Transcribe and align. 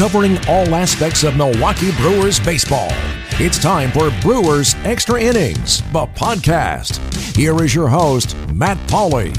covering 0.00 0.38
all 0.48 0.74
aspects 0.74 1.24
of 1.24 1.36
Milwaukee 1.36 1.92
Brewers 1.96 2.40
baseball. 2.40 2.88
It's 3.32 3.58
time 3.58 3.92
for 3.92 4.10
Brewers 4.22 4.74
Extra 4.76 5.20
Innings, 5.20 5.82
the 5.92 6.06
podcast. 6.06 6.96
Here 7.36 7.62
is 7.62 7.74
your 7.74 7.86
host, 7.86 8.34
Matt 8.50 8.78
Pauley. 8.88 9.36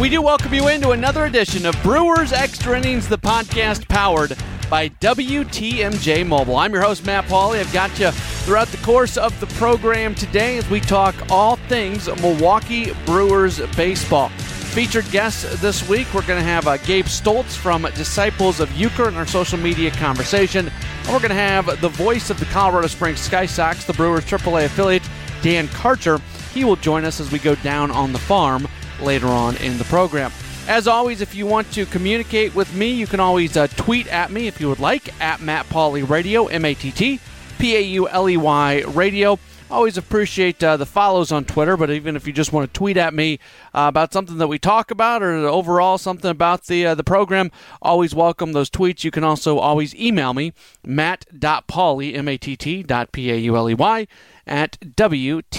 We 0.00 0.08
do 0.08 0.20
welcome 0.20 0.52
you 0.52 0.66
into 0.66 0.90
another 0.90 1.26
edition 1.26 1.64
of 1.64 1.80
Brewers 1.84 2.32
Extra 2.32 2.76
Innings, 2.76 3.06
the 3.06 3.18
podcast 3.18 3.86
powered 3.88 4.36
by 4.68 4.88
WTMJ 4.88 6.26
Mobile. 6.26 6.56
I'm 6.56 6.72
your 6.72 6.82
host, 6.82 7.06
Matt 7.06 7.26
Pauley. 7.26 7.60
I've 7.60 7.72
got 7.72 7.96
you 8.00 8.10
throughout 8.10 8.66
the 8.66 8.78
course 8.78 9.16
of 9.16 9.38
the 9.38 9.46
program 9.46 10.16
today 10.16 10.58
as 10.58 10.68
we 10.68 10.80
talk 10.80 11.14
all 11.30 11.54
things 11.68 12.08
Milwaukee 12.20 12.92
Brewers 13.06 13.64
baseball. 13.76 14.32
Featured 14.74 15.08
guests 15.12 15.60
this 15.60 15.88
week, 15.88 16.12
we're 16.12 16.26
going 16.26 16.40
to 16.40 16.44
have 16.44 16.66
uh, 16.66 16.78
Gabe 16.78 17.04
Stoltz 17.04 17.56
from 17.56 17.82
Disciples 17.94 18.58
of 18.58 18.68
Uecker 18.70 19.06
in 19.06 19.14
our 19.14 19.24
social 19.24 19.56
media 19.56 19.92
conversation. 19.92 20.66
And 20.66 21.06
we're 21.12 21.20
going 21.20 21.28
to 21.28 21.36
have 21.36 21.80
the 21.80 21.88
voice 21.90 22.28
of 22.28 22.40
the 22.40 22.44
Colorado 22.46 22.88
Springs 22.88 23.20
Sky 23.20 23.46
Sox, 23.46 23.84
the 23.84 23.92
Brewers 23.92 24.24
AAA 24.24 24.64
affiliate, 24.64 25.08
Dan 25.42 25.68
Karcher. 25.68 26.20
He 26.52 26.64
will 26.64 26.74
join 26.74 27.04
us 27.04 27.20
as 27.20 27.30
we 27.30 27.38
go 27.38 27.54
down 27.54 27.92
on 27.92 28.12
the 28.12 28.18
farm 28.18 28.66
later 29.00 29.28
on 29.28 29.56
in 29.58 29.78
the 29.78 29.84
program. 29.84 30.32
As 30.66 30.88
always, 30.88 31.20
if 31.20 31.36
you 31.36 31.46
want 31.46 31.70
to 31.74 31.86
communicate 31.86 32.52
with 32.56 32.74
me, 32.74 32.90
you 32.90 33.06
can 33.06 33.20
always 33.20 33.56
uh, 33.56 33.68
tweet 33.76 34.08
at 34.08 34.32
me 34.32 34.48
if 34.48 34.60
you 34.60 34.68
would 34.68 34.80
like, 34.80 35.20
at 35.22 35.40
Matt 35.40 35.66
Pauley 35.66 36.02
Radio, 36.02 36.46
M 36.46 36.64
A 36.64 36.74
T 36.74 36.90
T 36.90 37.20
P 37.60 37.76
A 37.76 37.80
U 37.80 38.08
L 38.08 38.28
E 38.28 38.36
Y 38.36 38.80
Radio. 38.88 39.38
Always 39.70 39.96
appreciate 39.96 40.62
uh, 40.62 40.76
the 40.76 40.84
follows 40.84 41.32
on 41.32 41.46
Twitter, 41.46 41.76
but 41.76 41.90
even 41.90 42.16
if 42.16 42.26
you 42.26 42.34
just 42.34 42.52
want 42.52 42.72
to 42.72 42.78
tweet 42.78 42.98
at 42.98 43.14
me 43.14 43.38
uh, 43.72 43.86
about 43.88 44.12
something 44.12 44.36
that 44.36 44.46
we 44.46 44.58
talk 44.58 44.90
about 44.90 45.22
or 45.22 45.32
overall 45.32 45.96
something 45.96 46.30
about 46.30 46.64
the 46.66 46.84
uh, 46.86 46.94
the 46.94 47.02
program, 47.02 47.50
always 47.80 48.14
welcome 48.14 48.52
those 48.52 48.68
tweets. 48.68 49.04
You 49.04 49.10
can 49.10 49.24
also 49.24 49.58
always 49.58 49.94
email 49.94 50.34
me, 50.34 50.52
matt.pauley, 50.84 52.14
M-A-T-T 52.14 52.82
dot 52.82 53.10
P-A-U-L-E-Y, 53.12 54.06
at 54.46 54.78
WTMJ.com. 54.80 55.56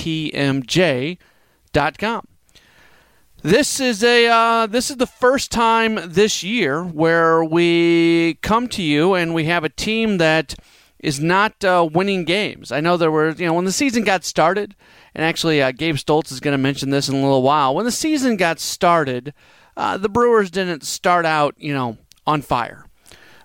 This 3.41 3.79
is 3.79 4.03
a 4.03 4.27
uh, 4.27 4.67
this 4.67 4.91
is 4.91 4.97
the 4.97 5.07
first 5.07 5.51
time 5.51 5.99
this 6.05 6.43
year 6.43 6.83
where 6.83 7.43
we 7.43 8.35
come 8.41 8.67
to 8.69 8.83
you 8.83 9.15
and 9.15 9.33
we 9.33 9.45
have 9.45 9.63
a 9.63 9.69
team 9.69 10.19
that– 10.19 10.53
is 11.05 11.19
not 11.19 11.63
uh, 11.63 11.87
winning 11.93 12.23
games. 12.23 12.71
I 12.71 12.79
know 12.79 12.97
there 12.97 13.11
were, 13.11 13.29
you 13.29 13.45
know, 13.45 13.53
when 13.53 13.65
the 13.65 13.71
season 13.71 14.03
got 14.03 14.23
started, 14.23 14.75
and 15.13 15.23
actually 15.23 15.61
uh, 15.61 15.71
Gabe 15.71 15.97
Stoltz 15.97 16.31
is 16.31 16.39
going 16.39 16.53
to 16.53 16.57
mention 16.57 16.89
this 16.89 17.07
in 17.07 17.13
a 17.13 17.21
little 17.21 17.43
while. 17.43 17.75
When 17.75 17.85
the 17.85 17.91
season 17.91 18.37
got 18.37 18.59
started, 18.59 19.31
uh, 19.77 19.97
the 19.97 20.09
Brewers 20.09 20.49
didn't 20.49 20.83
start 20.83 21.23
out, 21.23 21.53
you 21.57 21.75
know, 21.75 21.99
on 22.25 22.41
fire, 22.41 22.87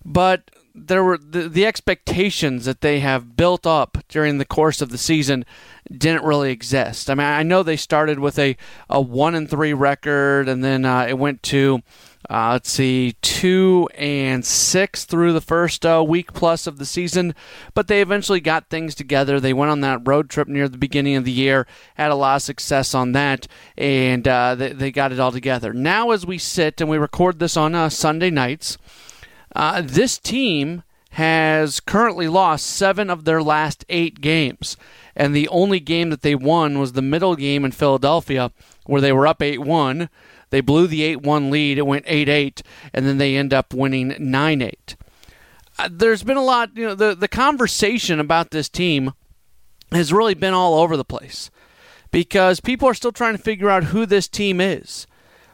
but 0.06 0.50
there 0.74 1.04
were 1.04 1.18
the, 1.18 1.50
the 1.50 1.66
expectations 1.66 2.64
that 2.64 2.80
they 2.80 3.00
have 3.00 3.36
built 3.36 3.66
up 3.66 3.98
during 4.08 4.38
the 4.38 4.46
course 4.46 4.80
of 4.80 4.88
the 4.88 4.96
season 4.96 5.44
didn't 5.90 6.24
really 6.24 6.52
exist. 6.52 7.10
I 7.10 7.14
mean, 7.14 7.26
I 7.26 7.42
know 7.42 7.62
they 7.62 7.76
started 7.76 8.20
with 8.20 8.38
a, 8.38 8.56
a 8.88 9.02
one 9.02 9.34
and 9.34 9.50
three 9.50 9.74
record, 9.74 10.48
and 10.48 10.64
then 10.64 10.86
uh, 10.86 11.06
it 11.06 11.18
went 11.18 11.42
to 11.44 11.82
uh, 12.30 12.50
let's 12.52 12.70
see, 12.70 13.16
two 13.22 13.88
and 13.96 14.44
six 14.44 15.04
through 15.04 15.32
the 15.32 15.40
first 15.40 15.84
uh, 15.84 16.04
week 16.06 16.32
plus 16.32 16.68
of 16.68 16.78
the 16.78 16.86
season, 16.86 17.34
but 17.74 17.88
they 17.88 18.00
eventually 18.00 18.38
got 18.38 18.70
things 18.70 18.94
together. 18.94 19.40
They 19.40 19.52
went 19.52 19.72
on 19.72 19.80
that 19.80 20.06
road 20.06 20.30
trip 20.30 20.46
near 20.46 20.68
the 20.68 20.78
beginning 20.78 21.16
of 21.16 21.24
the 21.24 21.32
year, 21.32 21.66
had 21.96 22.12
a 22.12 22.14
lot 22.14 22.36
of 22.36 22.42
success 22.42 22.94
on 22.94 23.10
that, 23.12 23.48
and 23.76 24.28
uh, 24.28 24.54
they, 24.54 24.72
they, 24.72 24.92
got 24.92 25.10
it 25.10 25.18
all 25.18 25.32
together. 25.32 25.72
Now, 25.72 26.12
as 26.12 26.24
we 26.24 26.38
sit 26.38 26.80
and 26.80 26.88
we 26.88 26.98
record 26.98 27.40
this 27.40 27.56
on 27.56 27.74
uh, 27.74 27.88
Sunday 27.88 28.30
nights, 28.30 28.78
uh, 29.56 29.82
this 29.84 30.16
team 30.16 30.84
has 31.14 31.80
currently 31.80 32.28
lost 32.28 32.64
seven 32.64 33.10
of 33.10 33.24
their 33.24 33.42
last 33.42 33.84
eight 33.88 34.20
games. 34.20 34.76
And 35.16 35.34
the 35.34 35.48
only 35.48 35.80
game 35.80 36.10
that 36.10 36.22
they 36.22 36.36
won 36.36 36.78
was 36.78 36.92
the 36.92 37.02
middle 37.02 37.34
game 37.34 37.64
in 37.64 37.72
Philadelphia, 37.72 38.52
where 38.86 39.00
they 39.00 39.12
were 39.12 39.26
up 39.26 39.42
8 39.42 39.58
1 39.58 40.08
they 40.50 40.60
blew 40.60 40.86
the 40.86 41.02
8 41.02 41.22
1 41.22 41.50
lead. 41.50 41.78
It 41.78 41.86
went 41.86 42.04
8 42.06 42.28
8, 42.28 42.62
and 42.92 43.06
then 43.06 43.18
they 43.18 43.36
end 43.36 43.54
up 43.54 43.72
winning 43.72 44.14
9 44.18 44.62
8. 44.62 44.96
Uh, 45.78 45.88
there's 45.90 46.22
been 46.22 46.36
a 46.36 46.44
lot, 46.44 46.76
you 46.76 46.86
know, 46.86 46.94
the, 46.94 47.14
the 47.14 47.28
conversation 47.28 48.20
about 48.20 48.50
this 48.50 48.68
team 48.68 49.12
has 49.92 50.12
really 50.12 50.34
been 50.34 50.54
all 50.54 50.74
over 50.74 50.96
the 50.96 51.04
place 51.04 51.50
because 52.10 52.60
people 52.60 52.88
are 52.88 52.94
still 52.94 53.12
trying 53.12 53.36
to 53.36 53.42
figure 53.42 53.70
out 53.70 53.84
who 53.84 54.06
this 54.06 54.28
team 54.28 54.60
is. 54.60 55.06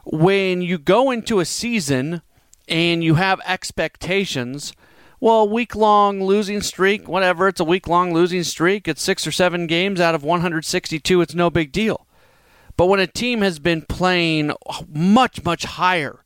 When 0.05 0.63
you 0.63 0.79
go 0.79 1.11
into 1.11 1.41
a 1.41 1.45
season 1.45 2.23
and 2.69 3.03
you 3.03 3.15
have 3.15 3.41
expectations, 3.45 4.73
well, 5.21 5.49
week 5.49 5.75
long 5.75 6.23
losing 6.23 6.61
streak, 6.61 7.09
whatever, 7.09 7.49
it's 7.49 7.61
a 7.61 7.65
week 7.65 7.89
long 7.89 8.13
losing 8.13 8.43
streak. 8.45 8.87
It's 8.87 9.03
six 9.03 9.27
or 9.27 9.33
seven 9.33 9.67
games 9.67 10.01
out 10.01 10.15
of 10.15 10.23
162. 10.23 11.21
It's 11.21 11.35
no 11.35 11.51
big 11.51 11.73
deal. 11.73 12.07
But 12.77 12.87
when 12.87 13.01
a 13.01 13.07
team 13.07 13.41
has 13.41 13.59
been 13.59 13.83
playing 13.83 14.53
much, 14.89 15.45
much 15.45 15.65
higher 15.65 16.21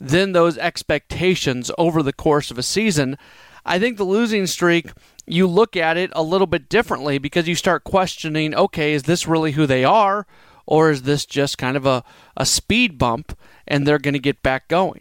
than 0.00 0.32
those 0.32 0.56
expectations 0.58 1.70
over 1.76 2.02
the 2.02 2.12
course 2.12 2.50
of 2.50 2.58
a 2.58 2.62
season, 2.62 3.18
I 3.64 3.78
think 3.78 3.96
the 3.96 4.04
losing 4.04 4.46
streak, 4.46 4.92
you 5.26 5.46
look 5.46 5.76
at 5.76 5.96
it 5.96 6.10
a 6.14 6.22
little 6.22 6.46
bit 6.46 6.68
differently 6.68 7.18
because 7.18 7.48
you 7.48 7.54
start 7.54 7.84
questioning 7.84 8.54
okay, 8.54 8.92
is 8.92 9.04
this 9.04 9.26
really 9.26 9.52
who 9.52 9.66
they 9.66 9.84
are? 9.84 10.26
Or 10.66 10.90
is 10.90 11.02
this 11.02 11.24
just 11.24 11.56
kind 11.56 11.78
of 11.78 11.86
a, 11.86 12.04
a 12.36 12.44
speed 12.44 12.98
bump 12.98 13.36
and 13.66 13.86
they're 13.86 13.98
going 13.98 14.14
to 14.14 14.20
get 14.20 14.42
back 14.42 14.68
going? 14.68 15.00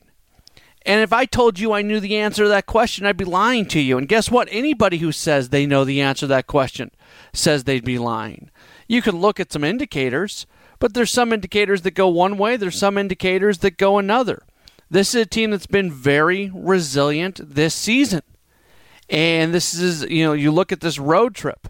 And 0.86 1.02
if 1.02 1.12
I 1.12 1.26
told 1.26 1.60
you 1.60 1.74
I 1.74 1.82
knew 1.82 2.00
the 2.00 2.16
answer 2.16 2.44
to 2.44 2.50
that 2.50 2.66
question, 2.66 3.06
I'd 3.06 3.18
be 3.18 3.26
lying 3.26 3.66
to 3.68 3.80
you. 3.82 3.98
And 3.98 4.08
guess 4.08 4.32
what? 4.32 4.48
Anybody 4.50 5.00
who 5.00 5.12
says 5.12 5.50
they 5.50 5.66
know 5.66 5.84
the 5.84 6.00
answer 6.00 6.22
to 6.22 6.28
that 6.28 6.48
question 6.48 6.92
says 7.34 7.66
they'd 7.66 7.84
be 7.84 8.00
lying. 8.00 8.50
You 8.88 9.02
can 9.02 9.18
look 9.18 9.42
at 9.42 9.52
some 9.52 9.66
indicators 9.66 10.48
but 10.80 10.94
there's 10.94 11.12
some 11.12 11.34
indicators 11.34 11.82
that 11.82 11.92
go 11.92 12.08
one 12.08 12.38
way, 12.38 12.58
there's 12.58 12.78
some 12.78 12.98
indicators 12.98 13.60
that 13.60 13.78
go 13.78 13.98
another. 13.98 14.44
This 14.90 15.14
is 15.14 15.24
a 15.24 15.26
team 15.26 15.52
that's 15.52 15.68
been 15.68 15.92
very 15.92 16.52
resilient 16.54 17.42
this 17.44 17.76
season. 17.76 18.22
And 19.10 19.54
this 19.54 19.74
is, 19.74 20.04
you 20.04 20.24
know, 20.24 20.34
you 20.34 20.52
look 20.52 20.72
at 20.72 20.82
this 20.82 21.00
road 21.00 21.36
trip. 21.36 21.68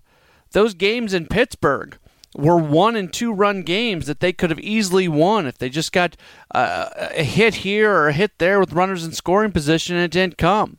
Those 0.52 0.74
games 0.74 1.14
in 1.14 1.28
Pittsburgh 1.28 1.98
were 2.36 2.58
one 2.58 2.96
and 2.96 3.12
two 3.12 3.34
run 3.34 3.64
games 3.64 4.06
that 4.06 4.20
they 4.20 4.34
could 4.34 4.50
have 4.50 4.60
easily 4.60 5.08
won 5.08 5.48
if 5.48 5.58
they 5.58 5.70
just 5.70 5.92
got 5.92 6.16
uh, 6.54 6.90
a 6.96 7.24
hit 7.24 7.56
here 7.56 7.92
or 7.92 8.10
a 8.10 8.14
hit 8.14 8.38
there 8.38 8.60
with 8.60 8.74
runners 8.74 9.04
in 9.04 9.12
scoring 9.12 9.52
position 9.52 9.96
and 9.96 10.06
it 10.06 10.12
didn't 10.12 10.38
come. 10.38 10.78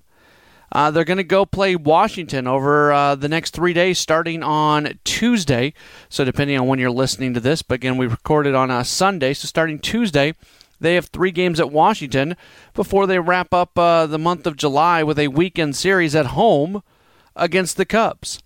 Uh, 0.71 0.91
they're 0.91 1.05
going 1.05 1.17
to 1.17 1.25
go 1.25 1.47
play 1.47 1.75
Washington 1.75 2.47
over 2.47 2.93
uh, 2.93 3.15
the 3.15 3.29
next 3.29 3.55
three 3.55 3.73
days, 3.73 3.99
starting 3.99 4.43
on 4.43 4.99
Tuesday. 5.05 5.73
So, 6.09 6.25
depending 6.25 6.59
on 6.59 6.67
when 6.67 6.79
you're 6.79 6.91
listening 6.91 7.35
to 7.35 7.41
this, 7.41 7.63
but 7.63 7.77
again, 7.77 7.97
we 7.97 8.07
recorded 8.07 8.55
on 8.55 8.71
a 8.71 8.85
Sunday. 8.85 9.33
So, 9.33 9.47
starting 9.47 9.79
Tuesday, 9.79 10.35
they 10.79 10.95
have 10.95 11.07
three 11.07 11.31
games 11.31 11.59
at 11.59 11.73
Washington 11.73 12.37
before 12.75 13.07
they 13.07 13.19
wrap 13.19 13.55
up 13.55 13.79
uh, 13.79 14.07
the 14.07 14.19
month 14.19 14.47
of 14.47 14.57
July 14.57 15.03
with 15.03 15.19
a 15.19 15.29
weekend 15.29 15.75
series 15.75 16.15
at 16.15 16.27
home 16.27 16.83
against 17.35 17.77
the 17.77 17.87
Cubs. 17.87 18.41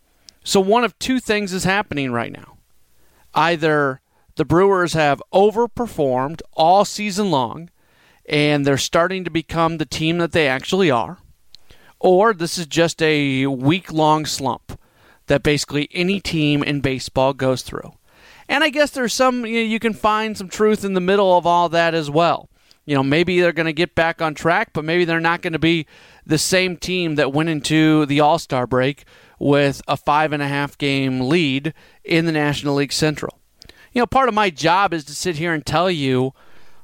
So, 0.45 0.61
one 0.61 0.85
of 0.85 0.99
two 1.01 1.19
things 1.19 1.53
is 1.53 1.65
happening 1.65 2.13
right 2.13 2.33
now. 2.33 2.57
Either 3.35 4.01
the 4.37 4.45
Brewers 4.45 4.93
have 4.93 5.23
overperformed 5.33 6.41
all 6.53 6.85
season 6.85 7.33
long, 7.33 7.69
and 8.27 8.65
they're 8.65 8.79
starting 8.79 9.25
to 9.25 9.31
become 9.31 9.79
the 9.79 9.87
team 9.87 10.19
that 10.19 10.31
they 10.31 10.47
actually 10.47 10.91
are 10.91 11.19
or 12.03 12.35
this 12.35 12.59
is 12.59 12.67
just 12.67 13.01
a 13.01 13.47
week 13.47 13.93
long 13.93 14.27
slump 14.27 14.79
that 15.29 15.43
basically 15.43 15.89
any 15.93 16.21
team 16.21 16.63
in 16.63 16.81
baseball 16.81 17.33
goes 17.33 17.63
through. 17.63 17.93
And 18.49 18.65
I 18.65 18.69
guess 18.69 18.91
there's 18.91 19.15
some, 19.15 19.47
you, 19.47 19.61
know, 19.61 19.67
you 19.67 19.79
can 19.79 19.95
find 19.95 20.37
some 20.37 20.49
truth 20.49 20.85
in 20.85 20.95
the 20.95 21.01
middle 21.01 21.39
of 21.39 21.47
all 21.47 21.69
that 21.71 21.95
as 21.95 22.11
well. 22.11 22.51
You 22.85 22.97
know, 22.97 23.05
maybe 23.05 23.41
they're 23.41 23.53
going 23.53 23.67
to 23.67 23.73
get 23.73 23.95
back 23.95 24.21
on 24.21 24.35
track, 24.35 24.71
but 24.73 24.85
maybe 24.85 25.05
they're 25.05 25.21
not 25.21 25.43
going 25.43 25.53
to 25.53 25.61
be 25.61 25.87
the 26.27 26.39
same 26.39 26.77
team 26.77 27.15
that 27.15 27.33
went 27.33 27.49
into 27.49 28.05
the 28.07 28.19
All 28.19 28.41
Star 28.41 28.67
break 28.67 29.05
with 29.39 29.81
a 29.87 29.97
five 29.97 30.33
and 30.33 30.43
a 30.43 30.49
half 30.49 30.77
game 30.77 31.21
lead 31.21 31.73
in 32.03 32.27
the 32.27 32.33
National 32.33 32.75
League 32.75 32.93
Central. 32.93 33.39
You 33.93 34.01
know, 34.01 34.07
part 34.07 34.29
of 34.29 34.35
my 34.35 34.51
job 34.51 34.93
is 34.93 35.05
to 35.05 35.15
sit 35.15 35.37
here 35.37 35.55
and 35.55 35.65
tell 35.65 35.91
you 35.91 36.35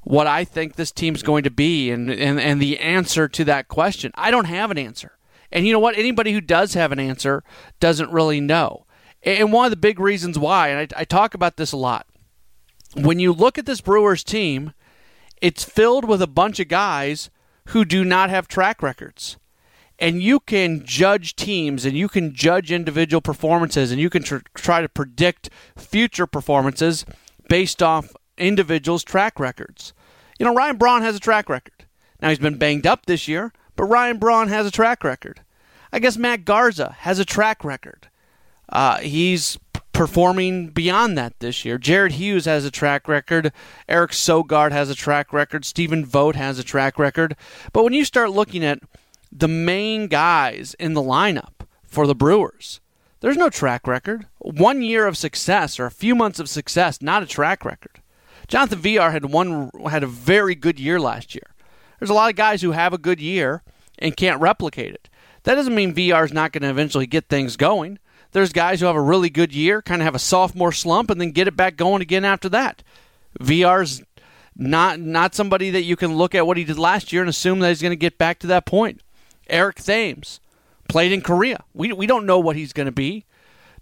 what 0.09 0.27
I 0.27 0.43
think 0.43 0.77
this 0.77 0.91
team's 0.91 1.23
going 1.23 1.43
to 1.43 1.51
be 1.51 1.91
and, 1.91 2.11
and, 2.11 2.41
and 2.41 2.63
the 2.63 2.79
answer 2.79 3.29
to 3.29 3.45
that 3.45 3.69
question. 3.69 4.11
I 4.15 4.31
don't 4.31 4.47
have 4.47 4.71
an 4.71 4.79
answer. 4.79 5.19
And 5.53 5.67
you 5.67 5.73
know 5.75 5.79
what? 5.79 5.99
Anybody 5.99 6.33
who 6.33 6.41
does 6.41 6.73
have 6.73 6.93
an 6.93 6.99
answer 6.99 7.45
doesn't 7.79 8.11
really 8.11 8.41
know. 8.41 8.87
And 9.23 9.53
one 9.53 9.67
of 9.67 9.71
the 9.71 9.77
big 9.77 10.01
reasons 10.01 10.39
why, 10.39 10.69
and 10.69 10.91
I, 10.95 11.01
I 11.01 11.05
talk 11.05 11.35
about 11.35 11.59
this 11.59 11.73
a 11.73 11.77
lot, 11.77 12.07
when 12.95 13.19
you 13.19 13.35
look 13.35 13.59
at 13.59 13.67
this 13.67 13.83
Brewers 13.83 14.25
team, 14.25 14.73
it's 15.43 15.63
filled 15.63 16.07
with 16.07 16.23
a 16.23 16.27
bunch 16.27 16.59
of 16.59 16.69
guys 16.69 17.29
who 17.69 17.85
do 17.85 18.03
not 18.03 18.31
have 18.31 18.49
track 18.49 18.83
records. 18.83 19.37
And 19.99 20.23
you 20.23 20.41
can 20.41 20.87
judge 20.87 21.37
teams 21.37 21.85
and 21.85 21.99
you 21.99 22.09
can 22.09 22.35
judge 22.35 22.73
individual 22.73 23.21
performances 23.21 23.93
and 23.93 24.01
you 24.01 24.09
can 24.09 24.23
tr- 24.23 24.39
try 24.55 24.81
to 24.81 24.89
predict 24.89 25.51
future 25.77 26.27
performances 26.27 27.05
based 27.51 27.83
off 27.83 28.17
individuals' 28.39 29.05
track 29.05 29.39
records. 29.39 29.93
You 30.39 30.47
know, 30.47 30.55
Ryan 30.55 30.77
Braun 30.77 31.03
has 31.03 31.17
a 31.17 31.21
track 31.21 31.49
record. 31.49 31.85
Now, 32.21 32.29
he's 32.29 32.39
been 32.39 32.59
banged 32.59 32.87
up 32.87 33.07
this 33.07 33.29
year, 33.29 33.53
but 33.77 33.85
Ryan 33.85 34.19
Braun 34.19 34.49
has 34.49 34.67
a 34.67 34.71
track 34.71 35.05
record. 35.05 35.41
I 35.93 35.99
guess 35.99 36.17
Matt 36.17 36.45
Garza 36.45 36.97
has 37.01 37.19
a 37.19 37.25
track 37.25 37.65
record. 37.65 38.09
Uh, 38.69 38.99
he's 38.99 39.59
performing 39.93 40.69
beyond 40.69 41.19
that 41.19 41.39
this 41.41 41.65
year. 41.65 41.79
Jared 41.79 42.13
Hughes 42.13 42.45
has 42.45 42.65
a 42.65 42.71
track 42.71 43.09
record. 43.09 43.53
Eric 43.89 44.13
Sogard 44.13 44.71
has 44.71 44.91
a 44.91 44.95
track 44.95 45.33
record. 45.33 45.65
Stephen 45.65 46.05
Vogt 46.05 46.37
has 46.37 46.59
a 46.59 46.65
track 46.65 46.99
record. 46.99 47.35
But 47.73 47.83
when 47.83 47.93
you 47.93 48.05
start 48.05 48.31
looking 48.31 48.65
at 48.65 48.81
the 49.33 49.49
main 49.49 50.07
guys 50.07 50.75
in 50.79 50.95
the 50.95 51.03
lineup 51.03 51.67
for 51.83 52.07
the 52.07 52.15
Brewers, 52.15 52.81
there's 53.21 53.37
no 53.37 53.51
track 53.51 53.89
record. 53.89 54.27
One 54.39 54.83
year 54.83 55.07
of 55.07 55.17
success 55.17 55.81
or 55.81 55.87
a 55.87 55.91
few 55.91 56.15
months 56.15 56.39
of 56.39 56.49
success, 56.49 57.03
not 57.03 57.25
a 57.25 57.27
track 57.27 57.65
record. 57.65 58.01
Jonathan 58.49 58.79
Villar 58.81 59.11
had 59.11 59.27
one 59.27 59.71
had 59.89 60.03
a 60.03 60.07
very 60.09 60.55
good 60.55 60.81
year 60.81 60.99
last 60.99 61.35
year. 61.35 61.55
There's 61.99 62.11
a 62.11 62.15
lot 62.15 62.31
of 62.31 62.37
guys 62.37 62.63
who 62.63 62.73
have 62.73 62.93
a 62.93 62.99
good 62.99 63.21
year 63.21 63.63
and 63.99 64.17
can't 64.17 64.41
replicate 64.41 64.95
it. 64.95 65.09
That 65.45 65.55
doesn't 65.55 65.75
mean 65.75 65.95
Villar 65.95 66.25
is 66.25 66.33
not 66.33 66.53
going 66.53 66.63
to 66.63 66.71
eventually 66.71 67.07
get 67.07 67.29
things 67.29 67.57
going. 67.57 67.99
There's 68.33 68.53
guys 68.53 68.81
who 68.81 68.87
have 68.87 68.97
a 68.97 69.01
really 69.01 69.31
good 69.31 69.55
year, 69.55 69.81
kind 69.81 70.03
of 70.03 70.05
have 70.05 70.15
a 70.15 70.19
sophomore 70.19 70.73
slump, 70.73 71.11
and 71.11 71.21
then 71.21 71.31
get 71.31 71.49
it 71.49 71.57
back 71.57 71.77
going 71.77 72.03
again 72.03 72.25
after 72.25 72.49
that. 72.51 72.83
Villar's 73.41 74.03
not 74.57 74.99
not 74.99 75.35
somebody 75.35 75.71
that 75.71 75.85
you 75.85 75.97
can 75.97 76.17
look 76.17 76.35
at 76.35 76.47
what 76.47 76.57
he 76.57 76.65
did 76.65 76.79
last 76.79 77.13
year 77.13 77.23
and 77.23 77.29
assume 77.29 77.61
that 77.61 77.69
he's 77.69 77.83
going 77.83 77.93
to 77.93 77.97
get 77.97 78.19
back 78.19 78.39
to 78.41 78.47
that 78.49 78.67
point. 78.67 79.01
Eric 79.49 79.77
Thames 79.77 80.41
played 80.89 81.13
in 81.13 81.21
Korea. 81.21 81.65
We 81.73 81.93
we 81.93 82.07
don't 82.07 82.27
know 82.27 82.39
what 82.39 82.57
he's 82.57 82.73
going 82.73 82.87
to 82.87 82.93
be. 82.93 83.25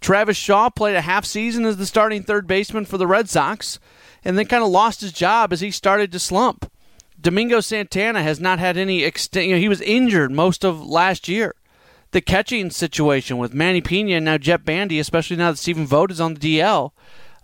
Travis 0.01 0.37
Shaw 0.37 0.69
played 0.69 0.95
a 0.95 1.01
half 1.01 1.25
season 1.25 1.65
as 1.65 1.79
the 1.79 1.87
starting 1.87 2.23
third 2.23 2.47
baseman 2.47 2.85
for 2.85 2.99
the 2.99 3.07
Red 3.07 3.29
Sox, 3.31 3.79
and 4.27 4.37
then 4.37 4.47
kind 4.47 4.65
of 4.65 4.69
lost 4.69 5.03
his 5.03 5.13
job 5.13 5.53
as 5.53 5.61
he 5.61 5.71
started 5.71 6.11
to 6.11 6.19
slump. 6.19 6.69
Domingo 7.19 7.61
Santana 7.61 8.25
has 8.25 8.41
not 8.41 8.59
had 8.59 8.77
any 8.77 9.05
extent. 9.05 9.47
You 9.47 9.55
know, 9.55 9.61
he 9.61 9.69
was 9.69 9.81
injured 9.81 10.33
most 10.33 10.65
of 10.65 10.85
last 10.85 11.29
year. 11.29 11.55
The 12.11 12.21
catching 12.21 12.71
situation 12.71 13.39
with 13.39 13.55
Manny 13.55 13.81
Pena 13.81 14.17
and 14.17 14.25
now 14.25 14.37
Jett 14.37 14.65
Bandy, 14.65 14.99
especially 14.99 15.37
now 15.37 15.53
that 15.53 15.59
Stephen 15.59 15.87
Vogt 15.87 16.11
is 16.11 16.21
on 16.21 16.35
the 16.35 16.59
DL, 16.59 16.91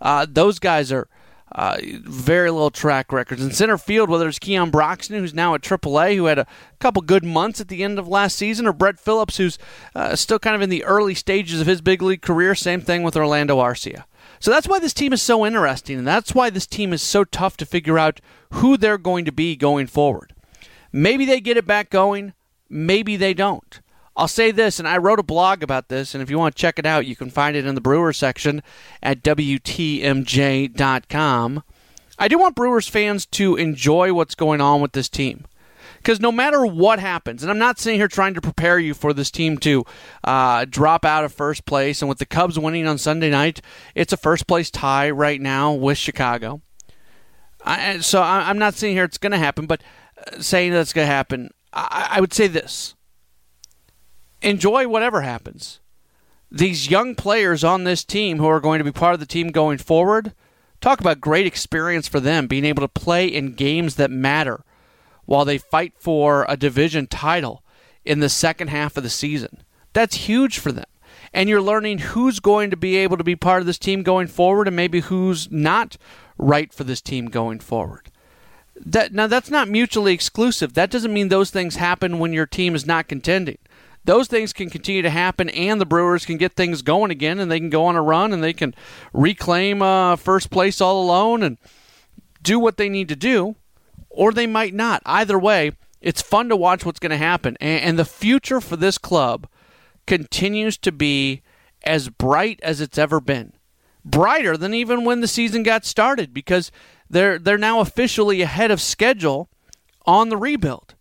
uh, 0.01 0.27
those 0.29 0.59
guys 0.59 0.91
are 0.91 1.07
uh, 1.53 1.79
very 1.83 2.51
little 2.51 2.71
track 2.71 3.13
records. 3.13 3.45
In 3.45 3.53
center 3.53 3.79
field, 3.79 4.11
whether 4.11 4.27
it's 4.27 4.41
Keon 4.41 4.71
Broxton, 4.71 5.21
who's 5.21 5.35
now 5.35 5.55
at 5.55 5.61
AAA, 5.61 6.17
who 6.17 6.25
had 6.25 6.41
a 6.41 6.47
couple 6.81 7.03
good 7.03 7.25
months 7.25 7.61
at 7.61 7.69
the 7.69 7.85
end 7.85 8.01
of 8.01 8.09
last 8.09 8.37
season, 8.37 8.67
or 8.67 8.73
Brett 8.73 8.99
Phillips, 8.99 9.37
who's 9.37 9.57
uh, 9.95 10.17
still 10.17 10.41
kind 10.41 10.57
of 10.57 10.63
in 10.63 10.71
the 10.71 10.83
early 10.83 11.15
stages 11.15 11.61
of 11.61 11.69
his 11.69 11.81
big 11.81 12.03
league 12.03 12.23
career. 12.23 12.57
Same 12.57 12.81
thing 12.81 13.05
with 13.05 13.17
Orlando 13.17 13.59
Arcia. 13.59 14.05
So 14.43 14.51
that's 14.51 14.67
why 14.67 14.81
this 14.81 14.93
team 14.93 15.13
is 15.13 15.23
so 15.23 15.47
interesting, 15.47 15.99
and 15.99 16.07
that's 16.07 16.35
why 16.35 16.51
this 16.51 16.67
team 16.67 16.93
is 16.93 17.01
so 17.01 17.23
tough 17.23 17.57
to 17.59 17.65
figure 17.65 17.97
out 17.97 18.21
who 18.55 18.77
they're 18.77 18.99
going 18.99 19.25
to 19.25 19.31
be 19.31 19.55
going 19.55 19.87
forward. 19.87 20.35
Maybe 20.91 21.25
they 21.25 21.41
get 21.41 21.57
it 21.57 21.65
back 21.65 21.91
going, 21.91 22.33
maybe 22.69 23.17
they 23.17 23.35
don't. 23.35 23.81
I'll 24.17 24.27
say 24.27 24.51
this, 24.51 24.81
and 24.81 24.89
I 24.89 24.99
wrote 24.99 25.21
a 25.21 25.23
blog 25.23 25.63
about 25.63 25.91
this, 25.91 26.13
and 26.13 26.21
if 26.21 26.29
you 26.29 26.41
want 26.41 26.57
to 26.57 26.61
check 26.61 26.81
it 26.81 26.87
out, 26.87 27.07
you 27.07 27.15
can 27.15 27.31
find 27.31 27.55
it 27.55 27.67
in 27.67 27.77
the 27.77 27.81
Brewer 27.81 28.13
section 28.13 28.65
at 29.01 29.23
WTMJ.com. 29.23 29.63
I 32.19 32.27
do 32.27 32.37
want 32.37 32.57
Brewers 32.57 32.89
fans 32.89 33.27
to 33.27 33.55
enjoy 33.55 34.13
what's 34.13 34.35
going 34.35 34.61
on 34.61 34.81
with 34.81 34.91
this 34.91 35.09
team. 35.09 35.45
Because 36.03 36.21
no 36.21 36.33
matter 36.33 36.67
what 36.67 36.99
happens, 36.99 37.43
and 37.43 37.51
I'm 37.51 37.59
not 37.59 37.79
sitting 37.79 37.97
here 37.97 38.09
trying 38.09 38.35
to 38.35 38.41
prepare 38.41 38.77
you 38.77 38.93
for 38.93 39.13
this 39.13 39.31
team 39.31 39.57
to 39.59 39.85
uh, 40.25 40.67
drop 40.69 41.05
out 41.05 41.25
of 41.25 41.33
first 41.33 41.65
place, 41.65 42.03
and 42.03 42.09
with 42.09 42.19
the 42.19 42.27
Cubs 42.27 42.59
winning 42.59 42.89
on 42.89 42.99
Sunday 42.99 43.31
night, 43.31 43.61
it's 43.95 44.13
a 44.13 44.17
first 44.17 44.49
place 44.49 44.69
tie 44.69 45.11
right 45.11 45.41
now 45.41 45.73
with 45.73 45.97
Chicago. 45.97 46.61
I, 47.65 48.01
so 48.01 48.21
I, 48.21 48.51
am 48.51 48.59
not 48.59 48.75
saying 48.75 48.97
here 48.97 49.05
it's 49.05 49.17
going 49.17 49.31
to 49.31 49.39
happen, 49.39 49.67
but 49.67 49.85
uh, 50.19 50.41
saying 50.41 50.73
that 50.73 50.81
it's 50.81 50.93
going 50.93 51.07
to 51.07 51.15
happen, 51.15 51.51
I, 51.73 52.09
I 52.15 52.21
would 52.21 52.33
say 52.33 52.49
this 52.49 52.97
enjoy 54.43 54.89
whatever 54.89 55.21
happens. 55.21 55.79
These 56.51 56.91
young 56.91 57.15
players 57.15 57.63
on 57.63 57.85
this 57.85 58.03
team 58.03 58.39
who 58.39 58.47
are 58.47 58.61
going 58.61 58.79
to 58.79 58.85
be 58.85 58.91
part 58.91 59.15
of 59.15 59.21
the 59.21 59.27
team 59.27 59.53
going 59.53 59.79
forward, 59.79 60.35
talk 60.81 60.99
about 60.99 61.21
great 61.21 61.47
experience 61.47 62.09
for 62.09 62.19
them, 62.19 62.49
being 62.49 62.65
able 62.65 62.81
to 62.81 62.89
play 62.89 63.29
in 63.29 63.53
games 63.53 63.95
that 63.95 64.11
matter 64.11 64.65
while 65.25 65.45
they 65.45 65.59
fight 65.59 65.95
for 65.99 66.45
a 66.49 66.57
division 66.57 67.07
title 67.07 67.63
in 68.05 68.21
the 68.21 68.29
second 68.29 68.69
half 68.69 68.97
of 68.97 69.03
the 69.03 69.11
season. 69.11 69.63
That's 69.93 70.17
huge 70.17 70.59
for 70.59 70.73
them. 70.73 70.85
And 71.33 71.49
you're 71.49 71.63
learning 71.63 71.99
who's 71.99 72.41
going 72.41 72.71
to 72.71 72.77
be 72.77 72.97
able 72.97 73.17
to 73.17 73.25
be 73.25 73.37
part 73.37 73.61
of 73.61 73.67
this 73.67 73.79
team 73.79 74.03
going 74.03 74.27
forward 74.27 74.67
and 74.67 74.77
maybe 74.77 75.01
who's 75.01 75.51
not 75.51 75.97
right 76.37 76.73
for 76.73 76.85
this 76.85 77.01
team 77.01 77.27
going 77.27 77.61
forward. 77.61 78.11
That 78.75 79.13
now 79.13 79.27
that's 79.27 79.51
not 79.51 79.69
mutually 79.69 80.13
exclusive. 80.13 80.75
That 80.75 80.91
doesn't 80.91 81.13
mean 81.13 81.29
those 81.29 81.51
things 81.51 81.77
happen 81.77 82.19
when 82.19 82.33
your 82.33 82.47
team 82.47 82.75
is 82.75 82.87
not 82.87 83.09
contending 83.09 83.59
those 84.05 84.27
things 84.27 84.53
can 84.53 84.71
continue 84.71 85.03
to 85.03 85.11
happen, 85.11 85.49
and 85.51 85.81
the 85.81 85.87
Brewers 85.87 86.27
can 86.27 86.37
get 86.37 86.55
things 86.55 86.83
going 86.83 87.11
again, 87.11 87.39
and 87.39 87.51
they 87.51 87.61
can 87.61 87.71
go 87.71 87.85
on 87.87 87.97
a 87.97 88.03
run, 88.03 88.33
and 88.33 88.43
they 88.43 88.53
can 88.53 88.75
reclaim 89.13 89.81
uh, 89.81 90.17
first 90.17 90.51
place 90.51 90.81
all 90.81 91.03
alone 91.03 91.43
and 91.43 91.59
do 92.43 92.59
what 92.59 92.77
they 92.77 92.89
need 92.89 93.09
to 93.09 93.17
do, 93.17 93.55
or 94.13 94.33
they 94.33 94.47
might 94.47 94.75
not. 94.75 95.03
Either 95.05 95.39
way, 95.39 95.73
it's 96.01 96.23
fun 96.23 96.49
to 96.49 96.57
watch 96.57 96.85
what's 96.85 97.01
going 97.01 97.11
to 97.11 97.17
happen, 97.17 97.57
and, 97.61 97.83
and 97.83 97.99
the 97.99 98.05
future 98.05 98.61
for 98.61 98.77
this 98.77 98.99
club 98.99 99.49
continues 100.07 100.77
to 100.79 100.93
be 100.93 101.43
as 101.85 102.09
bright 102.09 102.61
as 102.63 102.81
it's 102.81 102.99
ever 102.99 103.21
been, 103.21 103.53
brighter 104.05 104.57
than 104.57 104.75
even 104.75 105.05
when 105.05 105.21
the 105.21 105.29
season 105.29 105.63
got 105.63 105.85
started, 105.85 106.35
because 106.35 106.71
they're 107.09 107.39
they're 107.39 107.59
now 107.59 107.81
officially 107.81 108.41
ahead 108.41 108.71
of 108.71 108.81
schedule 108.81 109.49
on 110.07 110.29
the 110.29 110.37
rebuild. 110.37 110.95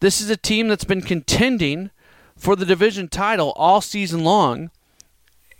This 0.00 0.20
is 0.20 0.30
a 0.30 0.36
team 0.36 0.68
that's 0.68 0.84
been 0.84 1.02
contending 1.02 1.90
for 2.36 2.54
the 2.54 2.66
division 2.66 3.08
title 3.08 3.52
all 3.56 3.80
season 3.80 4.22
long 4.22 4.70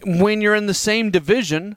when 0.04 0.40
you're 0.40 0.54
in 0.54 0.66
the 0.66 0.74
same 0.74 1.10
division 1.10 1.76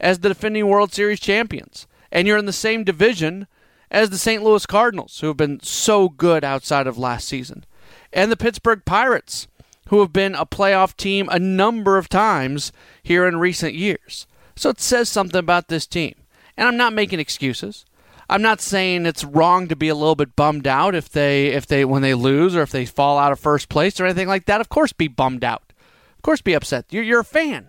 as 0.00 0.20
the 0.20 0.28
defending 0.28 0.66
World 0.68 0.92
Series 0.92 1.20
champions. 1.20 1.86
And 2.12 2.26
you're 2.26 2.38
in 2.38 2.46
the 2.46 2.52
same 2.52 2.84
division 2.84 3.48
as 3.96 4.10
the 4.10 4.18
St. 4.18 4.42
Louis 4.42 4.66
Cardinals, 4.66 5.20
who 5.20 5.28
have 5.28 5.38
been 5.38 5.58
so 5.62 6.10
good 6.10 6.44
outside 6.44 6.86
of 6.86 6.98
last 6.98 7.26
season, 7.26 7.64
and 8.12 8.30
the 8.30 8.36
Pittsburgh 8.36 8.84
Pirates, 8.84 9.48
who 9.88 10.00
have 10.00 10.12
been 10.12 10.34
a 10.34 10.44
playoff 10.44 10.94
team 10.98 11.30
a 11.30 11.38
number 11.38 11.96
of 11.96 12.10
times 12.10 12.72
here 13.02 13.26
in 13.26 13.38
recent 13.38 13.72
years. 13.72 14.26
So 14.54 14.68
it 14.68 14.82
says 14.82 15.08
something 15.08 15.38
about 15.38 15.68
this 15.68 15.86
team. 15.86 16.14
And 16.58 16.68
I'm 16.68 16.76
not 16.76 16.92
making 16.92 17.20
excuses. 17.20 17.86
I'm 18.28 18.42
not 18.42 18.60
saying 18.60 19.06
it's 19.06 19.24
wrong 19.24 19.66
to 19.68 19.76
be 19.76 19.88
a 19.88 19.94
little 19.94 20.14
bit 20.14 20.36
bummed 20.36 20.66
out 20.66 20.94
if 20.94 21.08
they 21.08 21.46
if 21.48 21.66
they 21.66 21.82
when 21.86 22.02
they 22.02 22.12
lose 22.12 22.54
or 22.54 22.60
if 22.60 22.72
they 22.72 22.84
fall 22.84 23.16
out 23.16 23.32
of 23.32 23.40
first 23.40 23.70
place 23.70 23.98
or 23.98 24.04
anything 24.04 24.28
like 24.28 24.44
that. 24.44 24.60
Of 24.60 24.68
course, 24.68 24.92
be 24.92 25.08
bummed 25.08 25.44
out. 25.44 25.72
Of 26.16 26.22
course, 26.22 26.42
be 26.42 26.52
upset. 26.52 26.84
You're, 26.90 27.04
you're 27.04 27.20
a 27.20 27.24
fan. 27.24 27.68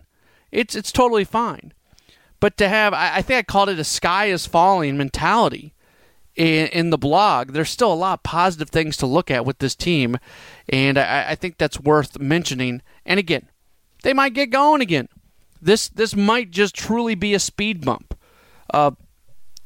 It's 0.52 0.76
it's 0.76 0.92
totally 0.92 1.24
fine. 1.24 1.74
But 2.42 2.58
to 2.58 2.68
have, 2.68 2.94
I, 2.94 3.18
I 3.18 3.22
think 3.22 3.38
I 3.38 3.44
called 3.44 3.70
it 3.70 3.80
a 3.80 3.86
sky 3.86 4.26
is 4.26 4.46
falling 4.46 4.98
mentality 4.98 5.74
in, 6.38 6.68
in, 6.68 6.90
the 6.92 6.98
blog. 6.98 7.52
There's 7.52 7.70
still 7.70 7.92
a 7.92 7.96
lot 7.96 8.20
of 8.20 8.24
positive 8.24 8.70
things 8.70 8.96
to 8.98 9.06
look 9.06 9.32
at 9.32 9.46
with 9.46 9.58
this 9.60 9.76
team, 9.76 10.18
and 10.70 10.98
I, 10.98 11.32
I 11.32 11.36
think 11.36 11.58
that's 11.58 11.80
worth 11.80 12.20
mentioning. 12.20 12.82
And 13.06 13.20
again, 13.20 13.50
they 14.04 14.14
might 14.14 14.34
get 14.34 14.52
going 14.52 14.82
again. 14.82 15.10
This 15.62 15.90
this 15.90 16.16
might 16.16 16.52
just 16.52 16.76
truly 16.76 17.16
be 17.16 17.34
a 17.34 17.40
speed 17.40 17.84
bump. 17.84 18.18
Uh, 18.72 18.92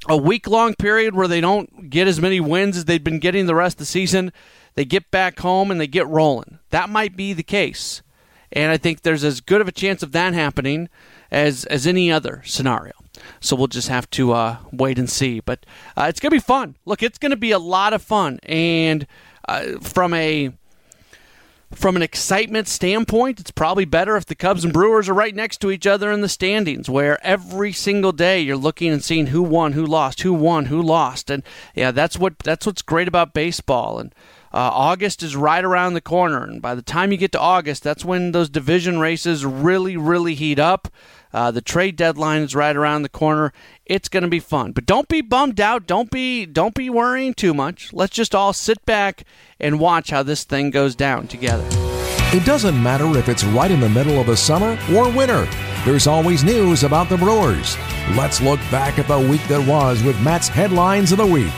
a 0.10 0.18
week 0.18 0.48
long 0.48 0.74
period 0.76 1.16
where 1.16 1.28
they 1.28 1.42
don't 1.42 1.90
get 1.90 2.08
as 2.08 2.20
many 2.20 2.40
wins 2.40 2.76
as 2.76 2.86
they've 2.86 3.04
been 3.04 3.20
getting 3.20 3.46
the 3.46 3.56
rest 3.56 3.76
of 3.76 3.80
the 3.80 3.86
season. 3.86 4.34
They 4.74 4.86
get 4.86 5.12
back 5.12 5.40
home 5.40 5.70
and 5.70 5.80
they 5.80 5.88
get 5.88 6.08
rolling. 6.08 6.60
That 6.70 6.90
might 6.90 7.16
be 7.16 7.34
the 7.34 7.44
case. 7.44 8.02
And 8.52 8.72
I 8.72 8.78
think 8.78 9.02
there's 9.02 9.24
as 9.24 9.42
good 9.42 9.62
of 9.62 9.68
a 9.68 9.72
chance 9.72 10.02
of 10.02 10.12
that 10.14 10.34
happening 10.34 10.90
as, 11.30 11.66
as 11.66 11.86
any 11.86 12.12
other 12.12 12.42
scenario. 12.46 12.94
So 13.40 13.56
we'll 13.56 13.68
just 13.68 13.88
have 13.90 14.10
to 14.12 14.34
uh, 14.34 14.58
wait 14.72 15.00
and 15.00 15.10
see. 15.10 15.40
But 15.40 15.66
uh, 15.98 16.06
it's 16.10 16.20
going 16.20 16.32
to 16.32 16.36
be 16.36 16.40
fun. 16.40 16.78
Look, 16.86 17.04
it's 17.04 17.18
going 17.18 17.32
to 17.32 17.38
be 17.38 17.52
a 17.52 17.60
lot 17.60 17.94
of 17.94 18.02
fun. 18.02 18.40
And 18.44 19.08
uh, 19.48 19.80
from 19.82 20.14
a 20.14 20.52
from 21.74 21.96
an 21.96 22.02
excitement 22.02 22.68
standpoint, 22.68 23.40
it's 23.40 23.52
probably 23.52 23.86
better 23.86 24.18
if 24.18 24.26
the 24.26 24.36
Cubs 24.36 24.64
and 24.64 24.74
Brewers 24.74 25.08
are 25.08 25.14
right 25.14 25.34
next 25.34 25.60
to 25.62 25.72
each 25.72 25.88
other 25.88 26.12
in 26.12 26.22
the 26.22 26.30
standings, 26.30 26.90
where 26.90 27.24
every 27.26 27.72
single 27.72 28.12
day 28.12 28.42
you're 28.42 28.58
looking 28.58 28.92
and 28.92 29.04
seeing 29.04 29.28
who 29.28 29.42
won, 29.42 29.74
who 29.74 29.86
lost, 29.86 30.22
who 30.22 30.34
won, 30.34 30.66
who 30.66 30.82
lost, 30.82 31.30
and 31.30 31.44
yeah, 31.74 31.92
that's 31.92 32.18
what 32.18 32.40
that's 32.40 32.66
what's 32.66 32.82
great 32.82 33.08
about 33.08 33.34
baseball. 33.34 34.00
And 34.00 34.14
uh, 34.54 34.70
August 34.74 35.24
is 35.24 35.36
right 35.36 35.64
around 35.64 35.94
the 35.94 36.02
corner, 36.02 36.44
and 36.44 36.62
by 36.62 36.76
the 36.76 36.82
time 36.82 37.12
you 37.12 37.18
get 37.18 37.32
to 37.32 37.40
August, 37.40 37.84
that's 37.84 38.04
when 38.04 38.34
those 38.34 38.50
division 38.50 39.00
races 39.00 39.46
really, 39.46 39.96
really 39.96 40.36
heat 40.36 40.60
up. 40.60 40.90
Uh, 41.34 41.52
the 41.52 41.62
trade 41.62 41.96
deadline 41.96 42.42
is 42.42 42.56
right 42.56 42.76
around 42.76 43.02
the 43.02 43.10
corner. 43.10 43.54
It's 43.86 44.10
going 44.10 44.24
to 44.24 44.30
be 44.30 44.40
fun, 44.40 44.72
but 44.72 44.86
don't 44.86 45.08
be 45.08 45.22
bummed 45.22 45.60
out. 45.60 45.88
Don't 45.88 46.12
be 46.12 46.46
don't 46.46 46.76
be 46.76 46.90
worrying 46.90 47.34
too 47.34 47.54
much. 47.54 47.94
Let's 47.94 48.16
just 48.16 48.36
all 48.36 48.54
sit 48.54 48.86
back 48.86 49.24
and 49.60 49.80
watch 49.80 50.10
how 50.10 50.24
this 50.24 50.44
thing 50.44 50.70
goes 50.70 50.96
down 50.96 51.28
together. 51.28 51.68
It 52.34 52.46
doesn't 52.46 52.82
matter 52.82 53.18
if 53.18 53.28
it's 53.28 53.44
right 53.44 53.70
in 53.70 53.82
the 53.82 53.90
middle 53.90 54.20
of 54.20 54.28
the 54.28 54.38
summer 54.38 54.78
or 54.94 55.12
winter. 55.12 55.48
There's 55.84 56.08
always 56.08 56.44
news 56.44 56.84
about 56.84 57.10
the 57.10 57.18
Brewers. 57.18 57.78
Let's 58.16 58.40
look 58.40 58.60
back 58.72 59.00
at 59.00 59.08
the 59.08 59.20
week 59.20 59.46
that 59.48 59.68
was 59.68 60.02
with 60.04 60.22
Matt's 60.22 60.48
headlines 60.48 61.12
of 61.12 61.18
the 61.18 61.26
week. 61.26 61.52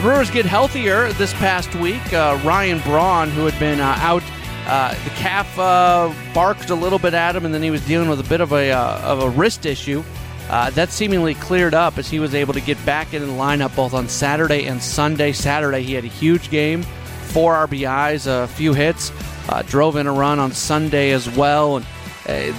Brewers 0.00 0.30
get 0.30 0.44
healthier 0.44 1.12
this 1.14 1.32
past 1.34 1.74
week. 1.76 2.12
Uh, 2.12 2.38
Ryan 2.44 2.80
Braun, 2.80 3.30
who 3.30 3.46
had 3.46 3.58
been 3.58 3.80
uh, 3.80 3.96
out 4.00 4.22
Uh, 4.68 4.92
the 5.04 5.10
calf 5.10 5.58
uh, 5.58 6.12
barked 6.34 6.68
a 6.68 6.74
little 6.74 6.98
bit 6.98 7.14
at 7.14 7.34
him, 7.34 7.46
and 7.46 7.54
then 7.54 7.62
he 7.62 7.70
was 7.70 7.84
dealing 7.86 8.06
with 8.06 8.20
a 8.20 8.28
bit 8.28 8.42
of 8.42 8.52
a 8.52 8.70
uh, 8.70 9.00
of 9.00 9.22
a 9.22 9.30
wrist 9.30 9.64
issue. 9.64 10.04
Uh, 10.50 10.68
that 10.70 10.90
seemingly 10.90 11.34
cleared 11.34 11.72
up 11.72 11.96
as 11.96 12.08
he 12.08 12.20
was 12.20 12.34
able 12.34 12.52
to 12.52 12.60
get 12.60 12.82
back 12.84 13.14
in 13.14 13.22
the 13.22 13.32
lineup 13.32 13.74
both 13.74 13.94
on 13.94 14.08
Saturday 14.08 14.66
and 14.66 14.82
Sunday. 14.82 15.32
Saturday, 15.32 15.82
he 15.82 15.94
had 15.94 16.04
a 16.04 16.08
huge 16.08 16.50
game, 16.50 16.82
four 16.82 17.54
RBIs, 17.66 18.26
a 18.26 18.46
few 18.48 18.74
hits, 18.74 19.10
uh, 19.48 19.62
drove 19.62 19.96
in 19.96 20.06
a 20.06 20.12
run 20.12 20.38
on 20.38 20.52
Sunday 20.52 21.12
as 21.12 21.28
well. 21.30 21.76
And 21.76 21.86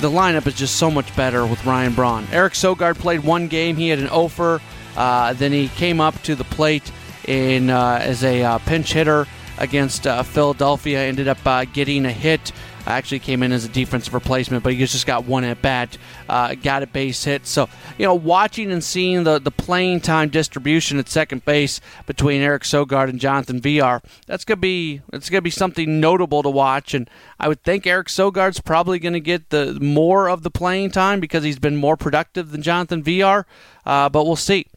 the 0.02 0.10
lineup 0.10 0.48
is 0.48 0.56
just 0.56 0.78
so 0.78 0.90
much 0.90 1.16
better 1.16 1.46
with 1.46 1.64
Ryan 1.64 1.94
Braun. 1.94 2.28
Eric 2.32 2.54
Sogard 2.54 2.98
played 2.98 3.22
one 3.22 3.48
game. 3.48 3.76
He 3.76 3.90
had 3.90 4.00
an 4.00 4.10
offer. 4.10 4.62
Then 4.96 5.52
he 5.52 5.68
came 5.70 6.02
up 6.02 6.20
to 6.24 6.36
the 6.36 6.44
plate 6.44 6.92
in 7.28 7.70
as 7.70 8.24
a 8.24 8.60
pinch 8.66 8.94
hitter 8.94 9.28
against 9.60 10.04
Philadelphia. 10.04 11.00
Ended 11.02 11.28
up 11.28 11.40
getting 11.74 12.06
a 12.06 12.12
hit 12.12 12.52
actually 12.90 13.20
came 13.20 13.44
in 13.44 13.52
as 13.52 13.66
a 13.66 13.70
defensive 13.70 14.14
replacement, 14.14 14.64
but 14.64 14.74
he 14.74 14.80
just 14.86 15.06
got 15.06 15.26
one 15.26 15.44
at 15.44 15.62
bat, 15.62 15.98
uh, 16.28 16.56
got 16.56 16.84
a 16.84 16.88
base 16.88 17.24
hit. 17.24 17.46
So, 17.46 17.70
you 17.98 18.06
know, 18.06 18.16
watching 18.16 18.72
and 18.72 18.84
seeing 18.84 19.24
the, 19.24 19.40
the 19.40 19.52
playing 19.52 20.02
time 20.02 20.30
distribution 20.30 20.98
at 21.00 21.08
second 21.08 21.46
base 21.46 21.80
between 22.06 22.42
Eric 22.42 22.64
Sogard 22.64 23.10
and 23.10 23.20
Jonathan 23.20 23.62
Villar, 23.62 24.02
that's 24.28 24.46
gonna 24.46 24.58
be 24.58 25.02
it's 25.14 25.30
gonna 25.30 25.42
be 25.42 25.50
something 25.50 26.00
notable 26.00 26.44
to 26.44 26.50
watch. 26.50 26.94
And 26.94 27.10
I 27.40 27.48
would 27.48 27.64
think 27.64 27.86
Eric 27.86 28.08
Sogard's 28.08 28.60
probably 28.60 29.00
gonna 29.00 29.20
get 29.20 29.50
the 29.50 29.78
more 29.80 30.30
of 30.30 30.44
the 30.44 30.52
playing 30.52 30.92
time 30.92 31.20
because 31.20 31.44
he's 31.44 31.60
been 31.60 31.76
more 31.76 31.98
productive 31.98 32.52
than 32.52 32.62
Jonathan 32.62 33.04
Villar. 33.04 33.46
Uh, 33.86 34.10
but 34.10 34.26
we'll 34.26 34.36
see. 34.36 34.68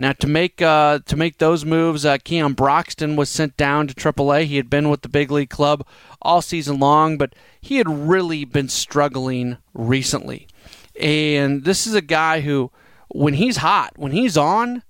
Now 0.00 0.12
to 0.12 0.26
make 0.26 0.62
uh, 0.62 1.00
to 1.04 1.14
make 1.14 1.36
those 1.36 1.66
moves, 1.66 2.06
uh, 2.06 2.16
Keon 2.24 2.54
Broxton 2.54 3.16
was 3.16 3.28
sent 3.28 3.58
down 3.58 3.86
to 3.86 3.94
AAA. 3.94 4.46
He 4.46 4.56
had 4.56 4.70
been 4.70 4.88
with 4.88 5.02
the 5.02 5.10
big 5.10 5.30
league 5.30 5.50
club 5.50 5.86
all 6.22 6.40
season 6.40 6.80
long, 6.80 7.18
but 7.18 7.34
he 7.60 7.76
had 7.76 7.86
really 7.86 8.46
been 8.46 8.70
struggling 8.70 9.58
recently. 9.74 10.48
And 10.98 11.64
this 11.64 11.86
is 11.86 11.92
a 11.92 12.00
guy 12.00 12.40
who, 12.40 12.70
when 13.08 13.34
he's 13.34 13.58
hot, 13.58 13.92
when 13.96 14.12
he's 14.12 14.38
on, 14.38 14.84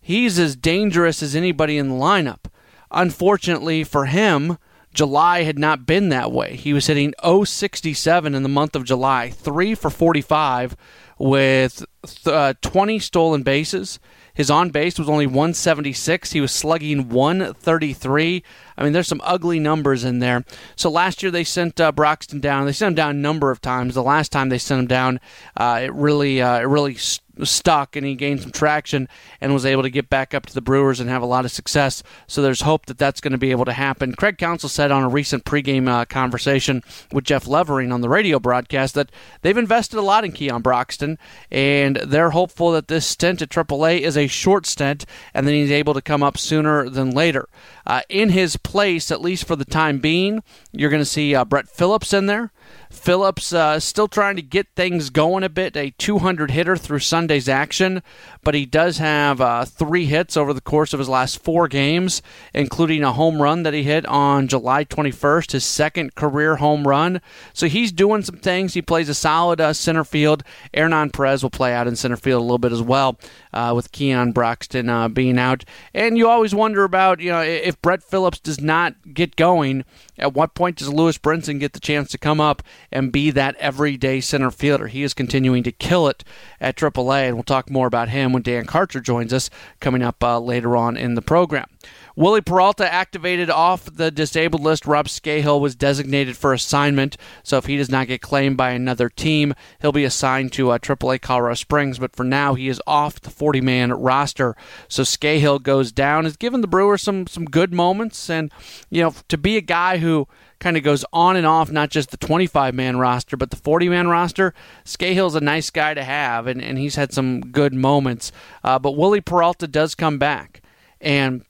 he's 0.00 0.38
as 0.38 0.54
dangerous 0.54 1.24
as 1.24 1.34
anybody 1.34 1.76
in 1.76 1.88
the 1.88 1.96
lineup. 1.96 2.44
Unfortunately 2.92 3.82
for 3.82 4.06
him, 4.06 4.58
July 4.94 5.42
had 5.42 5.58
not 5.58 5.86
been 5.86 6.08
that 6.10 6.30
way. 6.30 6.54
He 6.54 6.72
was 6.72 6.86
hitting 6.86 7.14
067 7.24 8.32
in 8.32 8.44
the 8.44 8.48
month 8.48 8.76
of 8.76 8.84
July, 8.84 9.28
3 9.28 9.74
for 9.74 9.90
45 9.90 10.76
with 11.18 11.84
uh, 12.26 12.54
20 12.62 13.00
stolen 13.00 13.42
bases 13.42 13.98
his 14.34 14.50
on 14.50 14.70
base 14.70 14.98
was 14.98 15.08
only 15.08 15.26
176. 15.26 16.32
He 16.32 16.40
was 16.40 16.52
slugging 16.52 17.08
133. 17.10 18.42
I 18.76 18.84
mean, 18.84 18.92
there's 18.92 19.08
some 19.08 19.20
ugly 19.24 19.58
numbers 19.58 20.04
in 20.04 20.18
there. 20.18 20.44
So 20.76 20.90
last 20.90 21.22
year 21.22 21.30
they 21.30 21.44
sent 21.44 21.80
uh, 21.80 21.92
Broxton 21.92 22.40
down. 22.40 22.66
They 22.66 22.72
sent 22.72 22.90
him 22.90 22.94
down 22.96 23.10
a 23.10 23.18
number 23.18 23.50
of 23.50 23.60
times. 23.60 23.94
The 23.94 24.02
last 24.02 24.32
time 24.32 24.48
they 24.48 24.58
sent 24.58 24.80
him 24.80 24.86
down, 24.86 25.20
uh, 25.56 25.80
it 25.82 25.92
really, 25.92 26.40
uh, 26.40 26.60
it 26.60 26.68
really 26.68 26.96
stuck 27.42 27.96
and 27.96 28.04
he 28.06 28.14
gained 28.14 28.42
some 28.42 28.52
traction 28.52 29.08
and 29.40 29.52
was 29.52 29.64
able 29.64 29.82
to 29.82 29.90
get 29.90 30.10
back 30.10 30.34
up 30.34 30.46
to 30.46 30.54
the 30.54 30.60
Brewers 30.60 31.00
and 31.00 31.08
have 31.08 31.22
a 31.22 31.26
lot 31.26 31.44
of 31.44 31.50
success. 31.50 32.02
So 32.26 32.42
there's 32.42 32.60
hope 32.60 32.86
that 32.86 32.98
that's 32.98 33.20
going 33.20 33.32
to 33.32 33.38
be 33.38 33.50
able 33.50 33.64
to 33.64 33.72
happen. 33.72 34.14
Craig 34.14 34.38
Counsell 34.38 34.68
said 34.68 34.90
on 34.90 35.02
a 35.02 35.08
recent 35.08 35.44
pregame 35.44 35.88
uh, 35.88 36.04
conversation 36.04 36.82
with 37.12 37.24
Jeff 37.24 37.46
Levering 37.46 37.90
on 37.90 38.00
the 38.00 38.08
radio 38.08 38.38
broadcast 38.38 38.94
that 38.94 39.10
they've 39.40 39.56
invested 39.56 39.98
a 39.98 40.02
lot 40.02 40.24
in 40.24 40.32
Keon 40.32 40.62
Broxton 40.62 41.18
and 41.50 41.96
they're 41.96 42.30
hopeful 42.30 42.72
that 42.72 42.88
this 42.88 43.06
stint 43.06 43.42
at 43.42 43.48
AAA 43.48 44.00
is 44.00 44.16
a 44.16 44.26
short 44.26 44.66
stint 44.66 45.06
and 45.32 45.46
then 45.46 45.54
he's 45.54 45.70
able 45.70 45.94
to 45.94 46.02
come 46.02 46.22
up 46.22 46.36
sooner 46.36 46.88
than 46.88 47.10
later. 47.10 47.48
Uh, 47.86 48.02
in 48.08 48.30
his 48.30 48.56
place, 48.56 49.10
at 49.10 49.20
least 49.20 49.46
for 49.46 49.56
the 49.56 49.64
time 49.64 49.98
being, 49.98 50.42
you're 50.72 50.90
going 50.90 51.02
to 51.02 51.06
see 51.06 51.34
uh, 51.34 51.44
Brett 51.44 51.68
Phillips 51.68 52.12
in 52.12 52.26
there. 52.26 52.52
Phillips 52.92 53.52
uh, 53.52 53.80
still 53.80 54.06
trying 54.06 54.36
to 54.36 54.42
get 54.42 54.68
things 54.76 55.10
going 55.10 55.42
a 55.42 55.48
bit, 55.48 55.76
a 55.76 55.90
200 55.98 56.50
hitter 56.50 56.76
through 56.76 57.00
Sunday's 57.00 57.48
action, 57.48 58.02
but 58.44 58.54
he 58.54 58.66
does 58.66 58.98
have 58.98 59.40
uh, 59.40 59.64
three 59.64 60.04
hits 60.04 60.36
over 60.36 60.52
the 60.52 60.60
course 60.60 60.92
of 60.92 60.98
his 60.98 61.08
last 61.08 61.42
four 61.42 61.66
games, 61.68 62.22
including 62.54 63.02
a 63.02 63.12
home 63.12 63.40
run 63.40 63.62
that 63.62 63.74
he 63.74 63.82
hit 63.82 64.04
on 64.06 64.46
July 64.46 64.84
21st, 64.84 65.52
his 65.52 65.64
second 65.64 66.14
career 66.14 66.56
home 66.56 66.86
run. 66.86 67.20
So 67.52 67.66
he's 67.66 67.90
doing 67.90 68.22
some 68.22 68.36
things. 68.36 68.74
He 68.74 68.82
plays 68.82 69.08
a 69.08 69.14
solid 69.14 69.60
uh, 69.60 69.72
center 69.72 70.04
field. 70.04 70.44
Hernan 70.74 71.10
Perez 71.10 71.42
will 71.42 71.50
play 71.50 71.72
out 71.72 71.88
in 71.88 71.96
center 71.96 72.16
field 72.16 72.40
a 72.40 72.44
little 72.44 72.58
bit 72.58 72.72
as 72.72 72.82
well, 72.82 73.18
uh, 73.52 73.72
with 73.74 73.90
Keon 73.90 74.32
Broxton 74.32 74.88
uh, 74.88 75.08
being 75.08 75.38
out. 75.38 75.64
And 75.94 76.18
you 76.18 76.28
always 76.28 76.54
wonder 76.54 76.84
about, 76.84 77.20
you 77.20 77.30
know, 77.30 77.40
if 77.40 77.80
Brett 77.80 78.02
Phillips 78.02 78.38
does 78.38 78.60
not 78.60 78.94
get 79.14 79.34
going, 79.34 79.84
at 80.18 80.34
what 80.34 80.54
point 80.54 80.76
does 80.76 80.92
Lewis 80.92 81.18
Brinson 81.18 81.58
get 81.58 81.72
the 81.72 81.80
chance 81.80 82.10
to 82.10 82.18
come 82.18 82.40
up 82.40 82.62
and 82.90 83.12
be 83.12 83.30
that 83.30 83.56
everyday 83.56 84.20
center 84.20 84.50
fielder? 84.50 84.88
He 84.88 85.02
is 85.02 85.14
continuing 85.14 85.62
to 85.62 85.72
kill 85.72 86.08
it 86.08 86.24
at 86.60 86.76
AAA, 86.76 87.28
and 87.28 87.36
we'll 87.36 87.42
talk 87.42 87.70
more 87.70 87.86
about 87.86 88.08
him 88.08 88.32
when 88.32 88.42
Dan 88.42 88.66
Karcher 88.66 89.02
joins 89.02 89.32
us 89.32 89.50
coming 89.80 90.02
up 90.02 90.22
uh, 90.22 90.38
later 90.38 90.76
on 90.76 90.96
in 90.96 91.14
the 91.14 91.22
program. 91.22 91.66
Wily 92.14 92.42
Peralta 92.42 92.92
activated 92.92 93.48
off 93.48 93.84
the 93.84 94.10
disabled 94.10 94.62
list. 94.62 94.86
Rob 94.86 95.06
Scahill 95.06 95.60
was 95.60 95.74
designated 95.74 96.36
for 96.36 96.52
assignment, 96.52 97.16
so 97.42 97.56
if 97.56 97.66
he 97.66 97.76
does 97.76 97.88
not 97.88 98.06
get 98.06 98.20
claimed 98.20 98.56
by 98.56 98.70
another 98.70 99.08
team, 99.08 99.54
he'll 99.80 99.92
be 99.92 100.04
assigned 100.04 100.52
to 100.52 100.70
uh, 100.70 100.78
AAA 100.78 101.20
Colorado 101.20 101.54
Springs. 101.54 101.98
But 101.98 102.14
for 102.14 102.24
now, 102.24 102.54
he 102.54 102.68
is 102.68 102.82
off 102.86 103.20
the 103.20 103.30
40-man 103.30 103.92
roster. 103.92 104.56
So 104.88 105.02
Scahill 105.02 105.62
goes 105.62 105.92
down. 105.92 106.24
Has 106.24 106.36
given 106.36 106.60
the 106.60 106.66
Brewers 106.66 107.02
some 107.02 107.26
some 107.26 107.44
good 107.44 107.72
moments, 107.72 108.28
and 108.28 108.52
you 108.90 109.02
know 109.02 109.14
to 109.28 109.38
be 109.38 109.56
a 109.56 109.62
guy 109.62 109.98
who 109.98 110.28
kind 110.62 110.76
of 110.76 110.84
goes 110.84 111.04
on 111.12 111.34
and 111.36 111.46
off, 111.46 111.70
not 111.70 111.90
just 111.90 112.10
the 112.10 112.16
25 112.16 112.72
man 112.74 112.96
roster, 112.96 113.36
but 113.36 113.50
the 113.50 113.56
40 113.56 113.88
man 113.88 114.06
roster. 114.06 114.54
Scahill's 114.84 115.34
a 115.34 115.40
nice 115.40 115.70
guy 115.70 115.92
to 115.92 116.04
have, 116.04 116.46
and, 116.46 116.62
and 116.62 116.78
he's 116.78 116.94
had 116.94 117.12
some 117.12 117.40
good 117.40 117.74
moments. 117.74 118.30
Uh, 118.62 118.78
but 118.78 118.92
Wily 118.92 119.20
Peralta 119.20 119.66
does 119.66 119.94
come 119.96 120.18
back. 120.18 120.62
And 121.00 121.44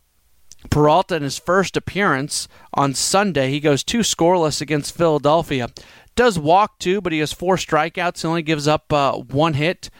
Peralta, 0.71 1.17
in 1.17 1.23
his 1.23 1.39
first 1.39 1.77
appearance 1.77 2.49
on 2.73 2.95
Sunday, 2.95 3.51
he 3.51 3.61
goes 3.61 3.85
two 3.85 3.99
scoreless 3.99 4.63
against 4.63 4.97
Philadelphia. 4.97 5.69
Does 6.15 6.39
walk 6.39 6.79
two, 6.79 7.03
but 7.03 7.13
he 7.13 7.19
has 7.19 7.33
four 7.33 7.57
strikeouts. 7.57 8.23
He 8.23 8.29
only 8.29 8.43
gives 8.43 8.67
up 8.67 8.93
uh, 8.93 9.13
one 9.19 9.55
hit. 9.55 9.91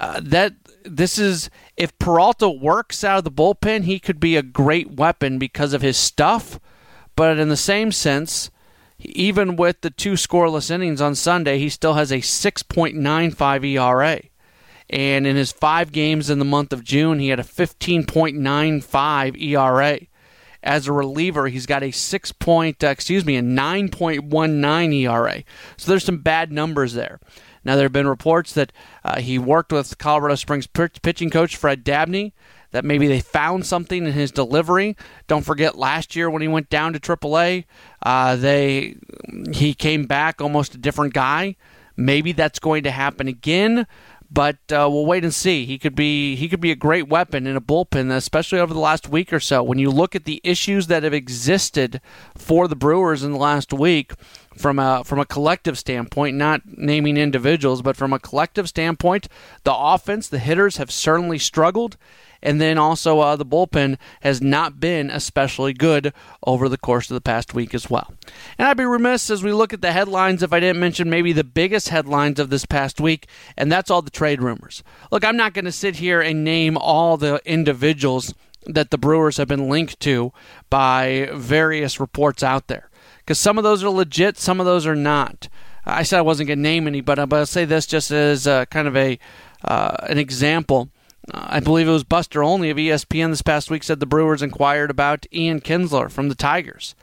Uh, 0.00 0.20
that 0.22 0.54
this 0.84 1.18
is 1.18 1.48
if 1.76 1.96
Peralta 1.98 2.48
works 2.48 3.04
out 3.04 3.18
of 3.18 3.24
the 3.24 3.30
bullpen, 3.30 3.84
he 3.84 4.00
could 4.00 4.18
be 4.18 4.36
a 4.36 4.42
great 4.42 4.92
weapon 4.92 5.38
because 5.38 5.72
of 5.72 5.82
his 5.82 5.96
stuff. 5.96 6.58
But 7.18 7.40
in 7.40 7.48
the 7.48 7.56
same 7.56 7.90
sense, 7.90 8.48
even 9.00 9.56
with 9.56 9.80
the 9.80 9.90
two 9.90 10.12
scoreless 10.12 10.70
innings 10.70 11.00
on 11.00 11.16
Sunday, 11.16 11.58
he 11.58 11.68
still 11.68 11.94
has 11.94 12.12
a 12.12 12.18
6.95 12.18 13.64
ERA. 13.64 14.20
And 14.88 15.26
in 15.26 15.34
his 15.34 15.50
five 15.50 15.90
games 15.90 16.30
in 16.30 16.38
the 16.38 16.44
month 16.44 16.72
of 16.72 16.84
June, 16.84 17.18
he 17.18 17.30
had 17.30 17.40
a 17.40 17.42
15.95 17.42 19.42
ERA. 19.42 19.98
As 20.62 20.86
a 20.86 20.92
reliever, 20.92 21.48
he's 21.48 21.66
got 21.66 21.82
a 21.82 21.90
six 21.90 22.30
point, 22.30 22.84
uh, 22.84 22.86
excuse 22.86 23.24
me, 23.24 23.34
a 23.34 23.42
9.19 23.42 24.94
ERA. 24.94 25.42
So 25.76 25.90
there's 25.90 26.04
some 26.04 26.18
bad 26.18 26.52
numbers 26.52 26.94
there. 26.94 27.18
Now 27.64 27.74
there 27.74 27.86
have 27.86 27.92
been 27.92 28.06
reports 28.06 28.52
that 28.52 28.72
uh, 29.02 29.18
he 29.18 29.40
worked 29.40 29.72
with 29.72 29.98
Colorado 29.98 30.36
Springs 30.36 30.68
pitching 30.68 31.30
coach 31.30 31.56
Fred 31.56 31.82
Dabney. 31.82 32.32
That 32.70 32.84
maybe 32.84 33.08
they 33.08 33.20
found 33.20 33.64
something 33.64 34.04
in 34.04 34.12
his 34.12 34.30
delivery. 34.30 34.96
Don't 35.26 35.44
forget 35.44 35.78
last 35.78 36.14
year 36.14 36.28
when 36.28 36.42
he 36.42 36.48
went 36.48 36.68
down 36.68 36.92
to 36.92 37.00
AAA, 37.00 37.64
uh, 38.02 38.36
they 38.36 38.96
he 39.52 39.74
came 39.74 40.04
back 40.04 40.40
almost 40.40 40.74
a 40.74 40.78
different 40.78 41.14
guy. 41.14 41.56
Maybe 41.96 42.32
that's 42.32 42.58
going 42.58 42.84
to 42.84 42.90
happen 42.90 43.26
again 43.26 43.86
but 44.30 44.56
uh, 44.70 44.88
we'll 44.90 45.06
wait 45.06 45.24
and 45.24 45.32
see. 45.32 45.64
He 45.64 45.78
could 45.78 45.94
be 45.94 46.36
he 46.36 46.48
could 46.48 46.60
be 46.60 46.70
a 46.70 46.76
great 46.76 47.08
weapon 47.08 47.46
in 47.46 47.56
a 47.56 47.60
bullpen, 47.60 48.10
especially 48.10 48.58
over 48.58 48.74
the 48.74 48.80
last 48.80 49.08
week 49.08 49.32
or 49.32 49.40
so. 49.40 49.62
When 49.62 49.78
you 49.78 49.90
look 49.90 50.14
at 50.14 50.24
the 50.24 50.40
issues 50.44 50.86
that 50.88 51.02
have 51.02 51.14
existed 51.14 52.00
for 52.36 52.68
the 52.68 52.76
Brewers 52.76 53.22
in 53.22 53.32
the 53.32 53.38
last 53.38 53.72
week, 53.72 54.12
from 54.56 54.78
a 54.78 55.02
from 55.04 55.18
a 55.18 55.26
collective 55.26 55.78
standpoint, 55.78 56.36
not 56.36 56.62
naming 56.66 57.16
individuals, 57.16 57.80
but 57.80 57.96
from 57.96 58.12
a 58.12 58.18
collective 58.18 58.68
standpoint, 58.68 59.28
the 59.64 59.74
offense, 59.74 60.28
the 60.28 60.38
hitters 60.38 60.76
have 60.76 60.90
certainly 60.90 61.38
struggled. 61.38 61.96
And 62.42 62.60
then 62.60 62.78
also, 62.78 63.20
uh, 63.20 63.36
the 63.36 63.46
bullpen 63.46 63.98
has 64.20 64.40
not 64.40 64.78
been 64.78 65.10
especially 65.10 65.72
good 65.72 66.12
over 66.46 66.68
the 66.68 66.78
course 66.78 67.10
of 67.10 67.14
the 67.14 67.20
past 67.20 67.54
week 67.54 67.74
as 67.74 67.90
well. 67.90 68.12
And 68.56 68.68
I'd 68.68 68.76
be 68.76 68.84
remiss 68.84 69.30
as 69.30 69.42
we 69.42 69.52
look 69.52 69.72
at 69.72 69.82
the 69.82 69.92
headlines 69.92 70.42
if 70.42 70.52
I 70.52 70.60
didn't 70.60 70.80
mention 70.80 71.10
maybe 71.10 71.32
the 71.32 71.44
biggest 71.44 71.88
headlines 71.88 72.38
of 72.38 72.50
this 72.50 72.64
past 72.64 73.00
week, 73.00 73.26
and 73.56 73.70
that's 73.72 73.90
all 73.90 74.02
the 74.02 74.10
trade 74.10 74.40
rumors. 74.40 74.82
Look, 75.10 75.24
I'm 75.24 75.36
not 75.36 75.52
going 75.52 75.64
to 75.64 75.72
sit 75.72 75.96
here 75.96 76.20
and 76.20 76.44
name 76.44 76.76
all 76.76 77.16
the 77.16 77.40
individuals 77.44 78.34
that 78.66 78.90
the 78.90 78.98
Brewers 78.98 79.38
have 79.38 79.48
been 79.48 79.68
linked 79.68 79.98
to 80.00 80.32
by 80.70 81.30
various 81.32 81.98
reports 81.98 82.42
out 82.42 82.68
there. 82.68 82.88
Because 83.18 83.38
some 83.38 83.58
of 83.58 83.64
those 83.64 83.82
are 83.82 83.90
legit, 83.90 84.38
some 84.38 84.60
of 84.60 84.66
those 84.66 84.86
are 84.86 84.96
not. 84.96 85.48
I 85.84 86.02
said 86.02 86.18
I 86.18 86.22
wasn't 86.22 86.48
going 86.48 86.58
to 86.58 86.62
name 86.62 86.86
any, 86.86 87.00
but 87.00 87.18
I'll 87.18 87.46
say 87.46 87.64
this 87.64 87.86
just 87.86 88.10
as 88.10 88.46
a, 88.46 88.66
kind 88.70 88.86
of 88.86 88.96
a 88.96 89.18
uh, 89.64 89.96
an 90.08 90.18
example. 90.18 90.90
Uh, 91.32 91.46
I 91.50 91.60
believe 91.60 91.88
it 91.88 91.92
was 91.92 92.04
Buster 92.04 92.42
Olney 92.42 92.70
of 92.70 92.76
ESPN 92.76 93.30
this 93.30 93.42
past 93.42 93.70
week 93.70 93.82
said 93.82 94.00
the 94.00 94.06
Brewers 94.06 94.42
inquired 94.42 94.90
about 94.90 95.26
Ian 95.32 95.60
Kinsler 95.60 96.10
from 96.10 96.28
the 96.28 96.34
Tigers. 96.34 96.94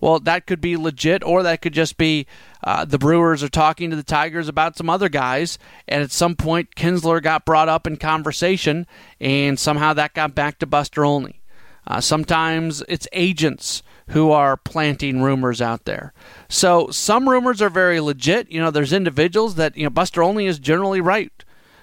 well, 0.00 0.18
that 0.20 0.46
could 0.46 0.60
be 0.60 0.76
legit, 0.76 1.22
or 1.22 1.42
that 1.42 1.60
could 1.60 1.74
just 1.74 1.96
be 1.98 2.26
uh, 2.64 2.84
the 2.84 2.98
Brewers 2.98 3.42
are 3.42 3.48
talking 3.48 3.90
to 3.90 3.96
the 3.96 4.02
Tigers 4.02 4.48
about 4.48 4.76
some 4.76 4.88
other 4.88 5.08
guys, 5.08 5.58
and 5.86 6.02
at 6.02 6.10
some 6.10 6.34
point, 6.36 6.74
Kinsler 6.74 7.22
got 7.22 7.44
brought 7.44 7.68
up 7.68 7.86
in 7.86 7.96
conversation, 7.96 8.86
and 9.20 9.58
somehow 9.58 9.92
that 9.92 10.14
got 10.14 10.34
back 10.34 10.58
to 10.58 10.66
Buster 10.66 11.04
Olney. 11.04 11.40
Uh, 11.86 12.00
sometimes 12.00 12.82
it's 12.88 13.08
agents 13.12 13.82
who 14.08 14.30
are 14.30 14.56
planting 14.56 15.22
rumors 15.22 15.62
out 15.62 15.84
there. 15.84 16.12
So 16.48 16.88
some 16.90 17.28
rumors 17.28 17.62
are 17.62 17.70
very 17.70 18.00
legit. 18.00 18.50
You 18.50 18.60
know, 18.60 18.70
there's 18.70 18.92
individuals 18.92 19.54
that, 19.54 19.76
you 19.76 19.84
know, 19.84 19.90
Buster 19.90 20.22
Olney 20.22 20.46
is 20.46 20.58
generally 20.58 21.00
right. 21.00 21.32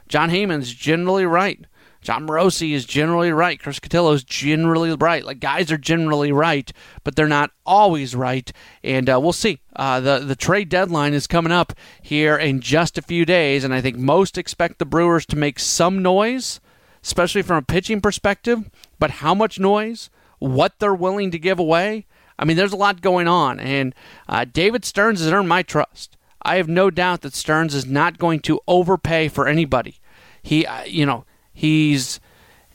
Jon 0.07 0.29
Heyman's 0.29 0.73
generally 0.73 1.25
right. 1.25 1.65
Jon 2.07 2.25
Morosi 2.25 2.71
is 2.71 2.85
generally 2.85 3.33
right. 3.33 3.59
Chris 3.59 3.81
Cotillo 3.81 4.13
is 4.13 4.23
generally 4.23 4.95
right. 4.95 5.25
Like 5.25 5.41
guys 5.41 5.69
are 5.73 5.77
generally 5.77 6.31
right, 6.31 6.71
but 7.03 7.17
they're 7.17 7.27
not 7.27 7.51
always 7.65 8.15
right. 8.15 8.49
And 8.81 9.09
uh, 9.09 9.19
we'll 9.21 9.33
see. 9.33 9.59
Uh, 9.75 9.99
the 9.99 10.19
the 10.19 10.37
trade 10.37 10.69
deadline 10.69 11.13
is 11.13 11.27
coming 11.27 11.51
up 11.51 11.73
here 12.01 12.37
in 12.37 12.61
just 12.61 12.97
a 12.97 13.01
few 13.01 13.25
days, 13.25 13.65
and 13.65 13.73
I 13.73 13.81
think 13.81 13.97
most 13.97 14.37
expect 14.37 14.79
the 14.79 14.85
Brewers 14.85 15.25
to 15.25 15.35
make 15.35 15.59
some 15.59 16.01
noise, 16.01 16.61
especially 17.03 17.41
from 17.41 17.57
a 17.57 17.61
pitching 17.61 17.99
perspective. 17.99 18.69
But 18.99 19.11
how 19.19 19.33
much 19.33 19.59
noise? 19.59 20.09
What 20.39 20.79
they're 20.79 20.95
willing 20.95 21.29
to 21.31 21.37
give 21.37 21.59
away? 21.59 22.05
I 22.39 22.45
mean, 22.45 22.55
there's 22.55 22.71
a 22.71 22.77
lot 22.77 23.01
going 23.01 23.27
on, 23.27 23.59
and 23.59 23.93
uh, 24.29 24.45
David 24.45 24.85
Stearns 24.85 25.19
has 25.19 25.33
earned 25.33 25.49
my 25.49 25.61
trust. 25.61 26.15
I 26.41 26.55
have 26.55 26.69
no 26.69 26.89
doubt 26.89 27.19
that 27.23 27.35
Stearns 27.35 27.75
is 27.75 27.85
not 27.85 28.17
going 28.17 28.39
to 28.43 28.61
overpay 28.65 29.27
for 29.27 29.45
anybody. 29.45 29.99
He, 30.41 30.65
uh, 30.65 30.85
you 30.85 31.05
know 31.05 31.25
He's 31.57 32.19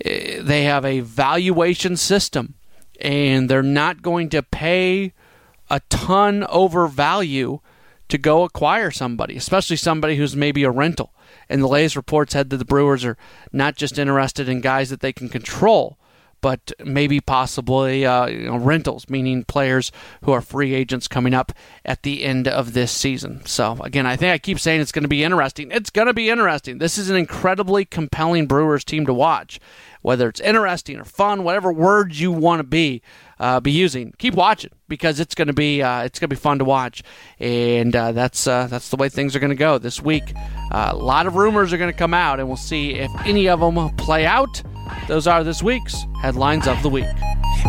eh, 0.04 0.40
they 0.42 0.64
have 0.64 0.84
a 0.84 0.98
valuation 0.98 1.96
system 1.96 2.54
and 3.00 3.48
they're 3.48 3.62
not 3.62 4.02
going 4.02 4.28
to 4.30 4.42
pay 4.42 5.12
a 5.70 5.78
ton 5.88 6.42
over 6.48 6.88
value 6.88 7.60
to 8.08 8.18
go 8.18 8.42
acquire 8.42 8.90
somebody, 8.90 9.36
especially 9.36 9.76
somebody 9.76 10.16
who's 10.16 10.34
maybe 10.34 10.64
a 10.64 10.70
rental. 10.70 11.12
And 11.48 11.62
the 11.62 11.68
latest 11.68 11.94
reports 11.94 12.32
said 12.32 12.50
that 12.50 12.56
the 12.56 12.64
Brewers 12.64 13.04
are 13.04 13.16
not 13.52 13.76
just 13.76 14.00
interested 14.00 14.48
in 14.48 14.60
guys 14.60 14.90
that 14.90 14.98
they 14.98 15.12
can 15.12 15.28
control, 15.28 15.96
but 16.42 16.72
maybe 16.84 17.20
possibly 17.20 18.04
uh, 18.04 18.26
you 18.26 18.46
know, 18.46 18.58
rentals, 18.58 19.08
meaning 19.08 19.44
players 19.44 19.90
who 20.24 20.32
are 20.32 20.42
free 20.42 20.74
agents 20.74 21.08
coming 21.08 21.32
up 21.32 21.52
at 21.84 22.02
the 22.02 22.24
end 22.24 22.46
of 22.46 22.74
this 22.74 22.92
season. 22.92 23.46
So, 23.46 23.78
again, 23.80 24.06
I 24.06 24.16
think 24.16 24.32
I 24.32 24.38
keep 24.38 24.60
saying 24.60 24.82
it's 24.82 24.92
going 24.92 25.04
to 25.04 25.08
be 25.08 25.24
interesting. 25.24 25.70
It's 25.70 25.88
going 25.88 26.08
to 26.08 26.12
be 26.12 26.28
interesting. 26.28 26.78
This 26.78 26.98
is 26.98 27.08
an 27.08 27.16
incredibly 27.16 27.86
compelling 27.86 28.46
Brewers 28.46 28.84
team 28.84 29.06
to 29.06 29.14
watch. 29.14 29.58
Whether 30.02 30.28
it's 30.28 30.40
interesting 30.40 30.98
or 30.98 31.04
fun, 31.04 31.44
whatever 31.44 31.72
words 31.72 32.20
you 32.20 32.32
want 32.32 32.58
to 32.58 32.64
be 32.64 33.02
uh, 33.38 33.60
be 33.60 33.70
using, 33.70 34.12
keep 34.18 34.34
watching 34.34 34.72
because 34.88 35.20
it's 35.20 35.36
going 35.36 35.46
to 35.46 35.54
be 35.54 35.80
uh, 35.80 36.02
it's 36.02 36.18
going 36.18 36.28
to 36.28 36.34
be 36.34 36.40
fun 36.40 36.58
to 36.58 36.64
watch, 36.64 37.04
and 37.38 37.94
uh, 37.94 38.10
that's 38.10 38.48
uh, 38.48 38.66
that's 38.66 38.88
the 38.88 38.96
way 38.96 39.08
things 39.08 39.36
are 39.36 39.38
going 39.38 39.50
to 39.50 39.56
go 39.56 39.78
this 39.78 40.02
week. 40.02 40.24
Uh, 40.72 40.90
a 40.92 40.96
lot 40.96 41.28
of 41.28 41.36
rumors 41.36 41.72
are 41.72 41.78
going 41.78 41.92
to 41.92 41.96
come 41.96 42.14
out, 42.14 42.40
and 42.40 42.48
we'll 42.48 42.56
see 42.56 42.94
if 42.94 43.10
any 43.24 43.48
of 43.48 43.60
them 43.60 43.94
play 43.96 44.26
out 44.26 44.60
those 45.08 45.26
are 45.26 45.44
this 45.44 45.62
week's 45.62 46.06
headlines 46.20 46.66
of 46.66 46.82
the 46.82 46.88
week. 46.88 47.04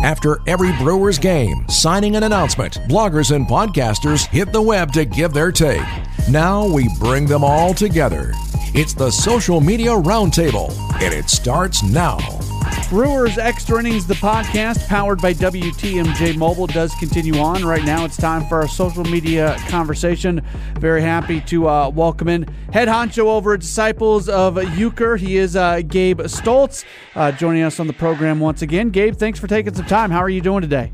After 0.02 0.40
every 0.46 0.72
Brewers 0.78 1.18
game, 1.18 1.68
signing 1.68 2.16
an 2.16 2.22
announcement, 2.22 2.74
bloggers 2.88 3.34
and 3.34 3.46
podcasters 3.46 4.26
hit 4.26 4.52
the 4.52 4.62
web 4.62 4.92
to 4.92 5.04
give 5.04 5.32
their 5.32 5.52
take. 5.52 5.82
Now 6.30 6.66
we 6.66 6.88
bring 6.98 7.26
them 7.26 7.44
all 7.44 7.74
together. 7.74 8.32
It's 8.72 8.94
the 8.94 9.10
Social 9.10 9.60
Media 9.60 9.90
Roundtable, 9.90 10.72
and 11.02 11.12
it 11.12 11.28
starts 11.28 11.82
now. 11.82 12.18
Brewers 12.88 13.36
Extra 13.36 13.80
Innings, 13.80 14.06
the 14.06 14.14
podcast 14.14 14.88
powered 14.88 15.20
by 15.20 15.34
WTMJ 15.34 16.34
Mobile, 16.38 16.66
does 16.66 16.94
continue 16.94 17.36
on. 17.36 17.62
Right 17.62 17.84
now, 17.84 18.06
it's 18.06 18.16
time 18.16 18.46
for 18.46 18.62
our 18.62 18.66
social 18.66 19.04
media 19.04 19.56
conversation. 19.68 20.40
Very 20.78 21.02
happy 21.02 21.42
to 21.42 21.68
uh, 21.68 21.90
welcome 21.90 22.28
in 22.28 22.44
head 22.72 22.88
honcho 22.88 23.26
over 23.26 23.52
at 23.52 23.60
Disciples 23.60 24.26
of 24.30 24.54
Uecker. 24.54 25.18
He 25.18 25.36
is 25.36 25.56
uh, 25.56 25.82
Gabe 25.86 26.22
Stoltz, 26.22 26.86
uh, 27.16 27.32
joining 27.32 27.64
us 27.64 27.78
on 27.78 27.86
the 27.86 27.92
program 27.92 28.40
once 28.40 28.62
again. 28.62 28.88
Gabe, 28.88 29.14
thanks 29.14 29.38
for 29.38 29.46
taking 29.46 29.74
some 29.74 29.86
time. 29.86 30.10
How 30.10 30.20
are 30.20 30.30
you 30.30 30.40
doing 30.40 30.62
today? 30.62 30.90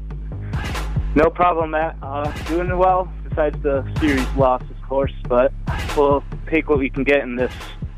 No 1.15 1.31
problem, 1.31 1.71
Matt. 1.71 1.97
Uh, 2.03 2.29
doing 2.49 2.77
well, 2.77 3.13
besides 3.29 3.63
the 3.63 3.89
series 4.01 4.27
loss, 4.35 4.63
of 4.63 4.80
course, 4.91 5.13
but 5.29 5.53
we'll 5.97 6.25
take 6.49 6.69
what 6.69 6.81
we 6.81 6.91
can 6.91 7.05
get 7.05 7.23
in 7.23 7.37
this 7.37 7.53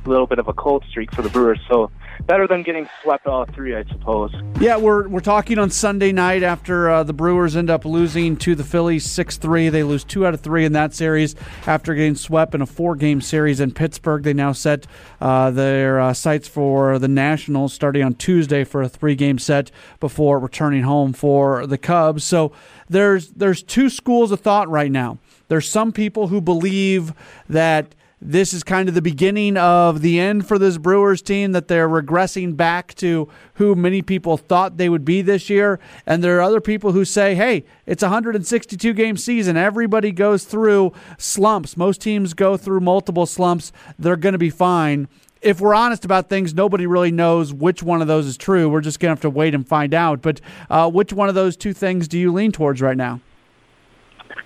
little 0.05 0.27
bit 0.27 0.39
of 0.39 0.47
a 0.47 0.53
cold 0.53 0.85
streak 0.91 1.11
for 1.15 1.23
the 1.23 1.31
Brewers. 1.31 1.59
So 1.69 1.91
better 2.27 2.47
than 2.47 2.63
getting 2.63 2.87
swept 3.03 3.27
all 3.27 3.47
three, 3.47 3.75
I 3.75 3.85
suppose. 3.85 4.31
Yeah, 4.61 4.77
we're 4.77 5.09
we're 5.09 5.21
talking 5.21 5.59
on 5.59 5.71
Sunday 5.71 6.13
night 6.13 6.43
after 6.43 6.91
uh, 6.91 7.03
the 7.03 7.15
Brewers 7.15 7.57
end 7.57 7.71
up 7.71 7.87
losing 7.87 8.37
to 8.39 8.55
the 8.55 8.63
Phillies 8.63 9.09
six 9.09 9.39
three. 9.39 9.71
They 9.71 9.83
lose 9.83 10.05
two 10.05 10.27
out 10.27 10.35
of 10.35 10.41
three 10.41 10.67
in 10.67 10.73
that 10.75 10.93
series 10.93 11.35
after 11.67 11.95
getting 11.95 12.15
swept 12.15 12.55
in 12.55 12.61
a 12.61 12.67
four 12.67 12.95
game 12.95 13.23
series 13.23 13.59
in 13.59 13.73
Pittsburgh. 13.73 14.23
They 14.23 14.35
now 14.35 14.53
set 14.53 14.87
uh, 15.19 15.51
their 15.51 15.99
uh, 15.99 16.13
sights 16.13 16.47
for 16.47 16.99
the 16.99 17.09
Nationals 17.09 17.73
starting 17.73 18.03
on 18.03 18.15
Tuesday 18.15 18.65
for 18.65 18.83
a 18.83 18.89
three 18.89 19.15
game 19.15 19.39
set 19.39 19.71
before 19.99 20.39
returning 20.39 20.83
home 20.83 21.15
for 21.15 21.67
the 21.67 21.79
Cubs. 21.79 22.23
So 22.23 22.53
there's 22.91 23.31
there's 23.31 23.63
two 23.63 23.89
schools 23.89 24.31
of 24.31 24.41
thought 24.41 24.69
right 24.69 24.91
now. 24.91 25.19
There's 25.53 25.69
some 25.69 25.93
people 25.93 26.29
who 26.29 26.41
believe 26.41 27.13
that 27.47 27.95
this 28.23 28.55
is 28.55 28.63
kind 28.63 28.89
of 28.89 28.95
the 28.95 29.03
beginning 29.03 29.59
of 29.59 30.01
the 30.01 30.19
end 30.19 30.49
for 30.49 30.59
this 30.59 30.79
Brewers 30.79 31.21
team, 31.21 31.53
that 31.53 31.69
they're 31.69 31.91
regressing 31.91 32.57
back 32.57 32.95
to 32.95 33.29
who 33.57 33.75
many 33.75 34.01
people 34.01 34.39
thought 34.39 34.79
they 34.79 34.89
would 34.89 35.05
be 35.05 35.21
this 35.21 35.51
year. 35.51 35.79
And 36.07 36.25
there 36.25 36.39
are 36.39 36.41
other 36.41 36.63
people 36.63 36.93
who 36.93 37.05
say, 37.05 37.35
hey, 37.35 37.67
it's 37.85 38.03
a 38.03 38.07
162 38.07 38.95
game 38.95 39.19
season. 39.19 39.59
Everybody 39.59 40.11
goes 40.11 40.45
through 40.45 40.95
slumps. 41.19 41.77
Most 41.77 42.01
teams 42.01 42.33
go 42.33 42.57
through 42.57 42.81
multiple 42.81 43.27
slumps. 43.27 43.73
They're 43.99 44.17
going 44.17 44.33
to 44.33 44.39
be 44.39 44.49
fine. 44.49 45.07
If 45.43 45.61
we're 45.61 45.75
honest 45.75 46.07
about 46.07 46.31
things, 46.31 46.55
nobody 46.55 46.87
really 46.87 47.13
knows 47.13 47.53
which 47.53 47.83
one 47.83 48.01
of 48.01 48.09
those 48.09 48.25
is 48.25 48.39
true. 48.39 48.71
We're 48.71 48.81
just 48.81 49.01
going 49.01 49.11
to 49.11 49.17
have 49.17 49.21
to 49.21 49.29
wait 49.29 49.55
and 49.55 49.69
find 49.69 49.93
out. 49.93 50.23
But 50.23 50.41
uh, 50.71 50.91
which 50.91 51.13
one 51.13 51.29
of 51.29 51.35
those 51.35 51.59
two 51.59 51.75
things 51.75 52.09
do 52.09 52.19
you 52.19 52.33
lean 52.33 52.53
towards 52.53 52.81
right 52.81 52.97
now? 52.97 53.21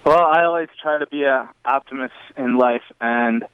Well, 0.04 0.24
I 0.24 0.44
always 0.44 0.68
try 0.80 0.98
to 0.98 1.06
be 1.06 1.24
an 1.24 1.48
optimist 1.64 2.14
in 2.36 2.58
life, 2.58 2.82
and 3.00 3.44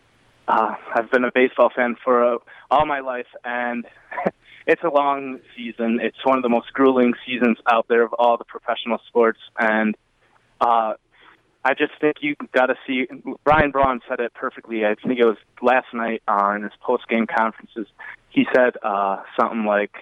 uh, 0.49 0.75
I've 0.95 1.11
been 1.11 1.25
a 1.25 1.33
baseball 1.33 1.71
fan 1.75 1.97
for 2.03 2.35
uh, 2.35 2.39
all 2.71 2.87
my 2.87 3.01
life, 3.01 3.27
and 3.45 3.87
it's 4.67 4.83
a 4.83 4.89
long 4.89 5.41
season. 5.57 5.99
It's 6.03 6.25
one 6.25 6.37
of 6.37 6.43
the 6.43 6.49
most 6.49 6.73
grueling 6.73 7.15
seasons 7.27 7.59
out 7.71 7.87
there 7.89 8.03
of 8.03 8.13
all 8.15 8.37
the 8.37 8.45
professional 8.45 8.99
sports, 9.09 9.39
and 9.59 9.97
uh, 10.61 10.95
I 11.65 11.75
just 11.75 11.93
think 12.01 12.17
you 12.21 12.35
got 12.53 12.67
to 12.67 12.75
see. 12.87 13.07
Brian 13.45 13.71
Braun 13.71 14.01
said 14.09 14.21
it 14.21 14.35
perfectly. 14.35 14.85
I 14.85 14.95
think 14.95 15.19
it 15.21 15.25
was 15.25 15.39
last 15.61 15.87
night 15.95 16.23
in 16.57 16.63
his 16.63 16.73
post 16.81 17.09
game 17.09 17.27
conferences. 17.27 17.87
He 18.31 18.47
said 18.55 18.75
uh, 18.83 19.23
something 19.39 19.65
like, 19.65 19.93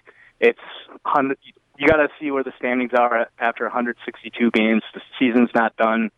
"It's 0.41 0.59
hundred. 1.05 1.39
You 1.81 1.89
got 1.89 1.97
to 1.97 2.09
see 2.21 2.31
where 2.31 2.45
the 2.45 2.53
standings 2.59 2.93
are 2.93 3.31
after 3.39 3.65
162 3.65 4.51
games. 4.51 4.83
The 4.93 5.01
season's 5.19 5.49
not 5.55 5.75
done 5.79 6.11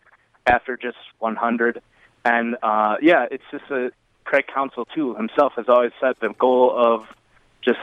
after 0.45 0.77
just 0.77 0.97
100." 1.21 1.81
And 2.25 2.57
uh, 2.65 2.97
yeah, 3.01 3.27
it's 3.31 3.45
just 3.53 3.71
a 3.71 3.93
Craig 4.25 4.47
Counsell 4.53 4.87
too 4.87 5.15
himself 5.15 5.53
has 5.55 5.67
always 5.69 5.93
said 6.01 6.17
the 6.21 6.31
goal 6.31 6.75
of 6.77 7.07
just 7.65 7.79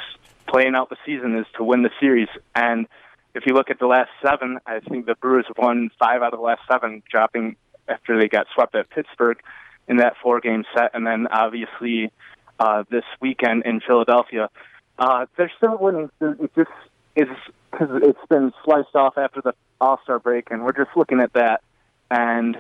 playing 0.46 0.76
out 0.76 0.90
the 0.90 0.98
season 1.06 1.38
is 1.38 1.46
to 1.56 1.64
win 1.64 1.84
the 1.84 1.90
series. 2.02 2.28
And 2.54 2.86
if 3.34 3.46
you 3.46 3.54
look 3.54 3.70
at 3.70 3.80
the 3.80 3.88
last 3.88 4.10
seven, 4.22 4.60
I 4.66 4.82
think 4.82 5.06
the 5.06 5.16
Brewers 5.16 5.46
won 5.58 5.90
five 5.98 6.22
out 6.22 6.34
of 6.34 6.40
the 6.40 6.46
last 6.46 6.64
seven, 6.70 7.02
dropping 7.10 7.56
after 7.88 8.20
they 8.20 8.28
got 8.28 8.48
swept 8.54 8.76
at 8.76 8.90
Pittsburgh 8.90 9.40
in 9.88 9.98
that 9.98 10.16
four 10.22 10.42
game 10.42 10.66
set, 10.76 10.92
and 10.94 11.08
then 11.08 11.28
obviously 11.28 12.12
uh, 12.60 12.84
this 12.92 13.06
weekend 13.22 13.64
in 13.66 13.80
Philadelphia. 13.80 14.50
Uh, 14.98 15.28
they're 15.38 15.52
still 15.56 15.78
winning. 15.78 16.10
It 16.20 16.52
just 16.58 16.72
is 17.16 17.30
because 17.72 17.90
it's 18.04 18.28
been 18.30 18.52
sliced 18.64 18.96
off 18.96 19.18
after 19.18 19.42
the 19.42 19.54
All 19.80 20.00
Star 20.04 20.20
break, 20.20 20.52
and 20.52 20.64
we're 20.64 20.74
just 20.74 20.96
looking 20.96 21.20
at 21.20 21.34
that. 21.34 21.62
And 22.12 22.58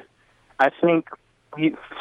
I 0.60 0.70
think 0.82 1.10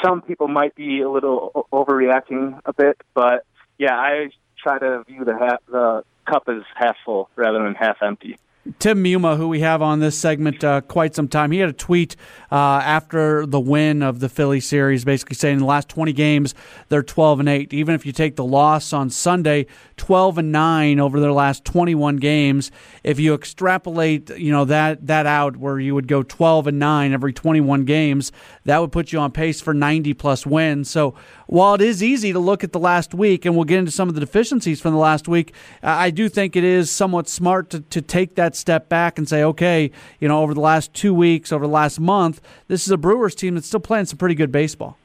some 0.02 0.22
people 0.22 0.48
might 0.48 0.74
be 0.74 1.00
a 1.00 1.10
little 1.10 1.66
overreacting 1.72 2.60
a 2.64 2.72
bit, 2.72 3.00
but 3.14 3.44
yeah, 3.78 3.94
I 3.94 4.30
try 4.62 4.78
to 4.78 5.04
view 5.04 5.24
the 5.24 5.36
half, 5.38 5.60
the 5.70 6.04
cup 6.26 6.48
as 6.48 6.62
half 6.74 6.96
full 7.04 7.30
rather 7.36 7.62
than 7.62 7.74
half 7.74 8.02
empty. 8.02 8.38
Tim 8.78 9.02
Muma, 9.02 9.36
who 9.36 9.48
we 9.48 9.60
have 9.60 9.82
on 9.82 10.00
this 10.00 10.18
segment 10.18 10.62
uh, 10.62 10.80
quite 10.82 11.14
some 11.14 11.28
time, 11.28 11.50
he 11.50 11.58
had 11.58 11.68
a 11.68 11.74
tweet 11.74 12.16
uh, 12.52 12.54
after 12.54 13.46
the 13.46 13.60
win 13.60 14.02
of 14.02 14.20
the 14.20 14.28
Philly 14.28 14.60
series, 14.60 15.04
basically 15.04 15.34
saying 15.34 15.54
in 15.54 15.60
the 15.60 15.66
last 15.66 15.88
20 15.88 16.12
games 16.12 16.54
they're 16.88 17.02
12 17.02 17.40
and 17.40 17.48
8. 17.48 17.72
Even 17.72 17.94
if 17.94 18.04
you 18.04 18.12
take 18.12 18.36
the 18.36 18.44
loss 18.44 18.92
on 18.92 19.10
Sunday, 19.10 19.66
12 19.96 20.38
and 20.38 20.52
9 20.52 21.00
over 21.00 21.20
their 21.20 21.32
last 21.32 21.64
21 21.64 22.16
games. 22.16 22.70
If 23.02 23.18
you 23.18 23.34
extrapolate, 23.34 24.30
you 24.30 24.52
know 24.52 24.64
that 24.66 25.06
that 25.06 25.26
out 25.26 25.56
where 25.56 25.78
you 25.78 25.94
would 25.94 26.08
go 26.08 26.22
12 26.22 26.66
and 26.66 26.78
9 26.78 27.12
every 27.12 27.32
21 27.32 27.84
games, 27.84 28.32
that 28.64 28.78
would 28.78 28.92
put 28.92 29.12
you 29.12 29.18
on 29.18 29.32
pace 29.32 29.60
for 29.60 29.74
90 29.74 30.14
plus 30.14 30.46
wins. 30.46 30.90
So 30.90 31.14
while 31.48 31.74
it 31.74 31.80
is 31.80 32.02
easy 32.02 32.32
to 32.34 32.38
look 32.38 32.62
at 32.62 32.72
the 32.72 32.78
last 32.78 33.14
week, 33.14 33.46
and 33.46 33.56
we'll 33.56 33.64
get 33.64 33.78
into 33.78 33.90
some 33.90 34.08
of 34.08 34.14
the 34.14 34.20
deficiencies 34.20 34.82
from 34.82 34.92
the 34.92 34.98
last 34.98 35.26
week, 35.26 35.54
I 35.82 36.10
do 36.10 36.28
think 36.28 36.56
it 36.56 36.62
is 36.62 36.90
somewhat 36.90 37.26
smart 37.26 37.70
to, 37.70 37.80
to 37.80 38.02
take 38.02 38.34
that 38.34 38.54
step 38.54 38.90
back 38.90 39.16
and 39.16 39.26
say, 39.26 39.42
okay, 39.42 39.90
you 40.20 40.28
know, 40.28 40.42
over 40.42 40.52
the 40.52 40.60
last 40.60 40.92
two 40.92 41.14
weeks, 41.14 41.50
over 41.50 41.66
the 41.66 41.72
last 41.72 41.98
month, 41.98 42.42
this 42.68 42.84
is 42.84 42.90
a 42.90 42.98
Brewers 42.98 43.34
team 43.34 43.54
that's 43.54 43.66
still 43.66 43.80
playing 43.80 44.04
some 44.04 44.18
pretty 44.18 44.34
good 44.34 44.52
baseball. 44.52 44.98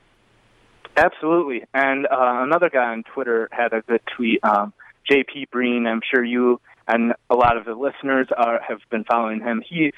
Absolutely. 0.98 1.64
And 1.74 2.08
uh, 2.08 2.44
another 2.44 2.70
guy 2.70 2.92
on 2.92 3.04
Twitter 3.04 3.48
had 3.52 3.72
a 3.72 3.82
good 3.82 4.02
tweet. 4.16 4.44
Um, 4.44 4.74
JP 5.10 5.50
Breen, 5.50 5.88
I'm 5.88 6.02
sure 6.14 6.24
you 6.24 6.60
and 6.90 7.14
a 7.30 7.36
lot 7.36 7.56
of 7.56 7.64
the 7.64 7.74
listeners 7.74 8.28
are, 8.36 8.60
have 8.62 8.80
been 8.90 9.06
following 9.06 9.40
him. 9.40 9.64
He 9.66 9.94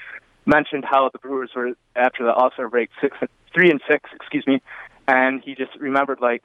mentioned 0.46 0.84
how 0.88 1.10
the 1.12 1.18
Brewers 1.18 1.50
were 1.56 1.72
after 1.96 2.24
the 2.24 2.32
All 2.32 2.52
Star 2.52 2.68
break 2.68 2.90
six, 3.00 3.16
three 3.52 3.70
and 3.70 3.80
six, 3.90 4.08
excuse 4.14 4.46
me, 4.46 4.62
and 5.08 5.42
he 5.42 5.54
just 5.54 5.74
remembered 5.78 6.20
like 6.20 6.44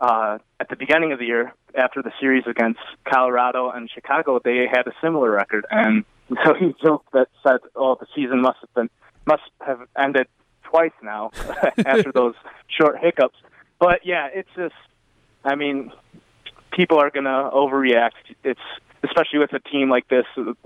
uh, 0.00 0.38
at 0.60 0.68
the 0.68 0.76
beginning 0.76 1.12
of 1.12 1.18
the 1.18 1.26
year 1.26 1.54
after 1.76 2.02
the 2.02 2.12
series 2.20 2.44
against 2.46 2.80
Colorado 3.08 3.70
and 3.70 3.90
Chicago, 3.90 4.40
they 4.42 4.66
had 4.70 4.86
a 4.86 4.92
similar 5.00 5.30
record, 5.30 5.66
and 5.70 6.04
so 6.44 6.54
he 6.54 6.74
joked 6.82 7.12
that 7.12 7.28
said, 7.42 7.58
"Oh, 7.74 7.96
the 7.98 8.06
season 8.14 8.40
must 8.40 8.58
have 8.60 8.74
been 8.74 8.90
must 9.26 9.42
have 9.66 9.80
ended 9.98 10.26
twice 10.64 10.92
now 11.02 11.30
after 11.86 12.12
those 12.14 12.34
short 12.68 12.98
hiccups." 12.98 13.36
But 13.78 14.00
yeah, 14.04 14.28
it's 14.32 14.48
just, 14.56 14.74
I 15.44 15.54
mean, 15.54 15.92
people 16.72 16.98
are 16.98 17.10
going 17.10 17.24
to 17.24 17.50
overreact. 17.52 18.12
It's 18.42 18.60
especially 19.02 19.38
with 19.38 19.52
a 19.52 19.60
team 19.60 19.90
like 19.90 20.08
this, 20.08 20.24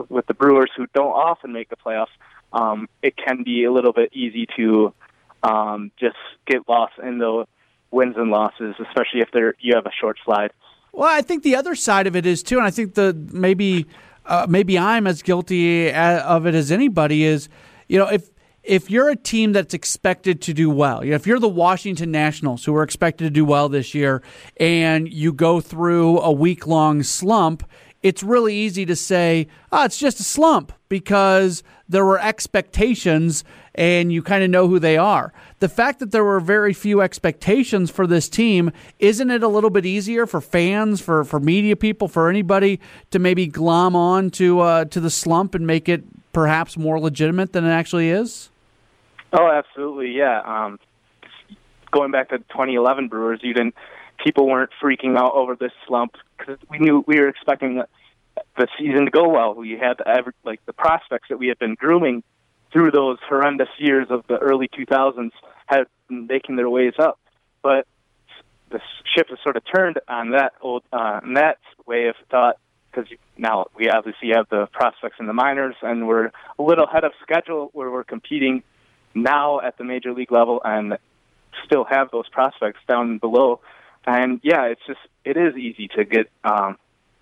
with 0.08 0.26
the 0.26 0.34
Brewers 0.34 0.70
who 0.76 0.86
don't 0.94 1.12
often 1.12 1.52
make 1.52 1.68
the 1.68 1.76
playoffs. 1.76 2.06
Um, 2.52 2.88
it 3.02 3.16
can 3.16 3.42
be 3.42 3.64
a 3.64 3.72
little 3.72 3.92
bit 3.92 4.10
easy 4.12 4.46
to 4.56 4.94
um, 5.42 5.90
just 5.98 6.16
get 6.46 6.68
lost 6.68 6.94
in 7.02 7.18
the 7.18 7.46
wins 7.90 8.16
and 8.16 8.30
losses, 8.30 8.74
especially 8.78 9.20
if 9.20 9.28
they're 9.32 9.54
you 9.60 9.74
have 9.74 9.86
a 9.86 9.92
short 10.00 10.18
slide. 10.24 10.52
Well, 10.92 11.08
I 11.08 11.22
think 11.22 11.42
the 11.42 11.56
other 11.56 11.74
side 11.74 12.06
of 12.06 12.16
it 12.16 12.26
is 12.26 12.42
too, 12.42 12.58
and 12.58 12.66
I 12.66 12.70
think 12.70 12.94
the 12.94 13.14
maybe 13.32 13.86
uh, 14.26 14.46
maybe 14.48 14.78
I'm 14.78 15.06
as 15.06 15.22
guilty 15.22 15.92
of 15.92 16.46
it 16.46 16.54
as 16.54 16.72
anybody 16.72 17.24
is. 17.24 17.48
You 17.88 17.98
know, 17.98 18.06
if 18.06 18.30
if 18.62 18.90
you're 18.90 19.08
a 19.08 19.16
team 19.16 19.52
that's 19.52 19.72
expected 19.72 20.42
to 20.42 20.52
do 20.52 20.68
well, 20.68 21.00
if 21.00 21.26
you're 21.26 21.38
the 21.38 21.48
Washington 21.48 22.10
Nationals 22.10 22.64
who 22.64 22.74
are 22.74 22.82
expected 22.82 23.24
to 23.24 23.30
do 23.30 23.44
well 23.44 23.68
this 23.68 23.94
year, 23.94 24.22
and 24.58 25.10
you 25.10 25.32
go 25.32 25.60
through 25.60 26.20
a 26.20 26.30
week 26.30 26.66
long 26.66 27.02
slump, 27.02 27.68
it's 28.02 28.22
really 28.22 28.54
easy 28.54 28.86
to 28.86 28.96
say, 28.96 29.48
oh, 29.72 29.84
it's 29.84 29.98
just 29.98 30.20
a 30.20 30.24
slump 30.24 30.72
because 30.88 31.62
there 31.88 32.04
were 32.04 32.20
expectations 32.20 33.44
and 33.74 34.12
you 34.12 34.22
kind 34.22 34.42
of 34.42 34.50
know 34.50 34.68
who 34.68 34.78
they 34.78 34.96
are. 34.96 35.32
The 35.60 35.68
fact 35.68 35.98
that 36.00 36.10
there 36.10 36.24
were 36.24 36.40
very 36.40 36.72
few 36.72 37.00
expectations 37.00 37.90
for 37.90 38.06
this 38.06 38.28
team, 38.28 38.72
isn't 38.98 39.30
it 39.30 39.42
a 39.42 39.48
little 39.48 39.70
bit 39.70 39.86
easier 39.86 40.26
for 40.26 40.40
fans, 40.40 41.00
for, 41.00 41.24
for 41.24 41.40
media 41.40 41.76
people, 41.76 42.08
for 42.08 42.28
anybody 42.28 42.80
to 43.10 43.18
maybe 43.18 43.46
glom 43.46 43.96
on 43.96 44.30
to 44.32 44.60
uh, 44.60 44.84
to 44.86 45.00
the 45.00 45.10
slump 45.10 45.54
and 45.54 45.66
make 45.66 45.88
it 45.88 46.04
perhaps 46.32 46.76
more 46.76 47.00
legitimate 47.00 47.52
than 47.52 47.64
it 47.64 47.70
actually 47.70 48.10
is? 48.10 48.50
Oh, 49.32 49.50
absolutely, 49.50 50.12
yeah. 50.12 50.40
Um, 50.44 50.78
going 51.90 52.10
back 52.10 52.30
to 52.30 52.38
2011 52.38 53.08
Brewers, 53.08 53.40
you 53.42 53.54
didn't 53.54 53.74
people 54.24 54.48
weren't 54.48 54.70
freaking 54.82 55.16
out 55.16 55.32
over 55.34 55.54
this 55.54 55.72
slump 55.86 56.16
because 56.38 56.58
we 56.70 56.78
knew 56.78 57.04
we 57.06 57.18
were 57.18 57.28
expecting 57.28 57.82
the, 58.56 58.68
season 58.78 59.04
to 59.04 59.10
go 59.10 59.28
well. 59.28 59.54
We 59.54 59.72
had 59.72 59.98
the, 59.98 60.32
like 60.44 60.64
the 60.64 60.72
prospects 60.72 61.28
that 61.28 61.38
we 61.38 61.48
had 61.48 61.58
been 61.58 61.74
grooming 61.74 62.22
through 62.72 62.92
those 62.92 63.18
horrendous 63.28 63.68
years 63.78 64.06
of 64.10 64.24
the 64.28 64.36
early 64.38 64.68
2000s 64.68 65.30
had 65.66 65.84
been 66.08 66.26
making 66.26 66.56
their 66.56 66.70
ways 66.70 66.94
up, 66.98 67.18
but 67.62 67.86
the 68.70 68.80
ship 69.14 69.28
has 69.30 69.38
sort 69.42 69.56
of 69.56 69.62
turned 69.74 69.98
on 70.08 70.30
that 70.30 70.52
old 70.60 70.82
uh, 70.92 71.20
on 71.22 71.34
that 71.34 71.58
way 71.86 72.08
of 72.08 72.16
thought 72.30 72.58
because 72.90 73.10
now 73.36 73.66
we 73.76 73.88
obviously 73.88 74.30
have 74.34 74.48
the 74.50 74.66
prospects 74.72 75.16
in 75.20 75.26
the 75.26 75.32
minors 75.32 75.74
and 75.82 76.06
we're 76.06 76.26
a 76.58 76.62
little 76.62 76.84
ahead 76.84 77.04
of 77.04 77.12
schedule 77.22 77.70
where 77.72 77.90
we're 77.90 78.04
competing 78.04 78.62
now 79.14 79.60
at 79.60 79.76
the 79.78 79.84
major 79.84 80.12
league 80.12 80.32
level 80.32 80.60
and 80.64 80.98
still 81.64 81.84
have 81.84 82.10
those 82.10 82.28
prospects 82.28 82.80
down 82.88 83.18
below 83.18 83.60
and 84.08 84.40
yeah, 84.42 84.64
it's 84.64 84.80
just 84.86 85.00
it 85.24 85.36
is 85.36 85.54
easy 85.56 85.88
to 85.88 86.04
get 86.04 86.30
um, 86.42 86.78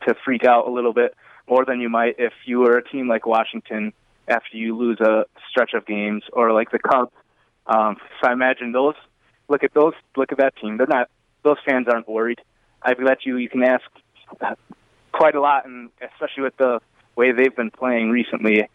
to 0.06 0.14
freak 0.24 0.44
out 0.44 0.68
a 0.68 0.70
little 0.70 0.92
bit 0.92 1.14
more 1.48 1.64
than 1.64 1.80
you 1.80 1.88
might 1.88 2.14
if 2.18 2.32
you 2.44 2.60
were 2.60 2.78
a 2.78 2.88
team 2.88 3.08
like 3.08 3.26
Washington 3.26 3.92
after 4.28 4.56
you 4.56 4.76
lose 4.76 5.00
a 5.00 5.24
stretch 5.50 5.72
of 5.74 5.84
games, 5.84 6.22
or 6.32 6.52
like 6.52 6.70
the 6.70 6.78
Cubs. 6.78 7.12
Um, 7.66 7.96
so 8.20 8.28
I 8.28 8.32
imagine 8.32 8.72
those. 8.72 8.94
Look 9.48 9.64
at 9.64 9.74
those. 9.74 9.94
Look 10.16 10.30
at 10.30 10.38
that 10.38 10.54
team. 10.56 10.76
They're 10.76 10.86
not. 10.86 11.10
Those 11.42 11.58
fans 11.68 11.86
aren't 11.88 12.08
worried. 12.08 12.40
I 12.82 12.94
bet 12.94 13.24
you 13.24 13.36
you 13.36 13.48
can 13.48 13.64
ask 13.64 13.84
quite 15.12 15.34
a 15.34 15.40
lot, 15.40 15.66
and 15.66 15.90
especially 16.00 16.44
with 16.44 16.56
the 16.56 16.80
way 17.16 17.32
they've 17.32 17.54
been 17.54 17.70
playing 17.72 18.10
recently, 18.10 18.68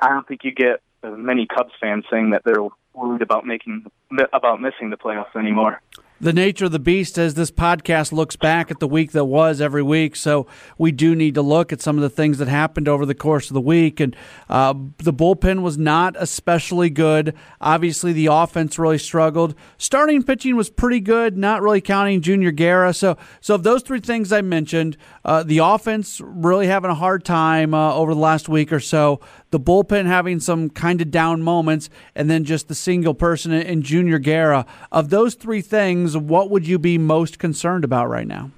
I 0.00 0.08
don't 0.08 0.26
think 0.26 0.44
you 0.44 0.52
get 0.52 0.80
many 1.02 1.46
Cubs 1.46 1.72
fans 1.78 2.04
saying 2.10 2.30
that 2.30 2.42
they're 2.44 2.66
worried 2.94 3.22
about 3.22 3.44
making 3.44 3.84
about 4.32 4.62
missing 4.62 4.88
the 4.88 4.96
playoffs 4.96 5.36
anymore 5.36 5.82
the 6.24 6.32
nature 6.32 6.64
of 6.64 6.72
the 6.72 6.78
beast 6.78 7.18
as 7.18 7.34
this 7.34 7.50
podcast 7.50 8.10
looks 8.10 8.34
back 8.34 8.70
at 8.70 8.80
the 8.80 8.88
week 8.88 9.12
that 9.12 9.26
was 9.26 9.60
every 9.60 9.82
week. 9.82 10.16
So 10.16 10.46
we 10.78 10.90
do 10.90 11.14
need 11.14 11.34
to 11.34 11.42
look 11.42 11.70
at 11.70 11.82
some 11.82 11.96
of 11.96 12.02
the 12.02 12.08
things 12.08 12.38
that 12.38 12.48
happened 12.48 12.88
over 12.88 13.04
the 13.04 13.14
course 13.14 13.50
of 13.50 13.54
the 13.54 13.60
week. 13.60 14.00
And 14.00 14.16
uh, 14.48 14.72
the 14.96 15.12
bullpen 15.12 15.60
was 15.60 15.76
not 15.76 16.16
especially 16.18 16.88
good. 16.88 17.34
Obviously, 17.60 18.14
the 18.14 18.26
offense 18.26 18.78
really 18.78 18.96
struggled. 18.96 19.54
Starting 19.76 20.22
pitching 20.22 20.56
was 20.56 20.70
pretty 20.70 20.98
good, 20.98 21.36
not 21.36 21.60
really 21.60 21.82
counting 21.82 22.22
Junior 22.22 22.52
Guerra. 22.52 22.94
So, 22.94 23.18
so 23.42 23.56
of 23.56 23.62
those 23.62 23.82
three 23.82 24.00
things 24.00 24.32
I 24.32 24.40
mentioned, 24.40 24.96
uh, 25.26 25.42
the 25.42 25.58
offense 25.58 26.22
really 26.24 26.68
having 26.68 26.90
a 26.90 26.94
hard 26.94 27.26
time 27.26 27.74
uh, 27.74 27.94
over 27.94 28.14
the 28.14 28.20
last 28.20 28.48
week 28.48 28.72
or 28.72 28.80
so 28.80 29.20
the 29.54 29.60
bullpen 29.60 30.06
having 30.06 30.40
some 30.40 30.68
kind 30.68 31.00
of 31.00 31.12
down 31.12 31.40
moments, 31.40 31.88
and 32.16 32.28
then 32.28 32.42
just 32.42 32.66
the 32.66 32.74
single 32.74 33.14
person 33.14 33.52
in 33.52 33.82
Junior 33.82 34.18
Guerra. 34.18 34.66
Of 34.90 35.10
those 35.10 35.36
three 35.36 35.60
things, 35.60 36.13
what 36.16 36.50
would 36.50 36.66
you 36.66 36.78
be 36.78 36.98
most 36.98 37.38
concerned 37.38 37.84
about 37.84 38.08
right 38.08 38.26
now? 38.26 38.50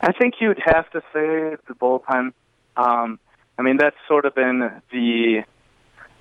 I 0.00 0.12
think 0.12 0.34
you'd 0.40 0.60
have 0.64 0.90
to 0.92 1.00
say 1.12 1.56
the 1.68 1.74
bullpen. 1.74 2.32
Um, 2.76 3.18
I 3.58 3.62
mean, 3.62 3.76
that's 3.76 3.96
sort 4.08 4.24
of 4.24 4.34
been 4.34 4.70
the 4.90 5.42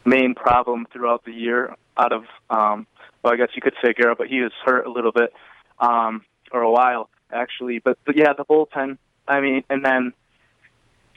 main 0.05 0.35
problem 0.35 0.85
throughout 0.91 1.23
the 1.23 1.31
year. 1.31 1.75
Out 1.97 2.11
of, 2.11 2.23
um, 2.49 2.87
well, 3.23 3.33
I 3.33 3.37
guess 3.37 3.49
you 3.55 3.61
could 3.61 3.75
say 3.83 3.93
Guerra, 3.93 4.15
but 4.15 4.27
he 4.27 4.41
was 4.41 4.51
hurt 4.65 4.85
a 4.85 4.91
little 4.91 5.11
bit, 5.11 5.33
um, 5.79 6.23
or 6.51 6.61
a 6.61 6.71
while 6.71 7.09
actually. 7.31 7.79
But, 7.79 7.97
but 8.05 8.17
yeah, 8.17 8.33
the 8.37 8.45
bullpen. 8.45 8.97
I 9.27 9.41
mean, 9.41 9.63
and 9.69 9.85
then 9.85 10.13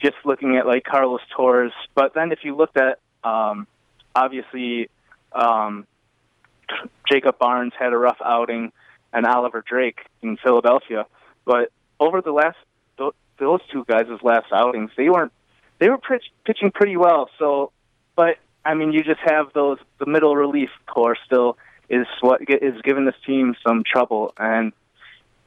just 0.01 0.15
looking 0.23 0.57
at 0.57 0.67
like 0.67 0.83
Carlos 0.83 1.21
Torres. 1.35 1.71
But 1.95 2.13
then 2.13 2.31
if 2.31 2.39
you 2.43 2.55
looked 2.55 2.77
at 2.77 2.99
um, 3.23 3.67
obviously 4.15 4.89
um, 5.31 5.87
Jacob 7.09 7.37
Barnes 7.37 7.73
had 7.77 7.93
a 7.93 7.97
rough 7.97 8.17
outing 8.23 8.71
and 9.11 9.25
Oliver 9.25 9.63
Drake 9.67 9.99
in 10.21 10.37
Philadelphia, 10.37 11.05
but 11.45 11.71
over 11.99 12.21
the 12.21 12.31
last 12.31 12.57
those 13.39 13.61
two 13.71 13.83
guys' 13.87 14.07
last 14.21 14.47
outings, 14.51 14.91
they 14.95 15.09
weren't 15.09 15.31
they 15.79 15.89
were 15.89 15.97
pitch, 15.97 16.25
pitching 16.45 16.71
pretty 16.71 16.97
well. 16.97 17.29
So, 17.39 17.71
but 18.15 18.37
I 18.63 18.73
mean, 18.73 18.93
you 18.93 19.03
just 19.03 19.19
have 19.25 19.53
those 19.53 19.77
the 19.99 20.05
middle 20.05 20.35
relief 20.35 20.69
core 20.87 21.17
still 21.25 21.57
is 21.89 22.07
what 22.21 22.41
is 22.41 22.81
giving 22.83 23.05
this 23.05 23.15
team 23.25 23.55
some 23.65 23.83
trouble, 23.85 24.33
and 24.37 24.71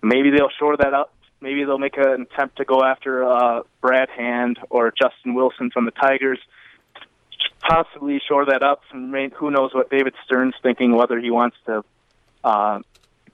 maybe 0.02 0.30
they'll 0.30 0.50
shore 0.58 0.76
that 0.76 0.94
up. 0.94 1.12
Maybe 1.40 1.64
they'll 1.64 1.78
make 1.78 1.96
an 1.96 2.26
attempt 2.30 2.56
to 2.56 2.64
go 2.64 2.82
after 2.82 3.24
uh, 3.24 3.62
Brad 3.80 4.08
Hand 4.10 4.58
or 4.70 4.90
Justin 4.90 5.34
Wilson 5.34 5.70
from 5.70 5.84
the 5.84 5.90
Tigers, 5.90 6.38
possibly 7.60 8.20
shore 8.28 8.46
that 8.46 8.62
up. 8.62 8.82
And 8.92 9.32
who 9.32 9.50
knows 9.50 9.74
what 9.74 9.90
David 9.90 10.14
Stearns 10.24 10.54
thinking, 10.62 10.94
whether 10.94 11.18
he 11.18 11.30
wants 11.30 11.56
to 11.66 11.84
uh, 12.44 12.80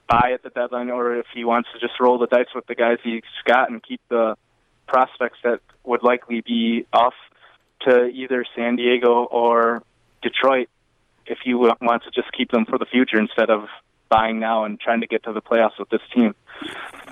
buy 0.07 0.31
at 0.33 0.43
the 0.43 0.49
deadline 0.49 0.89
or 0.89 1.15
if 1.17 1.25
he 1.33 1.45
wants 1.45 1.69
to 1.73 1.79
just 1.79 1.99
roll 1.99 2.17
the 2.17 2.27
dice 2.27 2.47
with 2.53 2.65
the 2.67 2.75
guys 2.75 2.97
he's 3.03 3.21
got 3.45 3.69
and 3.69 3.81
keep 3.81 4.01
the 4.09 4.35
prospects 4.87 5.37
that 5.43 5.59
would 5.83 6.03
likely 6.03 6.41
be 6.41 6.85
off 6.91 7.13
to 7.81 8.05
either 8.07 8.45
San 8.55 8.75
Diego 8.75 9.23
or 9.23 9.83
Detroit 10.21 10.69
if 11.25 11.39
you 11.45 11.57
want 11.57 12.03
to 12.03 12.11
just 12.11 12.31
keep 12.33 12.51
them 12.51 12.65
for 12.65 12.77
the 12.77 12.85
future 12.85 13.17
instead 13.17 13.49
of 13.49 13.67
buying 14.09 14.39
now 14.39 14.65
and 14.65 14.79
trying 14.79 15.01
to 15.01 15.07
get 15.07 15.23
to 15.23 15.33
the 15.33 15.41
playoffs 15.41 15.79
with 15.79 15.89
this 15.89 16.01
team 16.13 16.35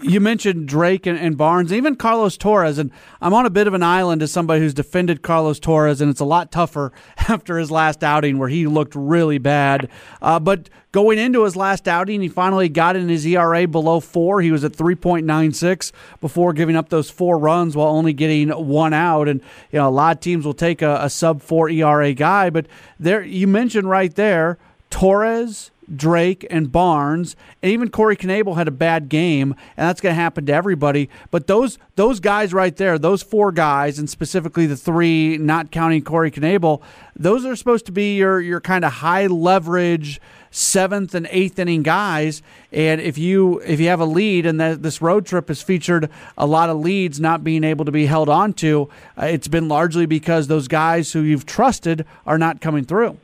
you 0.02 0.20
mentioned 0.20 0.68
Drake 0.68 1.06
and, 1.06 1.18
and, 1.18 1.38
Barnes, 1.38 1.72
even 1.72 1.96
Carlos 1.96 2.38
Torres, 2.38 2.78
and 2.78 2.92
I'm 3.22 3.34
on 3.34 3.46
a 3.46 3.50
bit 3.50 3.68
of 3.68 3.74
an 3.74 3.84
island 3.84 4.24
as 4.24 4.32
somebody 4.32 4.60
who's 4.60 4.74
defended 4.74 5.22
Carlos 5.22 5.60
Torres, 5.60 6.02
and 6.02 6.10
it's 6.10 6.20
a 6.20 6.26
lot 6.26 6.52
tougher 6.52 6.92
after 7.30 7.60
his 7.60 7.70
last 7.70 8.04
outing 8.04 8.38
where 8.38 8.50
he 8.50 8.66
looked 8.66 8.96
really 8.96 9.38
bad. 9.38 9.90
Uh, 10.22 10.40
but 10.40 10.70
going 10.92 11.20
into 11.20 11.44
his 11.44 11.56
last 11.56 11.88
outing, 11.88 12.22
he 12.22 12.30
finally 12.30 12.68
got 12.68 12.96
in 12.96 13.10
his 13.10 13.26
ERA 13.26 13.68
below 13.68 14.00
four. 14.00 14.42
He 14.42 14.52
was 14.52 14.64
at 14.64 14.74
3.96 14.74 15.92
before 16.20 16.54
giving 16.54 16.76
up 16.76 16.90
those 16.90 17.10
four 17.10 17.38
runs 17.38 17.76
while 17.76 17.90
only 17.90 18.14
getting 18.14 18.50
one 18.50 18.94
out. 18.94 19.28
And 19.28 19.42
you 19.72 19.80
know, 19.80 19.88
a 19.88 19.92
lot 19.92 20.18
of 20.18 20.22
teams 20.22 20.46
will 20.46 20.54
take 20.54 20.82
a, 20.82 21.00
a 21.02 21.10
sub 21.10 21.42
four 21.42 21.70
ERA 21.70 22.14
guy, 22.14 22.50
but 22.50 22.66
there 23.00 23.24
you 23.24 23.48
mentioned 23.48 23.88
right 23.90 24.14
there 24.16 24.58
Torres, 24.92 25.72
Drake, 25.94 26.46
and 26.50 26.72
Barnes, 26.72 27.36
and 27.62 27.72
even 27.72 27.90
Corey 27.90 28.16
Knebel 28.16 28.56
had 28.56 28.68
a 28.68 28.72
bad 28.72 29.10
game, 29.10 29.56
and 29.76 29.90
that's 29.90 30.00
going 30.00 30.16
to 30.16 30.22
happen 30.22 30.46
to 30.46 30.54
everybody. 30.54 31.10
But 31.32 31.48
those 31.48 31.80
those 31.96 32.20
guys 32.20 32.54
right 32.54 32.76
there, 32.76 33.00
those 33.00 33.24
four 33.24 33.52
guys, 33.52 33.98
and 33.98 34.10
specifically 34.10 34.68
the 34.68 34.78
three, 34.78 35.38
not 35.38 35.72
counting 35.72 36.04
Corey 36.04 36.32
Knebel, 36.32 36.82
those 37.16 37.46
are 37.46 37.56
supposed 37.56 37.88
to 37.88 37.92
be 37.92 38.16
your 38.16 38.40
your 38.40 38.62
kind 38.62 38.86
of 38.86 38.94
high 38.94 39.28
leverage 39.28 40.22
seventh 40.52 41.16
and 41.16 41.28
eighth 41.32 41.58
inning 41.58 41.82
guys. 41.82 42.42
And 42.72 43.02
if 43.02 43.18
you 43.18 43.60
if 43.60 43.80
you 43.80 43.88
have 43.88 44.00
a 44.00 44.06
lead, 44.06 44.46
and 44.46 44.60
that 44.60 44.84
this 44.84 45.02
road 45.02 45.26
trip 45.26 45.48
has 45.48 45.62
featured 45.62 46.10
a 46.38 46.46
lot 46.46 46.70
of 46.70 46.78
leads 46.78 47.20
not 47.20 47.44
being 47.44 47.64
able 47.64 47.86
to 47.86 47.92
be 47.92 48.06
held 48.06 48.30
on 48.30 48.54
to, 48.56 48.90
uh, 49.18 49.26
it's 49.26 49.48
been 49.48 49.68
largely 49.68 50.06
because 50.06 50.48
those 50.48 50.68
guys 50.68 51.12
who 51.12 51.22
you've 51.22 51.46
trusted 51.46 52.06
are 52.26 52.38
not 52.38 52.62
coming 52.62 52.86
through. 52.86 53.18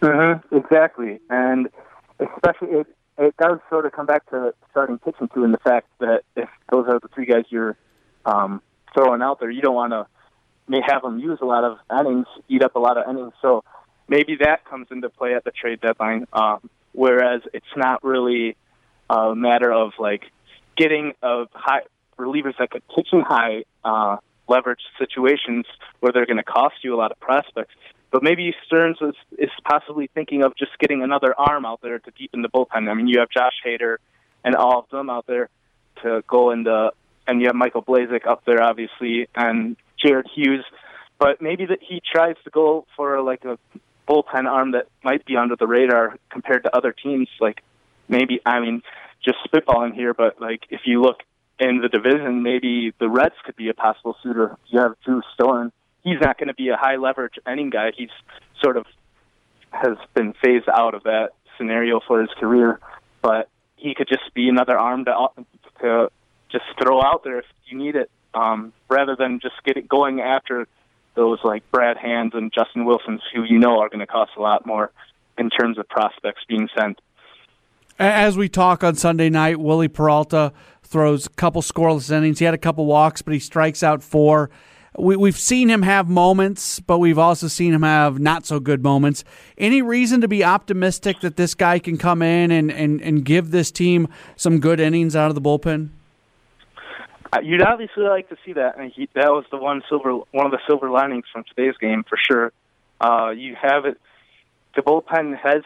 Mm-hmm, 0.00 0.56
exactly, 0.56 1.20
and 1.28 1.68
especially 2.18 2.68
it 2.68 2.86
it 3.18 3.34
does 3.36 3.58
sort 3.68 3.84
of 3.84 3.92
come 3.92 4.06
back 4.06 4.28
to 4.30 4.54
starting 4.70 4.98
pitching 4.98 5.28
too, 5.34 5.44
in 5.44 5.52
the 5.52 5.58
fact 5.58 5.88
that 5.98 6.22
if 6.36 6.48
those 6.70 6.86
are 6.88 6.98
the 6.98 7.08
three 7.14 7.26
guys 7.26 7.44
you're 7.50 7.76
um, 8.24 8.62
throwing 8.94 9.20
out 9.20 9.40
there, 9.40 9.50
you 9.50 9.60
don't 9.60 9.74
want 9.74 9.92
to 9.92 10.06
may 10.68 10.80
have 10.86 11.02
them 11.02 11.18
use 11.18 11.38
a 11.42 11.44
lot 11.44 11.64
of 11.64 11.78
innings, 11.90 12.26
eat 12.48 12.62
up 12.62 12.76
a 12.76 12.78
lot 12.78 12.96
of 12.96 13.08
innings. 13.10 13.32
So 13.42 13.64
maybe 14.08 14.36
that 14.40 14.64
comes 14.64 14.86
into 14.90 15.10
play 15.10 15.34
at 15.34 15.44
the 15.44 15.50
trade 15.50 15.80
deadline. 15.80 16.26
Um, 16.32 16.70
whereas 16.92 17.42
it's 17.52 17.66
not 17.76 18.02
really 18.02 18.56
a 19.08 19.34
matter 19.34 19.72
of 19.72 19.92
like 19.98 20.22
getting 20.76 21.12
a 21.22 21.44
high 21.52 21.82
relievers 22.18 22.54
that 22.58 22.70
could 22.70 22.82
pitch 22.94 23.08
in 23.12 23.20
high 23.20 23.64
uh, 23.84 24.18
leverage 24.48 24.80
situations 24.98 25.66
where 26.00 26.12
they're 26.12 26.26
going 26.26 26.36
to 26.36 26.42
cost 26.42 26.76
you 26.82 26.94
a 26.94 26.98
lot 26.98 27.10
of 27.12 27.20
prospects. 27.20 27.74
But 28.10 28.22
maybe 28.22 28.54
Stearns 28.66 28.98
is, 29.00 29.14
is 29.38 29.50
possibly 29.64 30.10
thinking 30.12 30.42
of 30.42 30.56
just 30.56 30.72
getting 30.78 31.02
another 31.02 31.34
arm 31.38 31.64
out 31.64 31.80
there 31.82 31.98
to 31.98 32.10
deepen 32.12 32.42
the 32.42 32.48
bullpen. 32.48 32.88
I 32.88 32.94
mean, 32.94 33.06
you 33.06 33.20
have 33.20 33.30
Josh 33.30 33.54
Hader 33.64 33.96
and 34.44 34.56
all 34.56 34.80
of 34.80 34.88
them 34.90 35.10
out 35.10 35.26
there 35.26 35.48
to 36.02 36.22
go 36.26 36.50
into, 36.50 36.72
uh, 36.72 36.90
and 37.26 37.40
you 37.40 37.46
have 37.46 37.54
Michael 37.54 37.82
Blazek 37.82 38.26
up 38.26 38.44
there, 38.44 38.62
obviously, 38.62 39.28
and 39.34 39.76
Jared 40.04 40.26
Hughes. 40.34 40.64
But 41.18 41.40
maybe 41.40 41.66
that 41.66 41.78
he 41.86 42.00
tries 42.00 42.36
to 42.44 42.50
go 42.50 42.86
for 42.96 43.20
like 43.22 43.44
a 43.44 43.58
bullpen 44.08 44.46
arm 44.46 44.72
that 44.72 44.86
might 45.04 45.24
be 45.24 45.36
under 45.36 45.54
the 45.54 45.66
radar 45.66 46.16
compared 46.30 46.64
to 46.64 46.74
other 46.74 46.92
teams. 46.92 47.28
Like 47.40 47.62
maybe, 48.08 48.40
I 48.44 48.58
mean, 48.60 48.82
just 49.24 49.38
spitballing 49.46 49.94
here, 49.94 50.14
but 50.14 50.40
like 50.40 50.62
if 50.70 50.80
you 50.86 51.00
look 51.00 51.18
in 51.60 51.80
the 51.82 51.88
division, 51.88 52.42
maybe 52.42 52.92
the 52.98 53.08
Reds 53.08 53.34
could 53.44 53.54
be 53.54 53.68
a 53.68 53.74
possible 53.74 54.16
suitor. 54.22 54.56
You 54.66 54.80
have 54.80 54.94
Drew 55.04 55.22
Storen 55.38 55.70
he's 56.04 56.20
not 56.20 56.38
going 56.38 56.48
to 56.48 56.54
be 56.54 56.68
a 56.68 56.76
high 56.76 56.96
leverage 56.96 57.34
inning 57.50 57.70
guy. 57.70 57.92
He's 57.96 58.10
sort 58.62 58.76
of 58.76 58.86
has 59.70 59.96
been 60.14 60.34
phased 60.42 60.68
out 60.68 60.94
of 60.94 61.04
that 61.04 61.30
scenario 61.56 62.00
for 62.06 62.20
his 62.20 62.30
career, 62.38 62.80
but 63.22 63.48
he 63.76 63.94
could 63.94 64.08
just 64.08 64.34
be 64.34 64.48
another 64.48 64.76
arm 64.76 65.04
to, 65.04 65.28
to 65.80 66.10
just 66.50 66.64
throw 66.82 67.00
out 67.00 67.22
there 67.24 67.38
if 67.38 67.44
you 67.66 67.78
need 67.78 67.94
it, 67.96 68.10
um, 68.34 68.72
rather 68.88 69.14
than 69.16 69.38
just 69.40 69.54
get 69.64 69.76
it 69.76 69.88
going 69.88 70.20
after 70.20 70.66
those 71.14 71.38
like 71.44 71.68
Brad 71.70 71.96
Hands 71.96 72.32
and 72.34 72.52
Justin 72.52 72.84
Wilsons, 72.84 73.20
who 73.34 73.44
you 73.44 73.58
know 73.58 73.80
are 73.80 73.88
going 73.88 74.00
to 74.00 74.06
cost 74.06 74.32
a 74.36 74.40
lot 74.40 74.66
more 74.66 74.90
in 75.38 75.50
terms 75.50 75.78
of 75.78 75.88
prospects 75.88 76.42
being 76.48 76.68
sent. 76.76 77.00
As 77.98 78.36
we 78.36 78.48
talk 78.48 78.82
on 78.82 78.94
Sunday 78.94 79.28
night, 79.28 79.60
Wily 79.60 79.88
Peralta 79.88 80.52
throws 80.82 81.26
a 81.26 81.30
couple 81.30 81.62
scoreless 81.62 82.10
innings. 82.10 82.38
He 82.38 82.44
had 82.44 82.54
a 82.54 82.58
couple 82.58 82.86
walks, 82.86 83.22
but 83.22 83.34
he 83.34 83.40
strikes 83.40 83.82
out 83.82 84.02
four 84.02 84.50
we, 84.98 85.16
we've 85.16 85.38
seen 85.38 85.68
him 85.68 85.82
have 85.82 86.08
moments, 86.08 86.80
but 86.80 86.98
we've 86.98 87.18
also 87.18 87.48
seen 87.48 87.72
him 87.72 87.82
have 87.82 88.18
not 88.18 88.46
so 88.46 88.60
good 88.60 88.82
moments. 88.82 89.24
Any 89.56 89.82
reason 89.82 90.20
to 90.20 90.28
be 90.28 90.44
optimistic 90.44 91.20
that 91.20 91.36
this 91.36 91.54
guy 91.54 91.78
can 91.78 91.96
come 91.96 92.22
in 92.22 92.50
and, 92.50 92.70
and, 92.70 93.00
and 93.00 93.24
give 93.24 93.50
this 93.50 93.70
team 93.70 94.08
some 94.36 94.58
good 94.58 94.80
innings 94.80 95.14
out 95.14 95.28
of 95.28 95.34
the 95.34 95.40
bullpen? 95.40 95.90
You'd 97.42 97.62
obviously 97.62 98.02
like 98.02 98.28
to 98.30 98.36
see 98.44 98.54
that, 98.54 98.76
and 98.76 98.90
he, 98.90 99.08
that 99.14 99.30
was 99.30 99.44
the 99.52 99.56
one 99.56 99.82
silver, 99.88 100.12
one 100.32 100.46
of 100.46 100.50
the 100.50 100.58
silver 100.66 100.90
linings 100.90 101.26
from 101.32 101.44
today's 101.44 101.76
game 101.76 102.04
for 102.08 102.18
sure. 102.18 102.52
Uh, 103.00 103.30
you 103.30 103.54
have 103.60 103.84
it. 103.84 104.00
The 104.74 104.82
bullpen 104.82 105.38
has, 105.38 105.62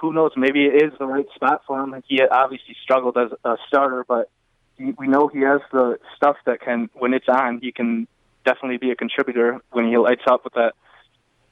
who 0.00 0.12
knows, 0.12 0.30
maybe 0.36 0.66
it 0.66 0.80
is 0.80 0.92
the 0.98 1.06
right 1.06 1.26
spot 1.34 1.62
for 1.66 1.82
him. 1.82 2.00
He 2.06 2.20
obviously 2.22 2.76
struggled 2.84 3.16
as 3.18 3.32
a 3.44 3.56
starter, 3.66 4.04
but 4.06 4.30
we 4.78 5.08
know 5.08 5.26
he 5.26 5.40
has 5.40 5.60
the 5.72 5.98
stuff 6.16 6.36
that 6.46 6.60
can, 6.60 6.88
when 6.94 7.12
it's 7.14 7.28
on, 7.28 7.58
he 7.60 7.72
can 7.72 8.06
definitely 8.48 8.78
be 8.78 8.90
a 8.90 8.96
contributor 8.96 9.60
when 9.72 9.88
he 9.88 9.98
lights 9.98 10.22
up 10.26 10.44
with 10.44 10.54
that 10.54 10.72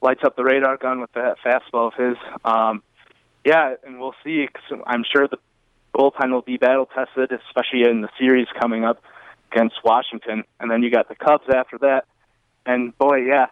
lights 0.01 0.21
up 0.23 0.35
the 0.35 0.43
radar 0.43 0.77
gun 0.77 0.99
with 0.99 1.11
that 1.13 1.37
fastball 1.45 1.87
of 1.87 1.93
his. 1.93 2.17
Um, 2.43 2.81
yeah, 3.45 3.75
and 3.85 3.99
we'll 3.99 4.15
see. 4.23 4.47
Cause 4.51 4.79
I'm 4.85 5.03
sure 5.11 5.27
the 5.27 5.37
bullpen 5.93 6.31
will 6.31 6.41
be 6.41 6.57
battle 6.57 6.87
tested, 6.87 7.31
especially 7.31 7.83
in 7.89 8.01
the 8.01 8.09
series 8.19 8.47
coming 8.59 8.83
up 8.83 9.01
against 9.51 9.75
Washington, 9.83 10.43
and 10.59 10.69
then 10.69 10.83
you 10.83 10.91
got 10.91 11.07
the 11.07 11.15
Cubs 11.15 11.45
after 11.53 11.77
that. 11.79 12.05
And 12.65 12.97
boy, 12.97 13.17
yeah, 13.17 13.47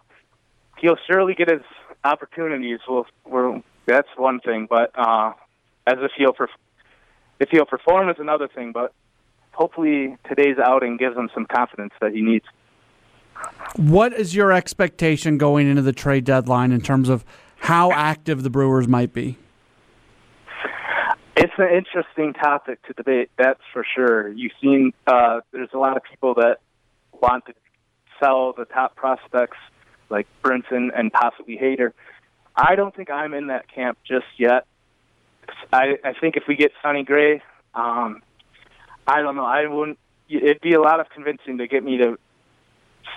he'll 0.78 0.98
surely 1.08 1.34
get 1.34 1.48
his 1.50 1.62
opportunities. 2.04 2.80
Well, 2.88 3.06
we're, 3.24 3.62
that's 3.86 4.08
one 4.16 4.40
thing, 4.40 4.66
but 4.68 4.90
uh, 4.94 5.32
as 5.86 5.98
if 6.00 6.10
he'll 6.16 6.34
perf- 6.34 6.48
if 7.40 7.48
he'll 7.50 7.66
perform 7.66 8.10
is 8.10 8.16
another 8.18 8.48
thing. 8.48 8.72
But 8.72 8.92
hopefully 9.52 10.16
today's 10.28 10.58
outing 10.62 10.96
gives 10.98 11.16
him 11.16 11.30
some 11.32 11.46
confidence 11.46 11.94
that 12.00 12.12
he 12.12 12.20
needs. 12.20 12.44
What 13.76 14.12
is 14.12 14.34
your 14.34 14.52
expectation 14.52 15.38
going 15.38 15.68
into 15.68 15.82
the 15.82 15.92
trade 15.92 16.24
deadline 16.24 16.72
in 16.72 16.80
terms 16.80 17.08
of 17.08 17.24
how 17.56 17.90
active 17.92 18.42
the 18.42 18.50
Brewers 18.50 18.88
might 18.88 19.12
be? 19.12 19.36
It's 21.36 21.52
an 21.58 21.68
interesting 21.74 22.32
topic 22.32 22.82
to 22.86 22.94
debate, 22.94 23.30
that's 23.36 23.60
for 23.72 23.84
sure. 23.94 24.28
You've 24.28 24.52
seen 24.62 24.92
uh, 25.06 25.40
there's 25.52 25.68
a 25.74 25.78
lot 25.78 25.96
of 25.96 26.02
people 26.04 26.34
that 26.34 26.60
want 27.12 27.44
to 27.46 27.54
sell 28.18 28.54
the 28.54 28.64
top 28.64 28.96
prospects 28.96 29.58
like 30.08 30.26
Brinson 30.42 30.88
and 30.96 31.12
possibly 31.12 31.58
Hader. 31.58 31.92
I 32.54 32.74
don't 32.74 32.94
think 32.96 33.10
I'm 33.10 33.34
in 33.34 33.48
that 33.48 33.70
camp 33.70 33.98
just 34.06 34.26
yet. 34.38 34.66
I, 35.72 35.98
I 36.02 36.14
think 36.18 36.36
if 36.36 36.44
we 36.48 36.56
get 36.56 36.72
Sonny 36.82 37.04
Gray, 37.04 37.42
um, 37.74 38.22
I 39.06 39.20
don't 39.20 39.36
know. 39.36 39.44
I 39.44 39.66
wouldn't. 39.66 39.98
It'd 40.28 40.60
be 40.60 40.72
a 40.72 40.80
lot 40.80 41.00
of 41.00 41.08
convincing 41.10 41.58
to 41.58 41.68
get 41.68 41.84
me 41.84 41.98
to 41.98 42.18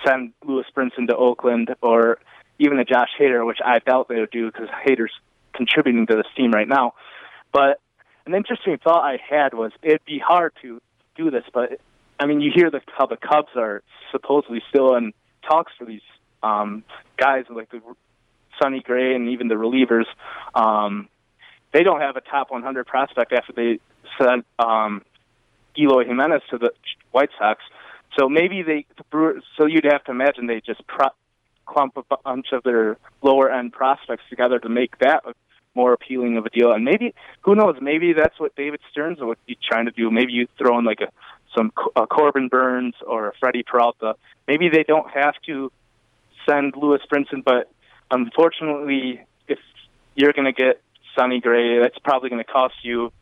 send 0.06 0.32
Lewis 0.44 0.66
Brinson 0.74 1.08
to 1.08 1.16
Oakland 1.16 1.74
or 1.82 2.18
even 2.58 2.78
a 2.78 2.84
Josh 2.84 3.10
Hader, 3.18 3.46
which 3.46 3.58
I 3.64 3.78
doubt 3.78 4.08
they 4.08 4.20
would 4.20 4.30
do 4.30 4.50
because 4.50 4.68
Hader's 4.86 5.12
contributing 5.52 6.06
to 6.06 6.16
this 6.16 6.26
team 6.36 6.52
right 6.52 6.68
now. 6.68 6.94
But 7.52 7.80
an 8.26 8.34
interesting 8.34 8.78
thought 8.82 9.02
I 9.02 9.18
had 9.18 9.54
was 9.54 9.72
it'd 9.82 10.04
be 10.04 10.18
hard 10.18 10.52
to 10.62 10.80
do 11.16 11.30
this, 11.30 11.44
but 11.52 11.80
I 12.18 12.26
mean, 12.26 12.40
you 12.40 12.52
hear 12.54 12.70
the, 12.70 12.80
how 12.86 13.06
the 13.06 13.16
Cubs 13.16 13.48
are 13.56 13.82
supposedly 14.12 14.62
still 14.68 14.94
in 14.94 15.12
talks 15.48 15.72
for 15.78 15.86
these 15.86 16.02
um, 16.42 16.84
guys 17.16 17.44
like 17.48 17.70
the 17.70 17.80
Sonny 18.60 18.80
Gray 18.80 19.14
and 19.14 19.30
even 19.30 19.48
the 19.48 19.54
relievers. 19.54 20.04
Um, 20.54 21.08
they 21.72 21.82
don't 21.82 22.00
have 22.00 22.16
a 22.16 22.20
top 22.20 22.50
100 22.50 22.86
prospect 22.86 23.32
after 23.32 23.52
they 23.52 23.80
sent 24.20 24.44
um, 24.58 25.02
Eloy 25.78 26.04
Jimenez 26.04 26.42
to 26.50 26.58
the 26.58 26.72
White 27.10 27.30
Sox. 27.38 27.62
So 28.18 28.28
maybe 28.28 28.62
they. 28.62 28.86
So 29.56 29.66
you'd 29.66 29.84
have 29.84 30.04
to 30.04 30.10
imagine 30.10 30.46
they 30.46 30.60
just 30.60 30.86
pro- 30.86 31.10
clump 31.66 31.96
a 31.96 32.16
bunch 32.24 32.48
of 32.52 32.62
their 32.62 32.96
lower 33.22 33.50
end 33.50 33.72
prospects 33.72 34.24
together 34.28 34.58
to 34.58 34.68
make 34.68 34.98
that 34.98 35.22
more 35.74 35.92
appealing 35.92 36.36
of 36.36 36.46
a 36.46 36.50
deal. 36.50 36.72
And 36.72 36.84
maybe 36.84 37.14
who 37.42 37.54
knows? 37.54 37.76
Maybe 37.80 38.12
that's 38.12 38.38
what 38.38 38.54
David 38.56 38.80
Stearns 38.90 39.18
would 39.20 39.38
be 39.46 39.56
trying 39.68 39.86
to 39.86 39.92
do. 39.92 40.10
Maybe 40.10 40.32
you 40.32 40.48
throw 40.58 40.78
in 40.78 40.84
like 40.84 41.00
a 41.00 41.08
some 41.56 41.72
a 41.96 42.06
Corbin 42.06 42.48
Burnes 42.48 42.94
or 43.06 43.28
a 43.28 43.32
Freddie 43.38 43.62
Peralta. 43.62 44.14
Maybe 44.46 44.68
they 44.68 44.84
don't 44.84 45.10
have 45.10 45.34
to 45.46 45.70
send 46.48 46.74
Lewis 46.76 47.02
Brinson, 47.12 47.44
but 47.44 47.70
unfortunately, 48.10 49.20
if 49.48 49.58
you're 50.14 50.32
going 50.32 50.46
to 50.46 50.52
get 50.52 50.80
Sonny 51.16 51.40
Gray, 51.40 51.80
that's 51.80 51.98
probably 51.98 52.30
going 52.30 52.42
to 52.44 52.50
cost 52.50 52.74
you 52.82 53.12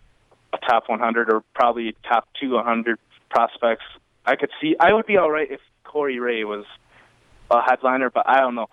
a 0.52 0.58
top 0.58 0.88
100 0.88 1.30
or 1.30 1.42
probably 1.54 1.94
top 2.08 2.28
200 2.40 2.98
prospects 3.30 3.84
I 4.28 4.36
could 4.36 4.50
see. 4.60 4.76
I 4.78 4.92
would 4.92 5.06
be 5.06 5.16
all 5.16 5.30
right 5.30 5.50
if 5.50 5.60
Corey 5.84 6.20
Ray 6.20 6.44
was 6.44 6.66
a 7.50 7.62
headliner, 7.62 8.10
but 8.10 8.28
I 8.28 8.40
don't 8.40 8.54
know. 8.54 8.66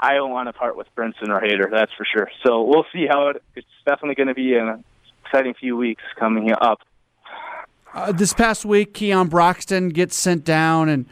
I 0.00 0.14
don't 0.14 0.30
want 0.30 0.48
to 0.48 0.52
part 0.52 0.76
with 0.76 0.88
Brinson 0.96 1.28
or 1.28 1.40
Hader, 1.40 1.70
that's 1.70 1.92
for 1.96 2.04
sure. 2.04 2.28
So 2.44 2.62
we'll 2.62 2.86
see 2.92 3.06
how 3.08 3.28
it. 3.28 3.42
It's 3.54 3.68
definitely 3.86 4.16
going 4.16 4.28
to 4.28 4.34
be 4.34 4.54
an 4.54 4.82
exciting 5.24 5.54
few 5.54 5.76
weeks 5.76 6.02
coming 6.18 6.50
up. 6.60 6.80
Uh, 7.92 8.10
this 8.10 8.32
past 8.32 8.64
week, 8.64 8.94
Keon 8.94 9.28
Broxton 9.28 9.90
gets 9.90 10.16
sent 10.16 10.44
down, 10.44 10.88
and 10.88 11.06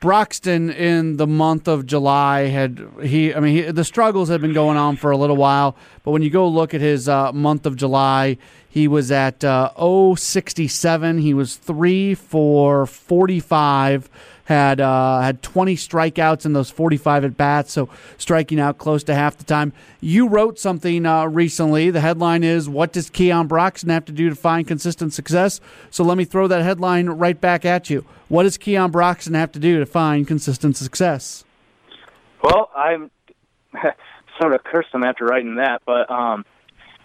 Broxton 0.00 0.70
in 0.70 1.18
the 1.18 1.26
month 1.26 1.68
of 1.68 1.84
July 1.84 2.46
had 2.46 2.86
he. 3.02 3.34
I 3.34 3.40
mean, 3.40 3.54
he, 3.54 3.70
the 3.70 3.84
struggles 3.84 4.30
had 4.30 4.40
been 4.40 4.54
going 4.54 4.78
on 4.78 4.96
for 4.96 5.10
a 5.10 5.16
little 5.16 5.36
while, 5.36 5.76
but 6.02 6.12
when 6.12 6.22
you 6.22 6.30
go 6.30 6.48
look 6.48 6.72
at 6.72 6.80
his 6.80 7.06
uh, 7.06 7.32
month 7.32 7.66
of 7.66 7.76
July, 7.76 8.38
he 8.66 8.88
was 8.88 9.12
at 9.12 9.44
uh, 9.44 9.70
067. 10.16 11.18
He 11.18 11.34
was 11.34 11.56
three 11.56 12.14
for 12.14 12.86
45. 12.86 14.08
Had 14.50 14.80
uh, 14.80 15.20
had 15.20 15.42
20 15.42 15.76
strikeouts 15.76 16.44
in 16.44 16.54
those 16.54 16.70
45 16.70 17.24
at 17.24 17.36
bats, 17.36 17.72
so 17.72 17.88
striking 18.18 18.58
out 18.58 18.78
close 18.78 19.04
to 19.04 19.14
half 19.14 19.38
the 19.38 19.44
time. 19.44 19.72
You 20.00 20.28
wrote 20.28 20.58
something 20.58 21.06
uh, 21.06 21.26
recently. 21.26 21.90
The 21.90 22.00
headline 22.00 22.42
is 22.42 22.68
"What 22.68 22.92
does 22.92 23.10
Keon 23.10 23.46
Broxton 23.46 23.90
have 23.90 24.04
to 24.06 24.12
do 24.12 24.28
to 24.28 24.34
find 24.34 24.66
consistent 24.66 25.12
success?" 25.12 25.60
So 25.90 26.02
let 26.02 26.18
me 26.18 26.24
throw 26.24 26.48
that 26.48 26.62
headline 26.62 27.08
right 27.08 27.40
back 27.40 27.64
at 27.64 27.90
you. 27.90 28.04
What 28.28 28.42
does 28.42 28.58
Keon 28.58 28.90
Broxton 28.90 29.34
have 29.34 29.52
to 29.52 29.60
do 29.60 29.78
to 29.78 29.86
find 29.86 30.26
consistent 30.26 30.76
success? 30.76 31.44
Well, 32.42 32.70
I'm 32.76 33.12
sort 34.40 34.52
of 34.52 34.64
cursed 34.64 34.92
him 34.92 35.04
after 35.04 35.26
writing 35.26 35.56
that, 35.56 35.82
but 35.86 36.10
um, 36.10 36.44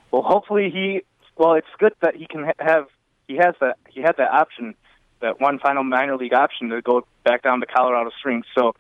well, 0.09 0.23
hopefully 0.23 0.71
he. 0.71 1.03
Well, 1.37 1.53
it's 1.53 1.67
good 1.77 1.93
that 2.01 2.15
he 2.15 2.25
can 2.25 2.51
have. 2.57 2.87
He 3.27 3.35
has 3.35 3.53
that. 3.61 3.77
He 3.87 4.01
had 4.01 4.17
that 4.17 4.31
option 4.31 4.73
that 5.21 5.39
one 5.39 5.59
final 5.59 5.83
minor 5.83 6.17
league 6.17 6.33
option 6.33 6.69
to 6.69 6.81
go 6.81 7.05
back 7.23 7.43
down 7.43 7.59
to 7.61 7.65
Colorado 7.65 8.11
Springs. 8.19 8.45
So 8.57 8.75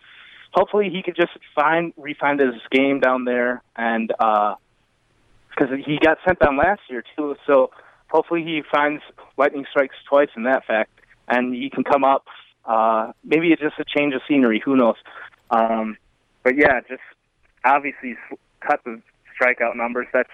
hopefully 0.51 0.89
he 0.89 1.01
could 1.01 1.15
just 1.15 1.33
find 1.53 1.93
refine 1.97 2.39
his 2.39 2.55
game 2.71 2.99
down 2.99 3.25
there, 3.25 3.61
and 3.75 4.07
because 4.07 5.71
uh, 5.71 5.75
he 5.85 5.97
got 6.01 6.17
sent 6.25 6.39
down 6.39 6.57
last 6.57 6.81
year 6.89 7.03
too. 7.15 7.35
So 7.45 7.71
hopefully 8.09 8.43
he 8.43 8.63
finds 8.71 9.01
lightning 9.37 9.65
strikes 9.69 9.95
twice 10.07 10.29
in 10.35 10.43
that 10.43 10.65
fact, 10.65 10.91
and 11.27 11.53
he 11.53 11.69
can 11.69 11.83
come 11.83 12.03
up. 12.03 12.25
Uh, 12.65 13.11
maybe 13.23 13.51
it's 13.51 13.61
just 13.61 13.79
a 13.79 13.85
change 13.85 14.13
of 14.15 14.21
scenery. 14.27 14.61
Who 14.63 14.75
knows? 14.75 14.95
Um, 15.51 15.97
but 16.43 16.57
yeah, 16.57 16.79
just 16.87 17.01
obviously 17.63 18.15
cut 18.61 18.81
the 18.85 19.01
strikeout 19.39 19.75
numbers. 19.75 20.07
That's 20.13 20.29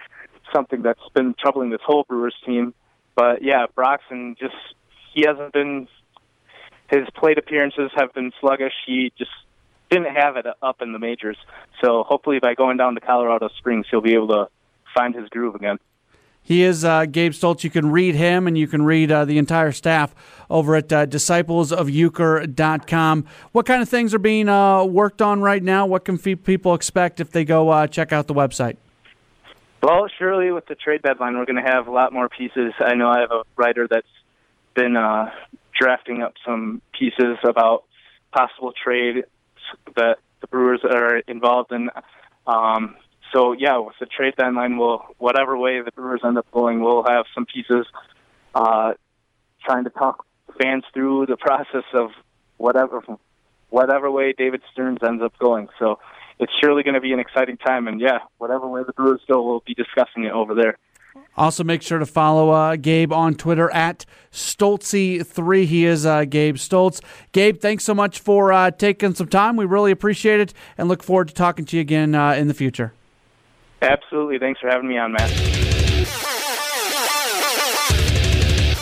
something 0.54 0.82
that's 0.82 1.00
been 1.14 1.36
troubling 1.40 1.70
this 1.70 1.82
whole 1.86 2.04
Brewers 2.04 2.36
team. 2.46 2.74
But 3.16 3.44
yeah, 3.44 3.66
Broxton 3.76 4.36
just 4.40 4.56
he 5.14 5.26
hasn't 5.28 5.54
been 5.54 5.88
his 6.90 7.08
plate 7.16 7.38
appearances 7.38 7.90
have 7.96 8.14
been 8.14 8.32
sluggish. 8.42 8.74
He 8.86 9.14
just 9.18 9.32
didn't 9.90 10.14
have 10.14 10.36
it 10.36 10.46
up 10.62 10.82
in 10.82 10.92
the 10.92 11.00
majors. 11.00 11.38
So 11.82 12.04
hopefully 12.04 12.40
by 12.40 12.54
going 12.54 12.78
down 12.78 12.96
to 12.96 13.02
Colorado 13.02 13.50
Springs, 13.58 13.86
he'll 13.90 14.02
be 14.02 14.14
able 14.14 14.28
to 14.28 14.50
find 14.94 15.16
his 15.16 15.30
groove 15.30 15.56
again. 15.56 15.78
He 16.44 16.64
is 16.64 16.84
uh, 16.84 17.06
Gabe 17.06 17.34
Stoltz. 17.34 17.64
You 17.64 17.70
can 17.70 17.92
read 17.92 18.16
him 18.16 18.48
and 18.48 18.58
you 18.58 18.68
can 18.68 18.82
read 18.82 19.12
uh, 19.12 19.26
the 19.26 19.38
entire 19.38 19.72
staff 19.72 20.16
over 20.50 20.76
at 20.76 20.92
uh, 20.92 21.06
disciplesofuecker.com. 21.06 23.26
What 23.52 23.68
kind 23.68 23.82
of 23.82 23.88
things 23.88 24.14
are 24.14 24.20
being 24.20 24.50
uh, 24.50 24.84
worked 24.84 25.22
on 25.22 25.40
right 25.42 25.64
now? 25.64 25.86
What 25.86 26.04
can 26.04 26.18
people 26.18 26.74
expect 26.74 27.20
if 27.20 27.30
they 27.32 27.46
go 27.46 27.70
uh, 27.70 27.86
check 27.88 28.12
out 28.12 28.28
the 28.28 28.34
website? 28.34 28.78
Well, 29.84 30.08
surely 30.18 30.52
with 30.52 30.66
the 30.66 30.74
trade 30.76 31.04
deadline, 31.04 31.38
we're 31.38 31.46
going 31.46 31.64
to 31.64 31.72
have 31.72 31.88
a 31.88 31.92
lot 31.92 32.12
more 32.12 32.28
pieces. 32.28 32.74
I 32.80 32.96
know 32.96 33.10
I 33.10 33.20
have 33.22 33.32
a 33.32 33.44
writer 33.56 33.88
that's 33.90 34.08
been 34.74 34.96
uh, 34.96 35.32
drafting 35.78 36.22
up 36.22 36.34
some 36.46 36.82
pieces 36.98 37.38
about 37.44 37.84
possible 38.32 38.74
trade 38.84 39.26
that 39.96 40.18
the 40.42 40.48
Brewers 40.48 40.82
are 40.84 41.18
involved 41.20 41.72
in. 41.72 41.90
Um, 42.48 42.96
so 43.34 43.54
yeah, 43.54 43.78
with 43.78 43.96
the 44.00 44.06
trade 44.06 44.36
deadline, 44.38 44.78
we'll 44.78 45.06
whatever 45.18 45.58
way 45.58 45.82
the 45.82 45.92
Brewers 45.92 46.22
end 46.24 46.38
up 46.38 46.50
going, 46.52 46.82
we'll 46.82 47.04
have 47.04 47.26
some 47.34 47.46
pieces 47.46 47.86
uh, 48.54 48.94
trying 49.64 49.86
to 49.86 49.90
talk 49.90 50.26
fans 50.62 50.84
through 50.94 51.28
the 51.28 51.38
process 51.38 51.86
of 51.94 52.12
whatever 52.58 53.02
whatever 53.70 54.12
way 54.12 54.34
David 54.38 54.62
Stearns 54.72 55.00
ends 55.06 55.24
up 55.24 55.38
going. 55.40 55.70
So 55.80 56.00
it's 56.40 56.52
surely 56.62 56.84
going 56.84 56.96
to 56.96 57.02
be 57.02 57.14
an 57.14 57.20
exciting 57.20 57.58
time, 57.58 57.88
and 57.88 58.02
yeah, 58.02 58.20
whatever 58.38 58.68
way 58.68 58.84
the 58.86 58.94
Brewers 58.94 59.22
go, 59.28 59.42
we'll 59.44 59.64
be 59.66 59.74
discussing 59.74 60.26
it 60.26 60.32
over 60.32 60.54
there. 60.56 60.78
Also, 61.38 61.64
make 61.64 61.82
sure 61.82 61.98
to 61.98 62.06
follow 62.06 62.50
uh, 62.50 62.76
Gabe 62.76 63.14
on 63.14 63.36
Twitter 63.36 63.72
at 63.72 64.06
Stoltzy3. 64.32 65.66
He 65.66 65.86
is 65.86 66.06
uh, 66.06 66.26
Gabe 66.26 66.58
Stoltz. 66.58 67.02
Gabe, 67.32 67.60
thanks 67.60 67.84
so 67.84 67.94
much 67.94 68.20
for 68.20 68.52
uh, 68.52 68.72
taking 68.72 69.16
some 69.16 69.28
time. 69.28 69.56
We 69.56 69.66
really 69.66 69.92
appreciate 69.92 70.40
it 70.40 70.54
and 70.78 70.88
look 70.88 71.04
forward 71.04 71.30
to 71.30 71.34
talking 71.34 71.66
to 71.66 71.78
you 71.78 71.82
again 71.82 72.16
uh, 72.16 72.34
in 72.34 72.48
the 72.48 72.54
future. 72.54 72.94
Absolutely. 73.82 74.40
Thanks 74.40 74.60
for 74.60 74.70
having 74.70 74.88
me 74.88 74.98
on, 74.98 75.14
Matt. 75.14 75.30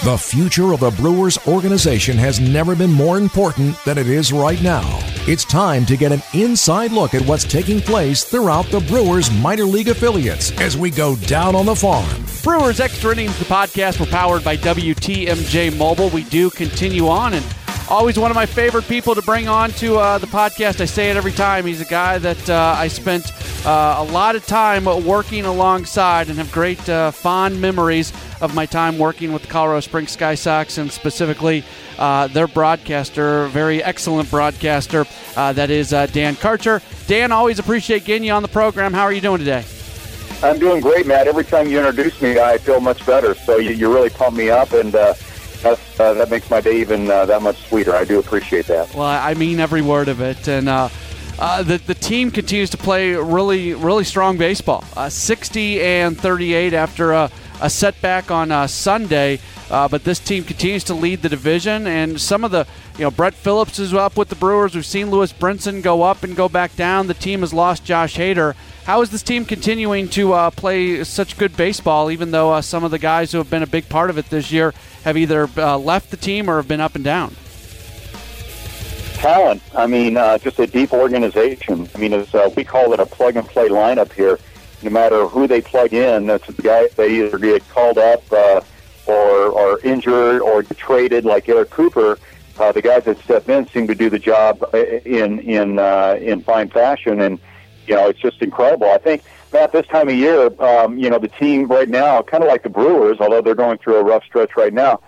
The 0.04 0.18
future 0.18 0.74
of 0.74 0.80
the 0.80 0.92
Brewers 0.92 1.38
organization 1.46 2.18
has 2.18 2.40
never 2.40 2.76
been 2.76 2.92
more 2.92 3.18
important 3.18 3.78
than 3.84 3.98
it 3.98 4.08
is 4.08 4.32
right 4.34 4.62
now. 4.62 5.09
It's 5.28 5.46
time 5.46 5.86
to 5.86 5.98
get 5.98 6.12
an 6.12 6.24
inside 6.34 6.92
look 6.92 7.14
at 7.14 7.22
what's 7.22 7.44
taking 7.44 7.82
place 7.82 8.24
throughout 8.24 8.66
the 8.68 8.80
Brewers 8.80 9.30
minor 9.30 9.66
league 9.66 9.90
affiliates 9.90 10.52
as 10.60 10.76
we 10.76 10.90
go 10.90 11.16
down 11.18 11.56
on 11.56 11.66
the 11.66 11.76
farm. 11.76 12.26
Brewers 12.42 12.80
Extra 12.80 13.12
Innings, 13.12 13.38
the 13.38 13.46
podcast, 13.46 14.00
were 14.00 14.06
powered 14.08 14.44
by 14.44 14.58
WTMJ 14.58 15.78
Mobile. 15.78 16.10
We 16.10 16.24
do 16.24 16.50
continue 16.50 17.08
on 17.08 17.34
and 17.34 17.46
always 17.90 18.20
one 18.20 18.32
of 18.32 18.36
my 18.36 18.46
favorite 18.46 18.88
people 18.88 19.16
to 19.16 19.22
bring 19.24 19.48
on 19.48 19.72
to 19.72 19.98
uh, 19.98 20.18
the 20.20 20.28
podcast. 20.28 20.80
I 20.80 20.86
say 20.86 21.10
it 21.10 21.18
every 21.18 21.32
time. 21.32 21.66
He's 21.66 21.82
a 21.82 21.86
guy 21.86 22.20
that 22.20 22.50
uh, 22.50 22.76
I 22.78 22.88
spent 22.88 23.32
uh, 23.66 23.96
a 23.98 24.04
lot 24.04 24.36
of 24.36 24.46
time 24.46 24.86
working 24.86 25.46
alongside 25.46 26.30
and 26.30 26.38
have 26.38 26.52
great 26.52 26.88
uh, 26.88 27.12
fond 27.12 27.60
memories 27.60 28.14
of 28.42 28.54
my 28.54 28.66
time 28.66 28.98
working 28.98 29.34
with 29.34 29.42
the 29.42 29.48
Colorado 29.48 29.82
Springs 29.82 30.12
Sky 30.12 30.36
Sox 30.36 30.78
and 30.78 30.92
specifically 30.92 31.64
uh, 31.98 32.28
their 32.28 32.48
broadcaster, 32.48 33.48
very 33.48 33.84
excellent 33.84 34.30
broadcaster, 34.30 35.06
that 35.36 35.70
is 35.70 35.90
Dan 35.90 36.36
Karcher. 36.36 36.82
Dan, 37.08 37.32
always 37.32 37.60
appreciate 37.60 38.06
getting 38.06 38.24
you 38.24 38.32
on 38.32 38.44
the 38.44 38.48
program. 38.48 38.94
How 38.94 39.04
are 39.04 39.12
you 39.12 39.22
doing 39.22 39.40
today? 39.40 39.66
I'm 40.42 40.58
doing 40.58 40.80
great, 40.80 41.06
Matt. 41.06 41.28
Every 41.28 41.44
time 41.44 41.68
you 41.68 41.80
introduce 41.80 42.22
me, 42.22 42.40
I 42.40 42.60
feel 42.60 42.80
much 42.80 43.06
better. 43.06 43.36
So 43.36 43.58
you, 43.58 43.72
you 43.72 43.94
really 43.94 44.10
pump 44.10 44.38
me 44.38 44.50
up, 44.50 44.72
and 44.72 44.96
uh, 44.96 45.14
uh, 45.66 45.76
that 46.14 46.30
makes 46.30 46.50
my 46.50 46.62
day 46.62 46.80
even 46.80 47.10
uh, 47.10 47.26
that 47.26 47.42
much 47.42 47.68
sweeter. 47.68 47.96
I 47.96 48.06
do 48.06 48.20
appreciate 48.20 48.68
that. 48.68 48.94
Well, 48.94 49.06
I 49.06 49.34
mean 49.34 49.60
every 49.60 49.82
word 49.82 50.08
of 50.08 50.22
it, 50.22 50.48
and 50.48 50.70
uh, 50.70 50.90
uh 51.38 51.64
the 51.64 51.78
the 51.78 51.96
team 51.96 52.32
continues 52.32 52.70
to 52.72 52.78
play 52.78 53.14
really 53.14 53.74
really 53.74 54.04
strong 54.04 54.38
baseball. 54.38 54.84
Uh, 54.96 55.10
60 55.10 55.82
and 55.82 56.20
38 56.20 56.74
after 56.74 57.12
a, 57.12 57.32
a 57.62 57.70
setback 57.70 58.32
on 58.32 58.52
uh, 58.52 58.68
Sunday. 58.68 59.40
but 59.70 60.04
this 60.04 60.20
team 60.20 60.44
continues 60.44 60.84
to 60.86 60.94
lead 60.94 61.22
the 61.22 61.30
division, 61.30 61.88
and 61.88 62.20
some 62.20 62.44
of 62.44 62.52
the, 62.52 62.66
you 62.98 63.04
know, 63.04 63.12
Brett 63.12 63.34
Phillips 63.34 63.80
is 63.80 63.94
up 63.94 64.18
with 64.18 64.30
the 64.30 64.36
Brewers. 64.36 64.76
We've 64.76 64.86
seen 64.86 65.12
Lewis 65.12 65.32
Brinson 65.32 65.84
go 65.84 66.04
up 66.04 66.24
and 66.24 66.36
go 66.36 66.50
back 66.50 66.76
down. 66.76 67.08
The 67.08 67.14
team 67.14 67.42
has 67.42 67.54
lost 67.54 67.86
Josh 67.86 68.16
Hader. 68.16 68.56
How 68.90 69.04
is 69.04 69.12
this 69.12 69.22
team 69.22 69.46
continuing 69.46 70.10
to 70.10 70.34
uh, 70.34 70.50
play 70.50 71.04
such 71.04 71.38
good 71.38 71.56
baseball, 71.56 72.10
even 72.10 72.32
though 72.32 72.54
uh, 72.54 72.62
some 72.64 72.84
of 72.84 72.90
the 72.90 72.98
guys 72.98 73.32
who 73.32 73.38
have 73.38 73.48
been 73.48 73.62
a 73.62 73.68
big 73.68 73.88
part 73.88 74.10
of 74.10 74.18
it 74.18 74.32
this 74.32 74.52
year 74.52 74.74
have 75.04 75.16
either 75.16 75.48
uh, 75.58 75.78
left 75.78 76.10
the 76.10 76.18
team 76.18 76.50
or 76.50 76.56
have 76.56 76.68
been 76.68 76.82
up 76.82 76.96
and 76.96 77.04
down? 77.04 77.36
Talent. 79.14 79.62
I 79.76 79.86
mean, 79.86 80.18
uh, 80.18 80.40
just 80.40 80.58
a 80.58 80.66
deep 80.66 80.92
organization. 80.92 81.88
I 81.94 81.98
mean, 82.00 82.16
uh, 82.16 82.50
we 82.58 82.64
call 82.64 82.92
it 82.92 83.00
a 83.00 83.06
plug 83.06 83.36
and 83.36 83.46
play 83.48 83.70
lineup 83.70 84.12
here. 84.12 84.40
No 84.82 84.90
matter 84.90 85.28
who 85.28 85.46
they 85.46 85.62
plug 85.62 85.94
in, 85.94 86.26
that's 86.26 86.48
the 86.48 86.60
guy 86.60 86.88
they 86.96 87.28
either 87.28 87.38
get 87.38 87.70
called 87.70 88.00
up 88.00 88.24
uh, 88.32 88.62
or 89.06 89.50
or 89.50 89.80
injured 89.82 90.42
or 90.42 90.64
traded, 90.64 91.26
like 91.26 91.46
Garrett 91.46 91.70
Cooper. 91.70 92.18
The 92.58 92.82
guys 92.82 93.04
that 93.04 93.20
step 93.20 93.50
in 93.50 93.68
seem 93.68 93.86
to 93.86 93.94
do 93.94 94.10
the 94.10 94.18
job 94.18 94.68
in 94.74 95.42
in 95.42 95.78
in 95.78 96.42
fine 96.42 96.70
fashion, 96.70 97.22
and 97.22 97.40
you 97.90 97.96
know, 97.96 98.08
it's 98.08 98.20
just 98.20 98.42
incredible. 98.42 98.90
I 98.92 99.00
think, 99.00 99.24
Matt, 99.52 99.72
this 99.72 99.88
time 99.88 100.08
of 100.08 100.16
year, 100.16 100.52
um, 100.62 100.98
you 101.00 101.10
know, 101.10 101.18
the 101.18 101.28
team 101.28 101.68
right 101.68 101.90
now, 101.90 102.22
kind 102.22 102.44
of 102.44 102.48
like 102.48 102.62
the 102.62 102.70
Brewers, 102.70 103.18
although 103.20 103.42
they're 103.42 103.56
going 103.56 103.80
through 103.80 103.96
a 103.96 104.04
rough 104.04 104.24
stretch 104.24 104.52
right 104.56 104.74
now, 104.74 105.02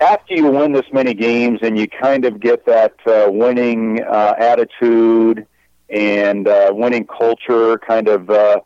after 0.00 0.34
you 0.34 0.46
win 0.46 0.72
this 0.72 0.86
many 0.92 1.12
games 1.12 1.58
and 1.62 1.76
you 1.76 1.88
kind 1.88 2.24
of 2.24 2.40
get 2.40 2.66
that 2.66 2.94
uh, 3.06 3.26
winning 3.30 4.02
uh, 4.02 4.34
attitude 4.38 5.46
and 5.90 6.46
uh, 6.46 6.70
winning 6.72 7.06
culture 7.06 7.78
kind 7.78 8.08
of 8.08 8.30
uh, 8.30 8.60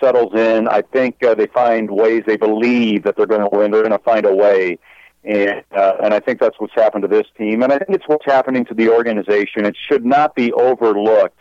settles 0.00 0.34
in, 0.34 0.66
I 0.68 0.82
think 0.82 1.22
uh, 1.22 1.34
they 1.34 1.46
find 1.46 1.90
ways. 1.90 2.24
They 2.26 2.36
believe 2.36 3.04
that 3.04 3.16
they're 3.16 3.26
going 3.26 3.48
to 3.48 3.54
win. 3.54 3.70
They're 3.70 3.82
going 3.82 3.92
to 3.92 3.98
find 3.98 4.24
a 4.24 4.34
way, 4.34 4.78
and 5.22 5.62
uh, 5.70 5.96
and 6.02 6.14
I 6.14 6.20
think 6.20 6.40
that's 6.40 6.58
what's 6.58 6.74
happened 6.74 7.02
to 7.02 7.08
this 7.08 7.26
team. 7.36 7.62
And 7.62 7.72
I 7.72 7.78
think 7.78 7.90
it's 7.90 8.08
what's 8.08 8.24
happening 8.24 8.64
to 8.66 8.74
the 8.74 8.88
organization. 8.88 9.66
It 9.66 9.76
should 9.76 10.04
not 10.04 10.34
be 10.34 10.52
overlooked 10.52 11.38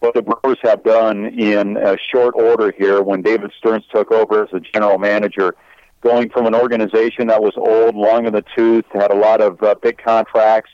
what 0.00 0.14
the 0.14 0.22
Brewers 0.22 0.58
have 0.62 0.82
done 0.84 1.26
in 1.26 1.76
a 1.76 1.96
short 2.12 2.34
order 2.36 2.72
here 2.76 3.02
when 3.02 3.22
David 3.22 3.52
Stearns 3.58 3.84
took 3.92 4.12
over 4.12 4.44
as 4.44 4.50
the 4.52 4.60
general 4.60 4.98
manager, 4.98 5.54
going 6.02 6.30
from 6.30 6.46
an 6.46 6.54
organization 6.54 7.26
that 7.28 7.42
was 7.42 7.52
old, 7.56 7.96
long 7.96 8.26
in 8.26 8.32
the 8.32 8.44
tooth, 8.56 8.84
had 8.92 9.10
a 9.10 9.16
lot 9.16 9.40
of 9.40 9.60
uh, 9.62 9.74
big 9.82 9.98
contracts, 9.98 10.70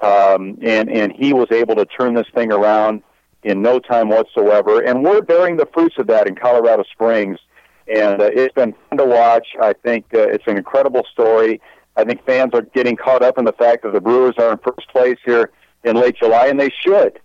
um, 0.00 0.56
and 0.62 0.88
and 0.88 1.12
he 1.12 1.32
was 1.32 1.48
able 1.50 1.74
to 1.74 1.84
turn 1.84 2.14
this 2.14 2.28
thing 2.34 2.52
around 2.52 3.02
in 3.42 3.60
no 3.60 3.78
time 3.80 4.08
whatsoever. 4.08 4.80
And 4.80 5.02
we're 5.02 5.22
bearing 5.22 5.56
the 5.56 5.66
fruits 5.74 5.96
of 5.98 6.06
that 6.06 6.28
in 6.28 6.36
Colorado 6.36 6.84
Springs, 6.92 7.38
and 7.88 8.22
uh, 8.22 8.30
it's 8.32 8.54
been 8.54 8.74
fun 8.88 8.98
to 8.98 9.04
watch. 9.04 9.48
I 9.60 9.72
think 9.72 10.06
uh, 10.14 10.28
it's 10.28 10.44
an 10.46 10.56
incredible 10.56 11.04
story. 11.12 11.60
I 11.96 12.04
think 12.04 12.24
fans 12.24 12.52
are 12.54 12.62
getting 12.62 12.96
caught 12.96 13.22
up 13.22 13.36
in 13.36 13.44
the 13.44 13.52
fact 13.52 13.82
that 13.82 13.92
the 13.92 14.00
Brewers 14.00 14.36
are 14.38 14.52
in 14.52 14.58
first 14.58 14.88
place 14.90 15.18
here 15.24 15.50
in 15.82 15.96
late 15.96 16.16
July, 16.16 16.46
and 16.46 16.60
they 16.60 16.70
should 16.70 17.18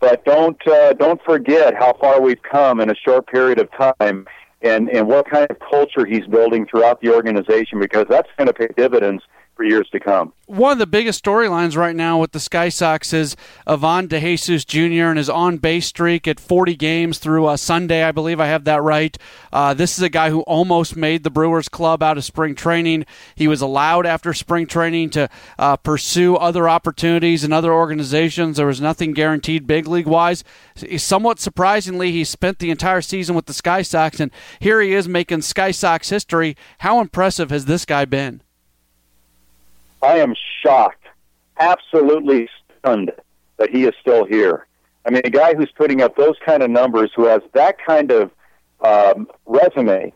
but 0.00 0.24
don't 0.24 0.60
uh, 0.66 0.92
don't 0.94 1.20
forget 1.22 1.74
how 1.74 1.94
far 2.00 2.20
we've 2.20 2.42
come 2.42 2.80
in 2.80 2.90
a 2.90 2.94
short 2.94 3.26
period 3.26 3.58
of 3.58 3.70
time, 3.72 4.26
and 4.62 4.88
and 4.90 5.06
what 5.08 5.28
kind 5.28 5.46
of 5.50 5.58
culture 5.58 6.04
he's 6.04 6.26
building 6.26 6.66
throughout 6.66 7.00
the 7.00 7.12
organization 7.14 7.80
because 7.80 8.06
that's 8.08 8.28
going 8.36 8.46
to 8.46 8.52
pay 8.52 8.68
dividends 8.76 9.22
for 9.56 9.64
years 9.64 9.88
to 9.90 9.98
come. 9.98 10.32
One 10.44 10.70
of 10.70 10.78
the 10.78 10.86
biggest 10.86 11.24
storylines 11.24 11.76
right 11.76 11.96
now 11.96 12.20
with 12.20 12.30
the 12.30 12.38
Sky 12.38 12.68
Sox 12.68 13.12
is 13.12 13.34
Ivan 13.66 14.06
DeJesus 14.06 14.64
Jr. 14.64 15.08
and 15.08 15.18
his 15.18 15.30
on 15.30 15.56
base 15.56 15.86
streak 15.86 16.28
at 16.28 16.38
40 16.38 16.76
games 16.76 17.18
through 17.18 17.46
uh, 17.46 17.56
Sunday, 17.56 18.04
I 18.04 18.12
believe 18.12 18.38
I 18.38 18.46
have 18.46 18.64
that 18.64 18.82
right. 18.82 19.16
Uh, 19.52 19.74
this 19.74 19.98
is 19.98 20.02
a 20.04 20.08
guy 20.08 20.30
who 20.30 20.42
almost 20.42 20.94
made 20.94 21.24
the 21.24 21.30
Brewers 21.30 21.68
club 21.68 22.02
out 22.02 22.18
of 22.18 22.24
spring 22.24 22.54
training. 22.54 23.06
He 23.34 23.48
was 23.48 23.60
allowed 23.60 24.06
after 24.06 24.32
spring 24.34 24.66
training 24.66 25.10
to 25.10 25.28
uh, 25.58 25.78
pursue 25.78 26.36
other 26.36 26.68
opportunities 26.68 27.42
in 27.42 27.52
other 27.52 27.72
organizations. 27.72 28.58
There 28.58 28.66
was 28.66 28.80
nothing 28.80 29.14
guaranteed 29.14 29.66
big 29.66 29.88
league 29.88 30.06
wise. 30.06 30.44
Somewhat 30.98 31.40
surprisingly, 31.40 32.12
he 32.12 32.22
spent 32.22 32.60
the 32.60 32.70
entire 32.70 33.00
season 33.00 33.34
with 33.34 33.46
the 33.46 33.54
Sky 33.54 33.82
Sox, 33.82 34.20
and 34.20 34.30
here 34.60 34.80
he 34.80 34.92
is 34.92 35.08
making 35.08 35.42
Sky 35.42 35.72
Sox 35.72 36.10
history. 36.10 36.56
How 36.78 37.00
impressive 37.00 37.50
has 37.50 37.64
this 37.64 37.84
guy 37.84 38.04
been? 38.04 38.42
I 40.02 40.18
am 40.18 40.34
shocked, 40.62 41.04
absolutely 41.58 42.48
stunned 42.78 43.12
that 43.58 43.70
he 43.70 43.84
is 43.84 43.94
still 44.00 44.24
here. 44.24 44.66
I 45.06 45.10
mean, 45.10 45.22
a 45.24 45.30
guy 45.30 45.54
who's 45.54 45.70
putting 45.76 46.02
up 46.02 46.16
those 46.16 46.34
kind 46.44 46.62
of 46.62 46.70
numbers, 46.70 47.10
who 47.14 47.26
has 47.26 47.40
that 47.54 47.76
kind 47.84 48.10
of 48.10 48.30
um, 48.80 49.28
resume, 49.46 50.12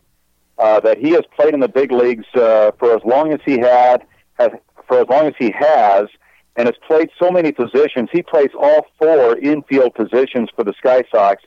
uh, 0.57 0.79
that 0.81 0.97
he 0.97 1.11
has 1.11 1.23
played 1.35 1.53
in 1.53 1.59
the 1.59 1.67
big 1.67 1.91
leagues 1.91 2.25
uh, 2.35 2.71
for 2.77 2.95
as 2.95 3.01
long 3.05 3.33
as 3.33 3.39
he 3.45 3.57
had, 3.59 4.05
has 4.37 4.51
for 4.87 4.99
as 4.99 5.07
long 5.07 5.27
as 5.27 5.33
he 5.39 5.51
has, 5.57 6.07
and 6.55 6.67
has 6.67 6.75
played 6.85 7.09
so 7.17 7.31
many 7.31 7.51
positions. 7.51 8.09
He 8.11 8.21
plays 8.21 8.49
all 8.59 8.85
four 8.99 9.37
infield 9.37 9.95
positions 9.95 10.49
for 10.55 10.63
the 10.63 10.73
Sky 10.73 11.03
Sox, 11.11 11.41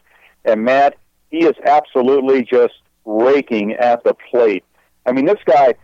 and 0.44 0.64
Matt, 0.64 0.96
he 1.30 1.44
is 1.44 1.54
absolutely 1.64 2.42
just 2.44 2.74
raking 3.04 3.72
at 3.74 4.02
the 4.04 4.14
plate. 4.30 4.64
I 5.06 5.12
mean, 5.12 5.26
this 5.26 5.40
guy, 5.44 5.74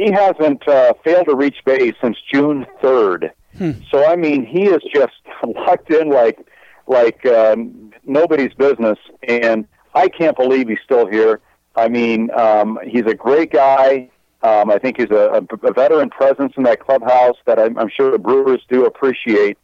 he 0.00 0.10
hasn't 0.10 0.66
uh, 0.66 0.94
failed 1.04 1.26
to 1.26 1.36
reach 1.36 1.56
base 1.66 1.94
since 2.00 2.16
June 2.32 2.66
3rd. 2.82 3.32
Hmm. 3.58 3.72
So 3.90 4.06
I 4.06 4.16
mean, 4.16 4.46
he 4.46 4.64
is 4.64 4.82
just 4.94 5.12
locked 5.44 5.90
in 5.90 6.08
like 6.08 6.46
like 6.86 7.24
uh, 7.26 7.56
nobody's 8.04 8.54
business, 8.54 8.98
and 9.28 9.66
I 9.94 10.08
can't 10.08 10.36
believe 10.36 10.68
he's 10.68 10.78
still 10.84 11.06
here. 11.06 11.40
I 11.76 11.88
mean, 11.88 12.30
um, 12.32 12.78
he's 12.84 13.06
a 13.06 13.14
great 13.14 13.52
guy. 13.52 14.10
Um, 14.42 14.70
I 14.70 14.78
think 14.78 14.98
he's 14.98 15.10
a, 15.10 15.44
a 15.62 15.72
veteran 15.72 16.08
presence 16.08 16.54
in 16.56 16.62
that 16.62 16.80
clubhouse 16.80 17.36
that 17.44 17.58
I'm, 17.58 17.78
I'm 17.78 17.90
sure 17.94 18.10
the 18.10 18.18
Brewers 18.18 18.62
do 18.70 18.86
appreciate. 18.86 19.58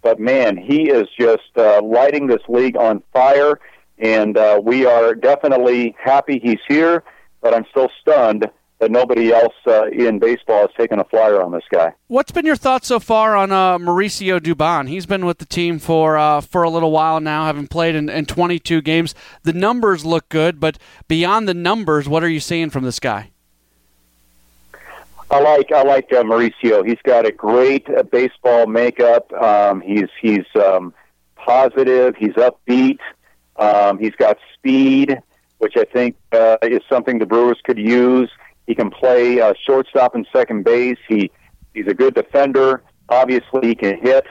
But 0.00 0.18
man, 0.18 0.56
he 0.56 0.88
is 0.88 1.06
just 1.18 1.56
uh, 1.56 1.82
lighting 1.82 2.26
this 2.26 2.40
league 2.48 2.76
on 2.76 3.02
fire, 3.12 3.60
and 3.98 4.36
uh, 4.36 4.60
we 4.62 4.86
are 4.86 5.14
definitely 5.14 5.94
happy 6.02 6.40
he's 6.42 6.58
here. 6.66 7.04
But 7.42 7.54
I'm 7.54 7.66
still 7.70 7.90
stunned 8.00 8.50
that 8.82 8.90
nobody 8.90 9.32
else 9.32 9.54
uh, 9.68 9.86
in 9.86 10.18
baseball 10.18 10.62
has 10.62 10.70
taken 10.76 10.98
a 10.98 11.04
flyer 11.04 11.40
on 11.40 11.52
this 11.52 11.62
guy. 11.70 11.94
What's 12.08 12.32
been 12.32 12.44
your 12.44 12.56
thoughts 12.56 12.88
so 12.88 12.98
far 12.98 13.36
on 13.36 13.52
uh, 13.52 13.78
Mauricio 13.78 14.40
Dubon? 14.40 14.88
He's 14.88 15.06
been 15.06 15.24
with 15.24 15.38
the 15.38 15.46
team 15.46 15.78
for 15.78 16.18
uh, 16.18 16.40
for 16.40 16.64
a 16.64 16.68
little 16.68 16.90
while 16.90 17.20
now, 17.20 17.46
having 17.46 17.68
played 17.68 17.94
in, 17.94 18.08
in 18.08 18.26
22 18.26 18.82
games. 18.82 19.14
The 19.44 19.52
numbers 19.52 20.04
look 20.04 20.28
good, 20.28 20.58
but 20.58 20.78
beyond 21.06 21.46
the 21.46 21.54
numbers, 21.54 22.08
what 22.08 22.24
are 22.24 22.28
you 22.28 22.40
seeing 22.40 22.70
from 22.70 22.82
this 22.82 22.98
guy? 22.98 23.30
I 25.30 25.38
like 25.38 25.70
I 25.70 25.84
like 25.84 26.12
uh, 26.12 26.24
Mauricio. 26.24 26.84
He's 26.84 27.00
got 27.04 27.24
a 27.24 27.30
great 27.30 27.88
uh, 27.88 28.02
baseball 28.02 28.66
makeup. 28.66 29.32
Um, 29.32 29.80
he's 29.80 30.08
he's 30.20 30.44
um, 30.56 30.92
positive. 31.36 32.16
He's 32.16 32.34
upbeat. 32.34 32.98
Um, 33.54 34.00
he's 34.00 34.16
got 34.16 34.38
speed, 34.54 35.22
which 35.58 35.76
I 35.76 35.84
think 35.84 36.16
uh, 36.32 36.56
is 36.62 36.80
something 36.88 37.20
the 37.20 37.26
Brewers 37.26 37.60
could 37.62 37.78
use. 37.78 38.28
He 38.72 38.76
can 38.76 38.90
play 38.90 39.38
uh, 39.38 39.52
shortstop 39.66 40.14
and 40.14 40.26
second 40.32 40.64
base. 40.64 40.96
He 41.06 41.30
he's 41.74 41.86
a 41.88 41.92
good 41.92 42.14
defender. 42.14 42.82
Obviously, 43.10 43.68
he 43.68 43.74
can 43.74 44.00
hit. 44.00 44.24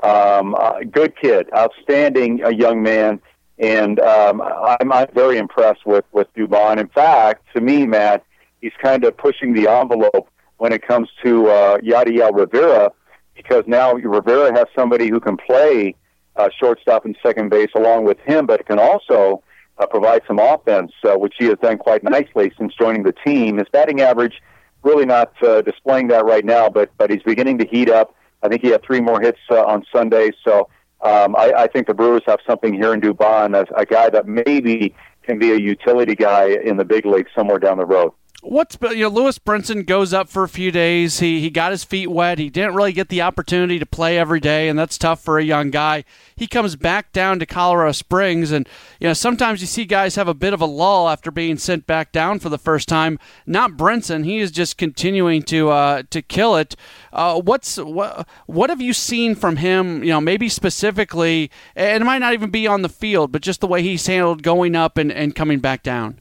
Um, 0.00 0.54
uh, 0.54 0.80
good 0.80 1.14
kid, 1.16 1.48
outstanding 1.56 2.44
uh, 2.44 2.50
young 2.50 2.82
man, 2.82 3.22
and 3.58 3.98
um, 4.00 4.42
I'm, 4.42 4.92
I'm 4.92 5.08
very 5.14 5.38
impressed 5.38 5.86
with 5.86 6.04
with 6.12 6.26
Dubon. 6.34 6.78
In 6.78 6.88
fact, 6.88 7.46
to 7.54 7.62
me, 7.62 7.86
Matt, 7.86 8.22
he's 8.60 8.74
kind 8.82 9.02
of 9.02 9.16
pushing 9.16 9.54
the 9.54 9.66
envelope 9.66 10.28
when 10.58 10.74
it 10.74 10.86
comes 10.86 11.08
to 11.24 11.48
uh, 11.48 11.78
Yadiel 11.78 12.36
Rivera, 12.36 12.92
because 13.34 13.64
now 13.66 13.94
Rivera 13.94 14.52
has 14.52 14.66
somebody 14.76 15.08
who 15.08 15.20
can 15.20 15.38
play 15.38 15.94
uh, 16.36 16.50
shortstop 16.60 17.06
and 17.06 17.16
second 17.22 17.48
base 17.48 17.70
along 17.74 18.04
with 18.04 18.18
him, 18.26 18.44
but 18.44 18.66
can 18.66 18.78
also 18.78 19.42
uh, 19.78 19.86
provide 19.86 20.22
some 20.26 20.38
offense, 20.38 20.92
uh, 21.04 21.14
which 21.14 21.34
he 21.38 21.46
has 21.46 21.58
done 21.58 21.78
quite 21.78 22.02
nicely 22.02 22.52
since 22.58 22.74
joining 22.74 23.02
the 23.02 23.12
team. 23.12 23.58
His 23.58 23.68
batting 23.70 24.00
average 24.00 24.42
really 24.82 25.06
not 25.06 25.32
uh, 25.42 25.62
displaying 25.62 26.08
that 26.08 26.24
right 26.24 26.44
now, 26.44 26.68
but 26.68 26.90
but 26.98 27.10
he's 27.10 27.22
beginning 27.22 27.58
to 27.58 27.66
heat 27.66 27.90
up. 27.90 28.14
I 28.42 28.48
think 28.48 28.62
he 28.62 28.68
had 28.68 28.82
three 28.84 29.00
more 29.00 29.20
hits 29.20 29.40
uh, 29.50 29.64
on 29.64 29.84
Sunday, 29.92 30.30
so 30.44 30.68
um, 31.00 31.34
I, 31.36 31.52
I 31.56 31.66
think 31.66 31.86
the 31.86 31.94
Brewers 31.94 32.22
have 32.26 32.40
something 32.46 32.74
here 32.74 32.94
in 32.94 33.00
Dubon, 33.00 33.56
as 33.56 33.66
a 33.76 33.84
guy 33.84 34.10
that 34.10 34.26
maybe 34.26 34.94
can 35.22 35.38
be 35.38 35.50
a 35.50 35.56
utility 35.56 36.14
guy 36.14 36.50
in 36.50 36.76
the 36.76 36.84
big 36.84 37.04
league 37.04 37.26
somewhere 37.34 37.58
down 37.58 37.78
the 37.78 37.86
road 37.86 38.12
what's 38.48 38.78
you 38.82 39.02
know 39.02 39.08
Lewis 39.08 39.38
Brinson 39.38 39.84
goes 39.84 40.12
up 40.12 40.28
for 40.28 40.42
a 40.42 40.48
few 40.48 40.70
days. 40.70 41.18
He 41.18 41.40
he 41.40 41.50
got 41.50 41.72
his 41.72 41.84
feet 41.84 42.10
wet. 42.10 42.38
He 42.38 42.48
didn't 42.48 42.74
really 42.74 42.92
get 42.92 43.08
the 43.08 43.22
opportunity 43.22 43.78
to 43.78 43.86
play 43.86 44.18
every 44.18 44.40
day, 44.40 44.68
and 44.68 44.78
that's 44.78 44.98
tough 44.98 45.20
for 45.20 45.38
a 45.38 45.44
young 45.44 45.70
guy. 45.70 46.04
He 46.34 46.46
comes 46.46 46.76
back 46.76 47.12
down 47.12 47.38
to 47.38 47.46
Colorado 47.46 47.92
Springs, 47.92 48.52
and 48.52 48.68
you 49.00 49.08
know 49.08 49.12
sometimes 49.12 49.60
you 49.60 49.66
see 49.66 49.84
guys 49.84 50.14
have 50.14 50.28
a 50.28 50.34
bit 50.34 50.54
of 50.54 50.60
a 50.60 50.66
lull 50.66 51.08
after 51.08 51.30
being 51.30 51.58
sent 51.58 51.86
back 51.86 52.12
down 52.12 52.38
for 52.38 52.48
the 52.48 52.58
first 52.58 52.88
time. 52.88 53.18
Not 53.46 53.72
Brinson. 53.72 54.24
He 54.24 54.38
is 54.38 54.50
just 54.50 54.78
continuing 54.78 55.42
to 55.44 55.70
uh, 55.70 56.02
to 56.10 56.22
kill 56.22 56.56
it. 56.56 56.76
Uh, 57.12 57.40
what's 57.40 57.76
what 57.76 58.28
what 58.46 58.70
have 58.70 58.80
you 58.80 58.92
seen 58.92 59.34
from 59.34 59.56
him? 59.56 60.02
You 60.02 60.10
know 60.10 60.20
maybe 60.20 60.48
specifically, 60.48 61.50
and 61.74 62.02
it 62.02 62.06
might 62.06 62.18
not 62.18 62.32
even 62.32 62.50
be 62.50 62.66
on 62.66 62.82
the 62.82 62.88
field, 62.88 63.32
but 63.32 63.42
just 63.42 63.60
the 63.60 63.66
way 63.66 63.82
he's 63.82 64.06
handled 64.06 64.42
going 64.42 64.76
up 64.76 64.96
and, 64.96 65.12
and 65.12 65.34
coming 65.34 65.58
back 65.58 65.82
down. 65.82 66.20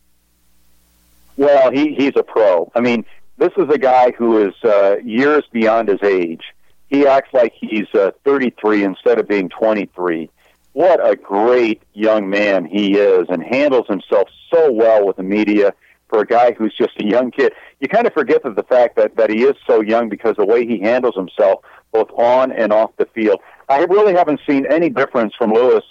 Well, 1.37 1.71
he 1.71 1.93
he's 1.95 2.13
a 2.15 2.23
pro. 2.23 2.71
I 2.75 2.81
mean, 2.81 3.05
this 3.37 3.51
is 3.57 3.69
a 3.69 3.77
guy 3.77 4.11
who 4.11 4.47
is 4.47 4.53
uh, 4.63 4.97
years 5.03 5.43
beyond 5.51 5.89
his 5.89 6.01
age. 6.03 6.43
He 6.87 7.05
acts 7.07 7.33
like 7.33 7.53
he's 7.59 7.87
uh, 7.93 8.11
33 8.23 8.83
instead 8.83 9.19
of 9.19 9.27
being 9.27 9.49
23. 9.49 10.29
What 10.73 11.05
a 11.05 11.15
great 11.15 11.81
young 11.93 12.29
man 12.29 12.65
he 12.65 12.97
is, 12.97 13.27
and 13.29 13.43
handles 13.43 13.87
himself 13.87 14.29
so 14.53 14.71
well 14.71 15.05
with 15.05 15.17
the 15.17 15.23
media 15.23 15.73
for 16.07 16.19
a 16.19 16.25
guy 16.25 16.53
who's 16.53 16.73
just 16.77 16.91
a 16.99 17.05
young 17.05 17.31
kid. 17.31 17.53
You 17.79 17.87
kind 17.87 18.07
of 18.07 18.13
forget 18.13 18.43
that 18.43 18.55
the 18.55 18.63
fact 18.63 18.95
that 18.95 19.15
that 19.17 19.29
he 19.29 19.43
is 19.43 19.55
so 19.67 19.81
young 19.81 20.09
because 20.09 20.35
the 20.37 20.45
way 20.45 20.65
he 20.65 20.79
handles 20.79 21.15
himself 21.15 21.61
both 21.91 22.09
on 22.11 22.51
and 22.51 22.71
off 22.71 22.91
the 22.97 23.05
field. 23.07 23.39
I 23.67 23.83
really 23.85 24.13
haven't 24.13 24.41
seen 24.47 24.65
any 24.69 24.89
difference 24.89 25.33
from 25.37 25.51
Lewis 25.53 25.83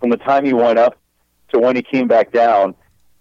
from 0.00 0.10
the 0.10 0.16
time 0.16 0.44
he 0.44 0.52
went 0.52 0.78
up 0.78 0.98
to 1.52 1.60
when 1.60 1.76
he 1.76 1.82
came 1.82 2.08
back 2.08 2.32
down 2.32 2.74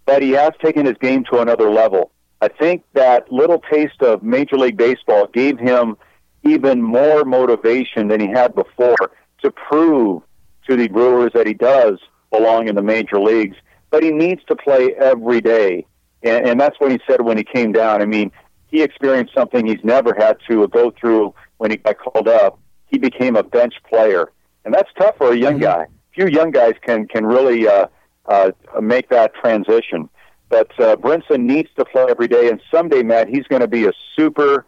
that 0.05 0.21
he 0.21 0.31
has 0.31 0.51
taken 0.63 0.85
his 0.85 0.97
game 0.97 1.23
to 1.31 1.39
another 1.39 1.69
level. 1.69 2.11
I 2.41 2.47
think 2.47 2.83
that 2.93 3.31
little 3.31 3.59
taste 3.71 4.01
of 4.01 4.23
Major 4.23 4.57
League 4.57 4.77
Baseball 4.77 5.27
gave 5.27 5.59
him 5.59 5.95
even 6.43 6.81
more 6.81 7.23
motivation 7.23 8.07
than 8.07 8.19
he 8.19 8.27
had 8.27 8.55
before 8.55 9.11
to 9.43 9.51
prove 9.51 10.23
to 10.67 10.75
the 10.75 10.87
Brewers 10.87 11.31
that 11.33 11.45
he 11.45 11.53
does 11.53 11.99
belong 12.31 12.67
in 12.67 12.75
the 12.75 12.81
major 12.81 13.19
leagues. 13.19 13.57
But 13.89 14.03
he 14.03 14.11
needs 14.11 14.41
to 14.47 14.55
play 14.55 14.93
every 14.95 15.41
day. 15.41 15.85
And, 16.23 16.47
and 16.47 16.59
that's 16.59 16.79
what 16.79 16.91
he 16.91 16.99
said 17.07 17.21
when 17.21 17.37
he 17.37 17.43
came 17.43 17.71
down. 17.71 18.01
I 18.01 18.05
mean, 18.05 18.31
he 18.67 18.81
experienced 18.81 19.33
something 19.33 19.65
he's 19.65 19.83
never 19.83 20.15
had 20.17 20.37
to 20.49 20.67
go 20.69 20.91
through 20.91 21.33
when 21.57 21.71
he 21.71 21.77
got 21.77 21.97
called 21.99 22.27
up. 22.27 22.59
He 22.87 22.97
became 22.97 23.35
a 23.35 23.43
bench 23.43 23.75
player. 23.87 24.31
And 24.65 24.73
that's 24.73 24.89
tough 24.97 25.17
for 25.17 25.31
a 25.31 25.35
young 25.35 25.55
mm-hmm. 25.55 25.63
guy. 25.63 25.85
Few 26.15 26.27
young 26.27 26.51
guys 26.51 26.73
can, 26.85 27.07
can 27.07 27.25
really 27.25 27.67
uh, 27.67 27.87
uh, 28.25 28.51
make 28.81 29.09
that 29.09 29.33
transition. 29.35 30.09
But 30.49 30.71
uh, 30.79 30.97
Brinson 30.97 31.43
needs 31.43 31.69
to 31.77 31.85
play 31.85 32.05
every 32.09 32.27
day, 32.27 32.49
and 32.49 32.61
someday, 32.69 33.03
Matt, 33.03 33.29
he's 33.29 33.47
going 33.47 33.61
to 33.61 33.67
be 33.67 33.85
a 33.85 33.93
super 34.15 34.65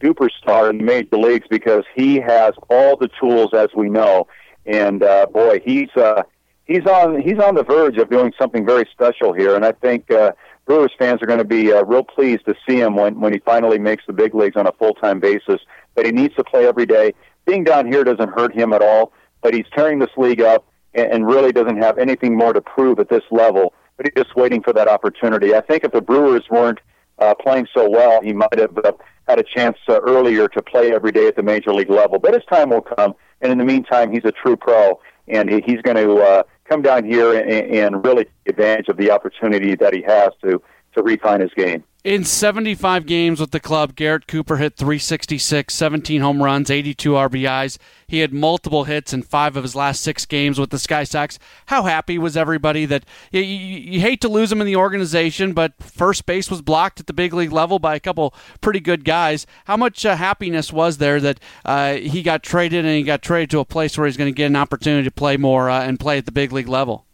duper 0.00 0.30
star 0.30 0.70
in 0.70 0.78
the 0.78 0.84
major 0.84 1.16
leagues 1.16 1.46
because 1.50 1.84
he 1.94 2.20
has 2.20 2.54
all 2.70 2.96
the 2.96 3.08
tools, 3.20 3.50
as 3.52 3.68
we 3.76 3.88
know. 3.88 4.28
And 4.64 5.02
uh, 5.02 5.26
boy, 5.26 5.60
he's 5.64 5.88
uh, 5.96 6.22
he's 6.66 6.86
on 6.86 7.20
he's 7.20 7.38
on 7.38 7.54
the 7.54 7.64
verge 7.64 7.96
of 7.96 8.10
doing 8.10 8.32
something 8.38 8.64
very 8.64 8.88
special 8.92 9.32
here. 9.32 9.56
And 9.56 9.64
I 9.64 9.72
think 9.72 10.10
uh, 10.10 10.32
Brewers 10.66 10.92
fans 10.98 11.22
are 11.22 11.26
going 11.26 11.38
to 11.38 11.44
be 11.44 11.72
uh, 11.72 11.82
real 11.84 12.04
pleased 12.04 12.44
to 12.46 12.54
see 12.68 12.78
him 12.78 12.94
when 12.94 13.20
when 13.20 13.32
he 13.32 13.40
finally 13.40 13.78
makes 13.78 14.04
the 14.06 14.12
big 14.12 14.34
leagues 14.34 14.56
on 14.56 14.66
a 14.66 14.72
full 14.72 14.94
time 14.94 15.18
basis. 15.20 15.60
But 15.94 16.06
he 16.06 16.12
needs 16.12 16.34
to 16.36 16.44
play 16.44 16.66
every 16.66 16.86
day. 16.86 17.14
Being 17.44 17.64
down 17.64 17.90
here 17.90 18.04
doesn't 18.04 18.28
hurt 18.28 18.54
him 18.54 18.72
at 18.72 18.82
all. 18.82 19.12
But 19.40 19.54
he's 19.54 19.66
tearing 19.74 19.98
this 19.98 20.10
league 20.16 20.40
up 20.40 20.64
and 20.94 21.26
really 21.26 21.52
doesn't 21.52 21.78
have 21.78 21.98
anything 21.98 22.36
more 22.36 22.52
to 22.52 22.60
prove 22.60 22.98
at 22.98 23.08
this 23.08 23.22
level. 23.30 23.74
But 23.96 24.06
he's 24.06 24.24
just 24.24 24.36
waiting 24.36 24.62
for 24.62 24.72
that 24.72 24.88
opportunity. 24.88 25.54
I 25.54 25.60
think 25.60 25.84
if 25.84 25.92
the 25.92 26.00
Brewers 26.00 26.44
weren't 26.50 26.78
uh, 27.18 27.34
playing 27.34 27.66
so 27.74 27.88
well, 27.88 28.22
he 28.22 28.32
might 28.32 28.58
have 28.58 28.76
uh, 28.78 28.92
had 29.26 29.38
a 29.38 29.42
chance 29.42 29.76
uh, 29.88 30.00
earlier 30.00 30.48
to 30.48 30.62
play 30.62 30.92
every 30.92 31.12
day 31.12 31.26
at 31.26 31.36
the 31.36 31.42
major 31.42 31.72
league 31.72 31.90
level. 31.90 32.18
But 32.18 32.34
his 32.34 32.44
time 32.50 32.70
will 32.70 32.82
come, 32.82 33.14
and 33.40 33.52
in 33.52 33.58
the 33.58 33.64
meantime, 33.64 34.12
he's 34.12 34.24
a 34.24 34.32
true 34.32 34.56
pro, 34.56 35.00
and 35.26 35.50
he, 35.50 35.60
he's 35.66 35.82
going 35.82 35.96
to 35.96 36.16
uh, 36.16 36.42
come 36.68 36.82
down 36.82 37.04
here 37.04 37.38
and, 37.38 37.74
and 37.74 38.04
really 38.04 38.24
take 38.24 38.32
advantage 38.46 38.88
of 38.88 38.96
the 38.96 39.10
opportunity 39.10 39.74
that 39.74 39.94
he 39.94 40.02
has 40.02 40.30
to 40.42 40.62
to 40.94 41.02
refine 41.02 41.40
his 41.40 41.52
game 41.54 41.84
In 42.08 42.24
75 42.24 43.04
games 43.04 43.38
with 43.38 43.50
the 43.50 43.60
club, 43.60 43.94
Garrett 43.94 44.26
Cooper 44.26 44.56
hit 44.56 44.76
366, 44.76 45.74
17 45.74 46.22
home 46.22 46.42
runs, 46.42 46.70
82 46.70 47.10
RBIs. 47.10 47.76
He 48.06 48.20
had 48.20 48.32
multiple 48.32 48.84
hits 48.84 49.12
in 49.12 49.22
five 49.22 49.58
of 49.58 49.62
his 49.62 49.76
last 49.76 50.00
six 50.00 50.24
games 50.24 50.58
with 50.58 50.70
the 50.70 50.78
Sky 50.78 51.04
Sox. 51.04 51.38
How 51.66 51.82
happy 51.82 52.16
was 52.16 52.34
everybody 52.34 52.86
that 52.86 53.04
you, 53.30 53.42
you, 53.42 54.00
hate 54.00 54.22
to 54.22 54.28
lose 54.30 54.50
him 54.50 54.62
in 54.62 54.66
the 54.66 54.74
organization, 54.74 55.52
but 55.52 55.74
first 55.82 56.24
base 56.24 56.50
was 56.50 56.62
blocked 56.62 56.98
at 56.98 57.08
the 57.08 57.12
big 57.12 57.34
league 57.34 57.52
level 57.52 57.78
by 57.78 57.94
a 57.94 58.00
couple 58.00 58.32
pretty 58.62 58.80
good 58.80 59.04
guys. 59.04 59.46
How 59.66 59.76
much 59.76 60.06
uh, 60.06 60.16
happiness 60.16 60.72
was 60.72 60.96
there 60.96 61.20
that 61.20 61.38
uh, 61.66 61.96
he 61.96 62.22
got 62.22 62.42
traded 62.42 62.86
and 62.86 62.94
he 62.94 63.02
got 63.02 63.20
traded 63.20 63.50
to 63.50 63.58
a 63.58 63.66
place 63.66 63.98
where 63.98 64.06
he's 64.06 64.16
going 64.16 64.32
to 64.32 64.34
get 64.34 64.46
an 64.46 64.56
opportunity 64.56 65.04
to 65.04 65.14
play 65.14 65.36
more 65.36 65.68
uh, 65.68 65.82
and 65.82 66.00
play 66.00 66.16
at 66.16 66.24
the 66.24 66.32
big 66.32 66.52
league 66.52 66.68
level? 66.68 67.04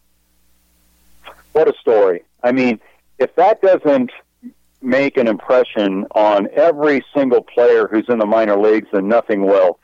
What 1.51 1.67
a 1.67 1.75
story. 1.81 2.23
I 2.45 2.53
mean, 2.53 2.79
if 3.19 3.35
that 3.35 3.61
doesn't 3.61 4.13
make 4.85 5.16
an 5.16 5.26
impression 5.26 6.07
on 6.14 6.49
every 6.53 7.05
single 7.16 7.43
player 7.43 7.89
who's 7.89 8.05
in 8.09 8.18
the 8.18 8.26
minor 8.26 8.57
leagues, 8.57 8.89
and 8.93 9.09
nothing 9.09 9.45
will. 9.47 9.78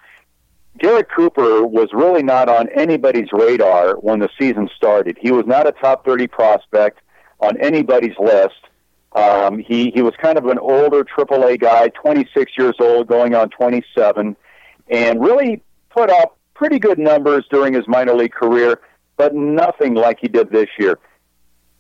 Garrett 0.79 1.09
Cooper 1.11 1.67
was 1.67 1.89
really 1.93 2.23
not 2.23 2.49
on 2.49 2.69
anybody's 2.71 3.29
radar 3.33 3.95
when 3.97 4.21
the 4.21 4.29
season 4.39 4.69
started. 4.77 5.19
He 5.21 5.31
was 5.31 5.47
not 5.47 5.67
a 5.67 5.73
top 5.73 6.05
30 6.05 6.29
prospect 6.29 7.01
on 7.41 7.59
anybody's 7.61 8.17
list. 8.19 8.55
Um, 9.13 9.59
he, 9.59 9.91
he 9.91 10.03
was 10.03 10.15
kind 10.23 10.39
of 10.39 10.47
an 10.47 10.59
older 10.59 11.05
AAA 11.05 11.61
guy, 11.61 11.89
26 11.89 12.53
years 12.57 12.75
old, 12.79 13.09
going 13.09 13.35
on 13.35 13.51
27, 13.51 14.37
and 14.89 15.21
really 15.21 15.63
put 15.91 16.11
up 16.11 16.39
pretty 16.55 16.79
good 16.79 16.99
numbers 16.99 17.45
during 17.51 17.75
his 17.75 17.89
minor 17.89 18.15
league 18.15 18.33
career, 18.33 18.81
but 19.17 19.35
nothing 19.35 19.95
like 19.95 20.19
he 20.21 20.29
did 20.29 20.51
this 20.51 20.69
year. 20.79 20.99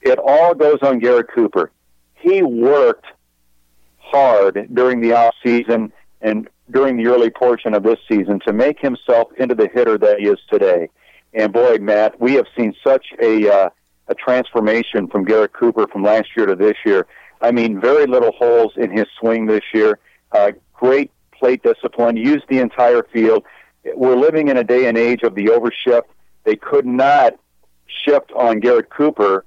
It 0.02 0.18
all 0.18 0.54
goes 0.54 0.78
on 0.82 0.98
Garrett 0.98 1.28
Cooper 1.32 1.70
he 2.20 2.42
worked 2.42 3.06
hard 3.98 4.68
during 4.72 5.00
the 5.00 5.12
off 5.12 5.34
season 5.42 5.92
and 6.20 6.48
during 6.70 6.96
the 6.96 7.06
early 7.06 7.30
portion 7.30 7.74
of 7.74 7.82
this 7.82 7.98
season 8.08 8.40
to 8.40 8.52
make 8.52 8.78
himself 8.80 9.28
into 9.38 9.54
the 9.54 9.68
hitter 9.68 9.98
that 9.98 10.20
he 10.20 10.26
is 10.26 10.38
today. 10.50 10.88
And 11.32 11.52
boy, 11.52 11.78
Matt, 11.78 12.20
we 12.20 12.34
have 12.34 12.46
seen 12.56 12.74
such 12.84 13.06
a 13.20 13.48
uh, 13.48 13.70
a 14.08 14.14
transformation 14.14 15.06
from 15.06 15.24
Garrett 15.24 15.52
Cooper 15.52 15.86
from 15.86 16.02
last 16.02 16.28
year 16.36 16.46
to 16.46 16.56
this 16.56 16.76
year. 16.84 17.06
I 17.40 17.52
mean, 17.52 17.80
very 17.80 18.06
little 18.06 18.32
holes 18.32 18.72
in 18.76 18.90
his 18.90 19.06
swing 19.18 19.46
this 19.46 19.62
year. 19.72 20.00
Uh, 20.32 20.52
great 20.74 21.12
plate 21.32 21.62
discipline. 21.62 22.16
Used 22.16 22.44
the 22.48 22.58
entire 22.58 23.04
field. 23.04 23.44
We're 23.94 24.16
living 24.16 24.48
in 24.48 24.56
a 24.56 24.64
day 24.64 24.86
and 24.86 24.98
age 24.98 25.22
of 25.22 25.36
the 25.36 25.46
overshift. 25.46 26.08
They 26.44 26.56
could 26.56 26.86
not 26.86 27.34
shift 27.86 28.32
on 28.32 28.58
Garrett 28.58 28.90
Cooper. 28.90 29.44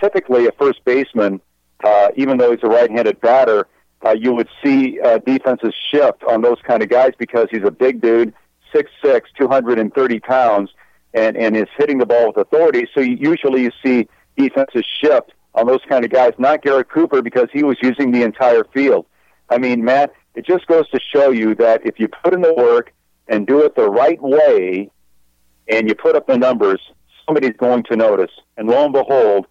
Typically, 0.00 0.46
a 0.46 0.52
first 0.52 0.84
baseman 0.84 1.40
uh, 1.84 2.08
even 2.16 2.38
though 2.38 2.50
he's 2.50 2.62
a 2.62 2.68
right-handed 2.68 3.20
batter, 3.20 3.66
uh, 4.04 4.14
you 4.18 4.32
would 4.32 4.48
see 4.64 5.00
uh, 5.00 5.18
defenses 5.18 5.74
shift 5.90 6.22
on 6.24 6.40
those 6.40 6.58
kind 6.66 6.82
of 6.82 6.88
guys 6.88 7.12
because 7.18 7.48
he's 7.50 7.64
a 7.64 7.70
big 7.70 8.00
dude, 8.00 8.32
6'6", 8.74 9.22
230 9.38 10.20
pounds, 10.20 10.70
and, 11.12 11.36
and 11.36 11.56
is 11.56 11.68
hitting 11.76 11.98
the 11.98 12.06
ball 12.06 12.28
with 12.28 12.36
authority. 12.36 12.86
So 12.94 13.00
usually 13.00 13.62
you 13.62 13.72
see 13.84 14.08
defenses 14.36 14.84
shift 15.00 15.32
on 15.54 15.66
those 15.66 15.80
kind 15.88 16.04
of 16.04 16.10
guys, 16.10 16.32
not 16.38 16.62
Garrett 16.62 16.88
Cooper 16.88 17.22
because 17.22 17.48
he 17.52 17.62
was 17.62 17.76
using 17.82 18.12
the 18.12 18.22
entire 18.22 18.64
field. 18.72 19.06
I 19.48 19.58
mean, 19.58 19.84
Matt, 19.84 20.12
it 20.34 20.46
just 20.46 20.66
goes 20.66 20.88
to 20.90 21.00
show 21.12 21.30
you 21.30 21.54
that 21.56 21.84
if 21.84 21.98
you 21.98 22.08
put 22.08 22.32
in 22.32 22.40
the 22.40 22.54
work 22.54 22.92
and 23.26 23.46
do 23.46 23.62
it 23.64 23.74
the 23.74 23.90
right 23.90 24.20
way 24.22 24.90
and 25.68 25.88
you 25.88 25.94
put 25.94 26.14
up 26.14 26.26
the 26.26 26.38
numbers, 26.38 26.80
somebody's 27.26 27.56
going 27.56 27.82
to 27.84 27.96
notice. 27.96 28.30
And 28.56 28.68
lo 28.68 28.84
and 28.84 28.92
behold, 28.92 29.46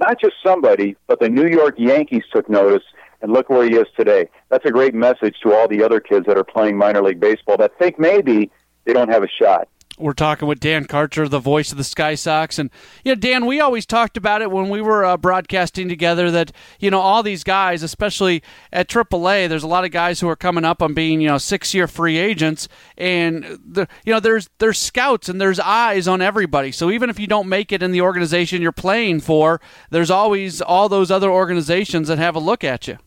not 0.00 0.20
just 0.20 0.34
somebody, 0.44 0.96
but 1.06 1.20
the 1.20 1.28
New 1.28 1.46
York 1.46 1.74
Yankees 1.78 2.24
took 2.32 2.48
notice, 2.48 2.82
and 3.22 3.32
look 3.32 3.50
where 3.50 3.64
he 3.64 3.76
is 3.76 3.86
today. 3.96 4.28
That's 4.48 4.64
a 4.64 4.70
great 4.70 4.94
message 4.94 5.36
to 5.42 5.54
all 5.54 5.68
the 5.68 5.82
other 5.82 6.00
kids 6.00 6.26
that 6.26 6.38
are 6.38 6.44
playing 6.44 6.76
minor 6.76 7.02
league 7.02 7.20
baseball 7.20 7.58
that 7.58 7.78
think 7.78 7.98
maybe 7.98 8.50
they 8.84 8.92
don't 8.94 9.10
have 9.10 9.22
a 9.22 9.28
shot. 9.28 9.68
We're 10.00 10.14
talking 10.14 10.48
with 10.48 10.60
Dan 10.60 10.86
Karcher, 10.86 11.28
the 11.28 11.38
voice 11.38 11.72
of 11.72 11.78
the 11.78 11.84
Sky 11.84 12.14
Sox, 12.14 12.58
and 12.58 12.70
you 13.04 13.12
know, 13.12 13.20
Dan, 13.20 13.44
we 13.44 13.60
always 13.60 13.84
talked 13.84 14.16
about 14.16 14.40
it 14.40 14.50
when 14.50 14.70
we 14.70 14.80
were 14.80 15.04
uh, 15.04 15.16
broadcasting 15.16 15.88
together 15.88 16.30
that 16.30 16.52
you 16.78 16.90
know 16.90 17.00
all 17.00 17.22
these 17.22 17.44
guys, 17.44 17.82
especially 17.82 18.42
at 18.72 18.88
AAA, 18.88 19.48
there's 19.48 19.62
a 19.62 19.68
lot 19.68 19.84
of 19.84 19.90
guys 19.90 20.20
who 20.20 20.28
are 20.28 20.36
coming 20.36 20.64
up 20.64 20.82
on 20.82 20.94
being 20.94 21.20
you 21.20 21.28
know 21.28 21.38
six 21.38 21.74
year 21.74 21.86
free 21.86 22.16
agents, 22.16 22.66
and 22.96 23.44
the, 23.64 23.86
you 24.04 24.12
know 24.12 24.20
there's 24.20 24.48
there's 24.58 24.78
scouts 24.78 25.28
and 25.28 25.40
there's 25.40 25.60
eyes 25.60 26.08
on 26.08 26.22
everybody. 26.22 26.72
So 26.72 26.90
even 26.90 27.10
if 27.10 27.18
you 27.18 27.26
don't 27.26 27.48
make 27.48 27.70
it 27.70 27.82
in 27.82 27.92
the 27.92 28.00
organization 28.00 28.62
you're 28.62 28.72
playing 28.72 29.20
for, 29.20 29.60
there's 29.90 30.10
always 30.10 30.62
all 30.62 30.88
those 30.88 31.10
other 31.10 31.30
organizations 31.30 32.08
that 32.08 32.18
have 32.18 32.34
a 32.34 32.40
look 32.40 32.64
at 32.64 32.88
you. 32.88 32.98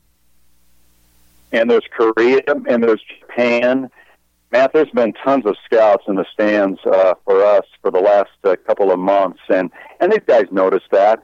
And 1.52 1.70
there's 1.70 1.88
Korea, 1.92 2.42
and 2.48 2.84
there's 2.84 3.02
Japan 3.20 3.90
Matt, 4.54 4.72
there's 4.72 4.92
been 4.92 5.14
tons 5.14 5.48
of 5.48 5.56
scouts 5.66 6.04
in 6.08 6.14
the 6.14 6.26
stands 6.32 6.80
uh, 6.86 7.16
for 7.26 7.44
us 7.44 7.66
for 7.82 7.90
the 7.90 8.00
last 8.00 8.30
uh, 8.44 8.56
couple 8.68 8.92
of 8.92 9.00
months, 9.00 9.40
and 9.50 9.72
and 10.00 10.12
these 10.12 10.22
guys 10.28 10.46
noticed 10.52 10.92
that. 10.92 11.24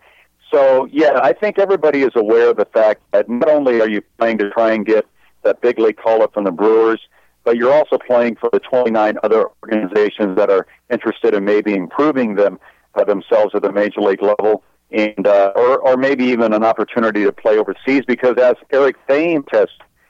So 0.51 0.86
yeah, 0.91 1.19
I 1.21 1.34
think 1.34 1.59
everybody 1.59 2.01
is 2.01 2.09
aware 2.15 2.49
of 2.49 2.57
the 2.57 2.65
fact 2.65 3.03
that 3.11 3.30
not 3.30 3.47
only 3.47 3.82
are 3.82 3.88
you 3.88 4.01
playing 4.17 4.39
to 4.39 4.49
try 4.49 4.71
and 4.71 4.84
get 4.84 5.05
that 5.43 5.61
big 5.61 5.77
league 5.77 5.97
call 5.97 6.23
up 6.23 6.34
from 6.34 6.45
the 6.45 6.51
Brewers, 6.51 7.01
but 7.43 7.55
you're 7.55 7.71
also 7.71 7.99
playing 7.99 8.36
for 8.36 8.49
the 8.51 8.59
29 8.59 9.19
other 9.21 9.45
organizations 9.63 10.36
that 10.36 10.49
are 10.49 10.65
interested 10.89 11.36
in 11.36 11.45
maybe 11.45 11.75
improving 11.75 12.34
them 12.34 12.59
uh, 12.95 13.03
themselves 13.03 13.53
at 13.53 13.61
the 13.61 13.71
major 13.71 14.01
league 14.01 14.23
level, 14.23 14.63
and 14.89 15.27
uh, 15.27 15.51
or 15.55 15.77
or 15.77 15.97
maybe 15.97 16.25
even 16.25 16.51
an 16.51 16.63
opportunity 16.63 17.25
to 17.25 17.32
play 17.32 17.59
overseas. 17.59 18.01
Because 18.07 18.38
as 18.38 18.55
Eric 18.71 18.95
Thames 19.07 19.45
has 19.51 19.67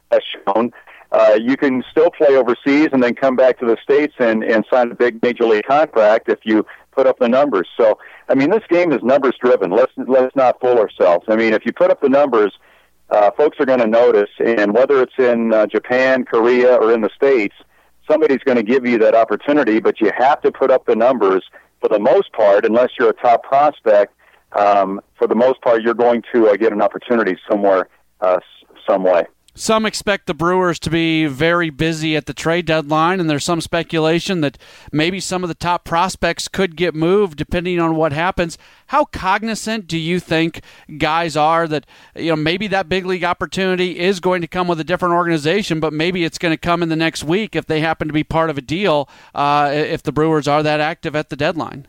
has 0.09 0.21
shown, 0.23 0.71
uh, 1.11 1.37
you 1.41 1.57
can 1.57 1.83
still 1.91 2.11
play 2.11 2.35
overseas 2.35 2.89
and 2.91 3.01
then 3.01 3.15
come 3.15 3.35
back 3.35 3.59
to 3.59 3.65
the 3.65 3.77
states 3.83 4.13
and 4.19 4.43
and 4.43 4.65
sign 4.71 4.91
a 4.91 4.95
big 4.95 5.21
major 5.23 5.45
league 5.45 5.65
contract 5.65 6.29
if 6.29 6.39
you 6.43 6.65
put 6.91 7.07
up 7.07 7.17
the 7.19 7.27
numbers. 7.27 7.67
So 7.77 7.97
I 8.27 8.35
mean, 8.35 8.51
this 8.51 8.63
game 8.69 8.91
is 8.91 9.01
numbers 9.01 9.35
driven. 9.41 9.71
Let's 9.71 9.91
let's 9.97 10.35
not 10.35 10.59
fool 10.59 10.77
ourselves. 10.77 11.25
I 11.27 11.35
mean, 11.35 11.53
if 11.53 11.65
you 11.65 11.73
put 11.73 11.89
up 11.89 12.01
the 12.01 12.09
numbers, 12.09 12.53
uh, 13.09 13.31
folks 13.31 13.57
are 13.59 13.65
going 13.65 13.79
to 13.79 13.87
notice, 13.87 14.29
and 14.39 14.73
whether 14.73 15.01
it's 15.01 15.17
in 15.17 15.53
uh, 15.53 15.65
Japan, 15.65 16.25
Korea, 16.25 16.75
or 16.75 16.93
in 16.93 17.01
the 17.01 17.09
states, 17.15 17.55
somebody's 18.09 18.43
going 18.45 18.57
to 18.57 18.63
give 18.63 18.85
you 18.85 18.99
that 18.99 19.15
opportunity. 19.15 19.79
But 19.79 19.99
you 19.99 20.11
have 20.15 20.41
to 20.43 20.51
put 20.51 20.69
up 20.69 20.85
the 20.85 20.95
numbers 20.95 21.43
for 21.81 21.89
the 21.89 21.99
most 21.99 22.31
part, 22.33 22.65
unless 22.65 22.89
you're 22.99 23.09
a 23.09 23.13
top 23.13 23.43
prospect. 23.43 24.13
Um, 24.53 24.99
for 25.15 25.27
the 25.27 25.35
most 25.35 25.61
part, 25.61 25.83
you're 25.83 25.93
going 25.93 26.23
to 26.33 26.49
uh, 26.49 26.55
get 26.55 26.71
an 26.71 26.81
opportunity 26.81 27.37
somewhere, 27.49 27.87
uh, 28.21 28.39
some 28.87 29.03
way. 29.03 29.25
Some 29.59 29.85
expect 29.85 30.25
the 30.25 30.33
Brewers 30.33 30.79
to 30.79 30.89
be 30.89 31.25
very 31.25 31.69
busy 31.69 32.15
at 32.15 32.27
the 32.27 32.33
trade 32.33 32.65
deadline, 32.65 33.19
and 33.19 33.29
there's 33.29 33.43
some 33.43 33.59
speculation 33.59 34.39
that 34.39 34.57
maybe 34.93 35.19
some 35.19 35.43
of 35.43 35.49
the 35.49 35.53
top 35.53 35.83
prospects 35.83 36.47
could 36.47 36.77
get 36.77 36.95
moved 36.95 37.37
depending 37.37 37.77
on 37.77 37.97
what 37.97 38.13
happens. 38.13 38.57
How 38.87 39.03
cognizant 39.03 39.85
do 39.85 39.97
you 39.97 40.21
think 40.21 40.61
guys 40.97 41.35
are 41.35 41.67
that 41.67 41.85
you 42.15 42.29
know 42.29 42.37
maybe 42.37 42.67
that 42.67 42.87
big 42.87 43.05
league 43.05 43.25
opportunity 43.25 43.99
is 43.99 44.21
going 44.21 44.39
to 44.39 44.47
come 44.47 44.69
with 44.69 44.79
a 44.79 44.85
different 44.85 45.13
organization, 45.13 45.81
but 45.81 45.91
maybe 45.91 46.23
it's 46.23 46.37
going 46.37 46.53
to 46.53 46.57
come 46.57 46.81
in 46.81 46.87
the 46.87 46.95
next 46.95 47.25
week 47.25 47.53
if 47.53 47.65
they 47.65 47.81
happen 47.81 48.07
to 48.07 48.13
be 48.13 48.23
part 48.23 48.49
of 48.49 48.57
a 48.57 48.61
deal 48.61 49.09
uh, 49.35 49.69
if 49.73 50.01
the 50.01 50.13
Brewers 50.13 50.47
are 50.47 50.63
that 50.63 50.79
active 50.79 51.17
at 51.17 51.27
the 51.27 51.35
deadline? 51.35 51.85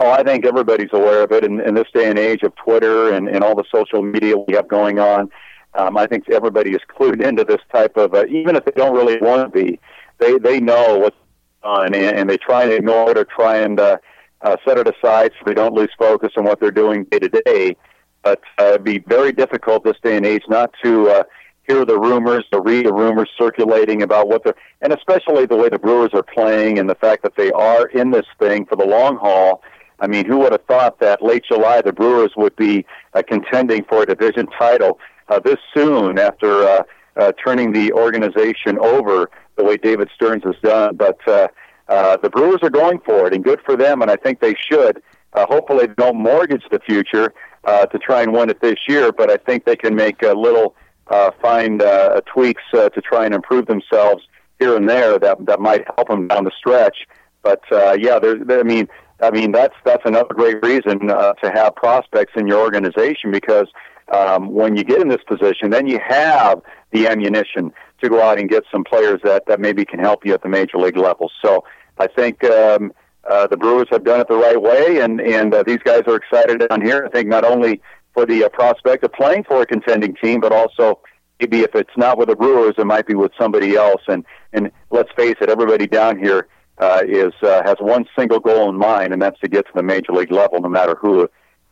Oh, 0.00 0.10
I 0.10 0.24
think 0.24 0.44
everybody's 0.44 0.90
aware 0.92 1.22
of 1.22 1.30
it 1.30 1.44
in, 1.44 1.60
in 1.60 1.74
this 1.74 1.86
day 1.94 2.10
and 2.10 2.18
age 2.18 2.42
of 2.42 2.56
Twitter 2.56 3.12
and, 3.12 3.28
and 3.28 3.44
all 3.44 3.54
the 3.54 3.64
social 3.72 4.02
media 4.02 4.36
we 4.36 4.54
have 4.54 4.66
going 4.66 4.98
on 4.98 5.30
um, 5.74 5.96
I 5.96 6.06
think 6.06 6.28
everybody 6.30 6.70
is 6.70 6.80
clued 6.88 7.22
into 7.22 7.44
this 7.44 7.60
type 7.72 7.96
of, 7.96 8.14
uh, 8.14 8.26
even 8.26 8.56
if 8.56 8.64
they 8.64 8.72
don't 8.72 8.94
really 8.94 9.18
want 9.18 9.52
to 9.52 9.64
be, 9.64 9.78
they 10.18 10.38
they 10.38 10.60
know 10.60 10.98
what's 10.98 11.16
on, 11.62 11.94
and, 11.94 12.18
and 12.18 12.30
they 12.30 12.36
try 12.36 12.64
and 12.64 12.72
ignore 12.72 13.10
it 13.10 13.18
or 13.18 13.24
try 13.24 13.58
and 13.58 13.78
uh, 13.78 13.98
uh, 14.42 14.56
set 14.66 14.78
it 14.78 14.88
aside 14.88 15.32
so 15.38 15.44
they 15.46 15.54
don't 15.54 15.74
lose 15.74 15.90
focus 15.98 16.32
on 16.36 16.44
what 16.44 16.60
they're 16.60 16.70
doing 16.70 17.04
day 17.04 17.18
to 17.18 17.28
day. 17.28 17.76
But 18.22 18.40
uh, 18.58 18.64
it'd 18.66 18.84
be 18.84 18.98
very 18.98 19.32
difficult 19.32 19.84
this 19.84 19.96
day 20.02 20.16
and 20.16 20.26
age 20.26 20.42
not 20.48 20.74
to 20.82 21.08
uh, 21.08 21.22
hear 21.66 21.84
the 21.84 21.98
rumors, 21.98 22.44
to 22.52 22.60
read 22.60 22.86
the 22.86 22.92
rumors 22.92 23.30
circulating 23.38 24.02
about 24.02 24.28
what 24.28 24.44
they're, 24.44 24.56
and 24.82 24.92
especially 24.92 25.46
the 25.46 25.56
way 25.56 25.68
the 25.68 25.78
Brewers 25.78 26.10
are 26.12 26.22
playing 26.22 26.78
and 26.78 26.88
the 26.88 26.94
fact 26.96 27.22
that 27.22 27.36
they 27.36 27.50
are 27.52 27.86
in 27.88 28.10
this 28.10 28.26
thing 28.38 28.66
for 28.66 28.76
the 28.76 28.84
long 28.84 29.16
haul. 29.16 29.62
I 30.00 30.06
mean, 30.06 30.24
who 30.24 30.38
would 30.38 30.52
have 30.52 30.64
thought 30.64 30.98
that 31.00 31.22
late 31.22 31.44
July 31.46 31.82
the 31.82 31.92
Brewers 31.92 32.32
would 32.36 32.56
be 32.56 32.84
uh, 33.14 33.22
contending 33.26 33.84
for 33.84 34.02
a 34.02 34.06
division 34.06 34.46
title? 34.58 34.98
uh, 35.30 35.40
this 35.40 35.56
soon 35.74 36.18
after 36.18 36.64
uh, 36.64 36.82
uh, 37.16 37.32
turning 37.42 37.72
the 37.72 37.92
organization 37.92 38.78
over 38.78 39.30
the 39.56 39.64
way 39.64 39.76
David 39.76 40.10
Stearns 40.14 40.42
has 40.44 40.56
done. 40.62 40.96
But 40.96 41.18
uh, 41.26 41.48
uh, 41.88 42.16
the 42.18 42.28
Brewers 42.28 42.58
are 42.62 42.70
going 42.70 43.00
for 43.00 43.26
it, 43.26 43.34
and 43.34 43.42
good 43.42 43.60
for 43.64 43.76
them. 43.76 44.02
And 44.02 44.10
I 44.10 44.16
think 44.16 44.40
they 44.40 44.54
should. 44.70 45.02
Uh, 45.32 45.46
hopefully, 45.46 45.86
they 45.86 45.94
don't 45.94 46.20
mortgage 46.20 46.64
the 46.70 46.80
future 46.80 47.32
uh, 47.64 47.86
to 47.86 47.98
try 47.98 48.22
and 48.22 48.32
win 48.32 48.50
it 48.50 48.60
this 48.60 48.78
year. 48.88 49.12
But 49.12 49.30
I 49.30 49.36
think 49.36 49.64
they 49.64 49.76
can 49.76 49.94
make 49.94 50.22
a 50.22 50.32
little 50.32 50.74
uh, 51.06 51.30
find 51.40 51.82
uh, 51.82 52.20
tweaks 52.32 52.62
uh, 52.74 52.88
to 52.90 53.00
try 53.00 53.24
and 53.24 53.34
improve 53.34 53.66
themselves 53.66 54.24
here 54.58 54.76
and 54.76 54.88
there 54.88 55.18
that 55.18 55.46
that 55.46 55.60
might 55.60 55.84
help 55.96 56.08
them 56.08 56.28
down 56.28 56.44
the 56.44 56.52
stretch. 56.56 57.06
But 57.42 57.62
uh, 57.72 57.96
yeah, 57.98 58.18
there, 58.18 58.60
I 58.60 58.64
mean, 58.64 58.88
I 59.22 59.30
mean 59.30 59.52
that's 59.52 59.74
that's 59.84 60.02
another 60.04 60.34
great 60.34 60.62
reason 60.62 61.10
uh, 61.10 61.34
to 61.34 61.50
have 61.50 61.74
prospects 61.76 62.32
in 62.36 62.46
your 62.46 62.60
organization 62.60 63.30
because 63.30 63.68
um, 64.10 64.52
when 64.52 64.76
you 64.76 64.84
get 64.84 65.00
in 65.00 65.08
this 65.08 65.22
position, 65.26 65.70
then 65.70 65.86
you 65.86 66.00
have 66.06 66.60
the 66.90 67.06
ammunition 67.06 67.72
to 68.02 68.08
go 68.08 68.20
out 68.20 68.38
and 68.38 68.48
get 68.48 68.64
some 68.70 68.82
players 68.82 69.20
that, 69.22 69.46
that 69.46 69.60
maybe 69.60 69.84
can 69.84 70.00
help 70.00 70.24
you 70.24 70.34
at 70.34 70.42
the 70.42 70.48
major 70.48 70.78
league 70.78 70.96
level. 70.96 71.30
So 71.42 71.64
I 71.98 72.06
think 72.06 72.42
um, 72.44 72.92
uh, 73.28 73.46
the 73.46 73.56
Brewers 73.56 73.86
have 73.90 74.04
done 74.04 74.20
it 74.20 74.28
the 74.28 74.36
right 74.36 74.60
way, 74.60 75.00
and 75.00 75.20
and 75.20 75.54
uh, 75.54 75.62
these 75.62 75.78
guys 75.84 76.02
are 76.06 76.16
excited 76.16 76.66
down 76.68 76.80
here. 76.80 77.04
I 77.06 77.10
think 77.10 77.28
not 77.28 77.44
only 77.44 77.80
for 78.14 78.26
the 78.26 78.44
uh, 78.44 78.48
prospect 78.48 79.04
of 79.04 79.12
playing 79.12 79.44
for 79.44 79.62
a 79.62 79.66
contending 79.66 80.16
team, 80.16 80.40
but 80.40 80.52
also 80.52 81.00
maybe 81.38 81.60
if 81.60 81.74
it's 81.74 81.96
not 81.96 82.18
with 82.18 82.28
the 82.28 82.36
Brewers, 82.36 82.74
it 82.78 82.86
might 82.86 83.06
be 83.06 83.14
with 83.14 83.32
somebody 83.38 83.76
else. 83.76 84.02
And 84.08 84.24
and 84.52 84.72
let's 84.90 85.10
face 85.16 85.36
it, 85.40 85.50
everybody 85.50 85.86
down 85.86 86.18
here 86.18 86.48
uh, 86.80 87.02
is 87.06 87.32
uh, 87.42 87.62
has 87.64 87.76
one 87.80 88.06
single 88.18 88.40
goal 88.40 88.68
in 88.68 88.76
mind, 88.76 89.12
and 89.12 89.20
that's 89.20 89.38
to 89.40 89.48
get 89.48 89.66
to 89.66 89.72
the 89.74 89.82
major 89.82 90.12
league 90.12 90.32
level, 90.32 90.60
no 90.60 90.68
matter 90.68 90.96
who 91.00 91.28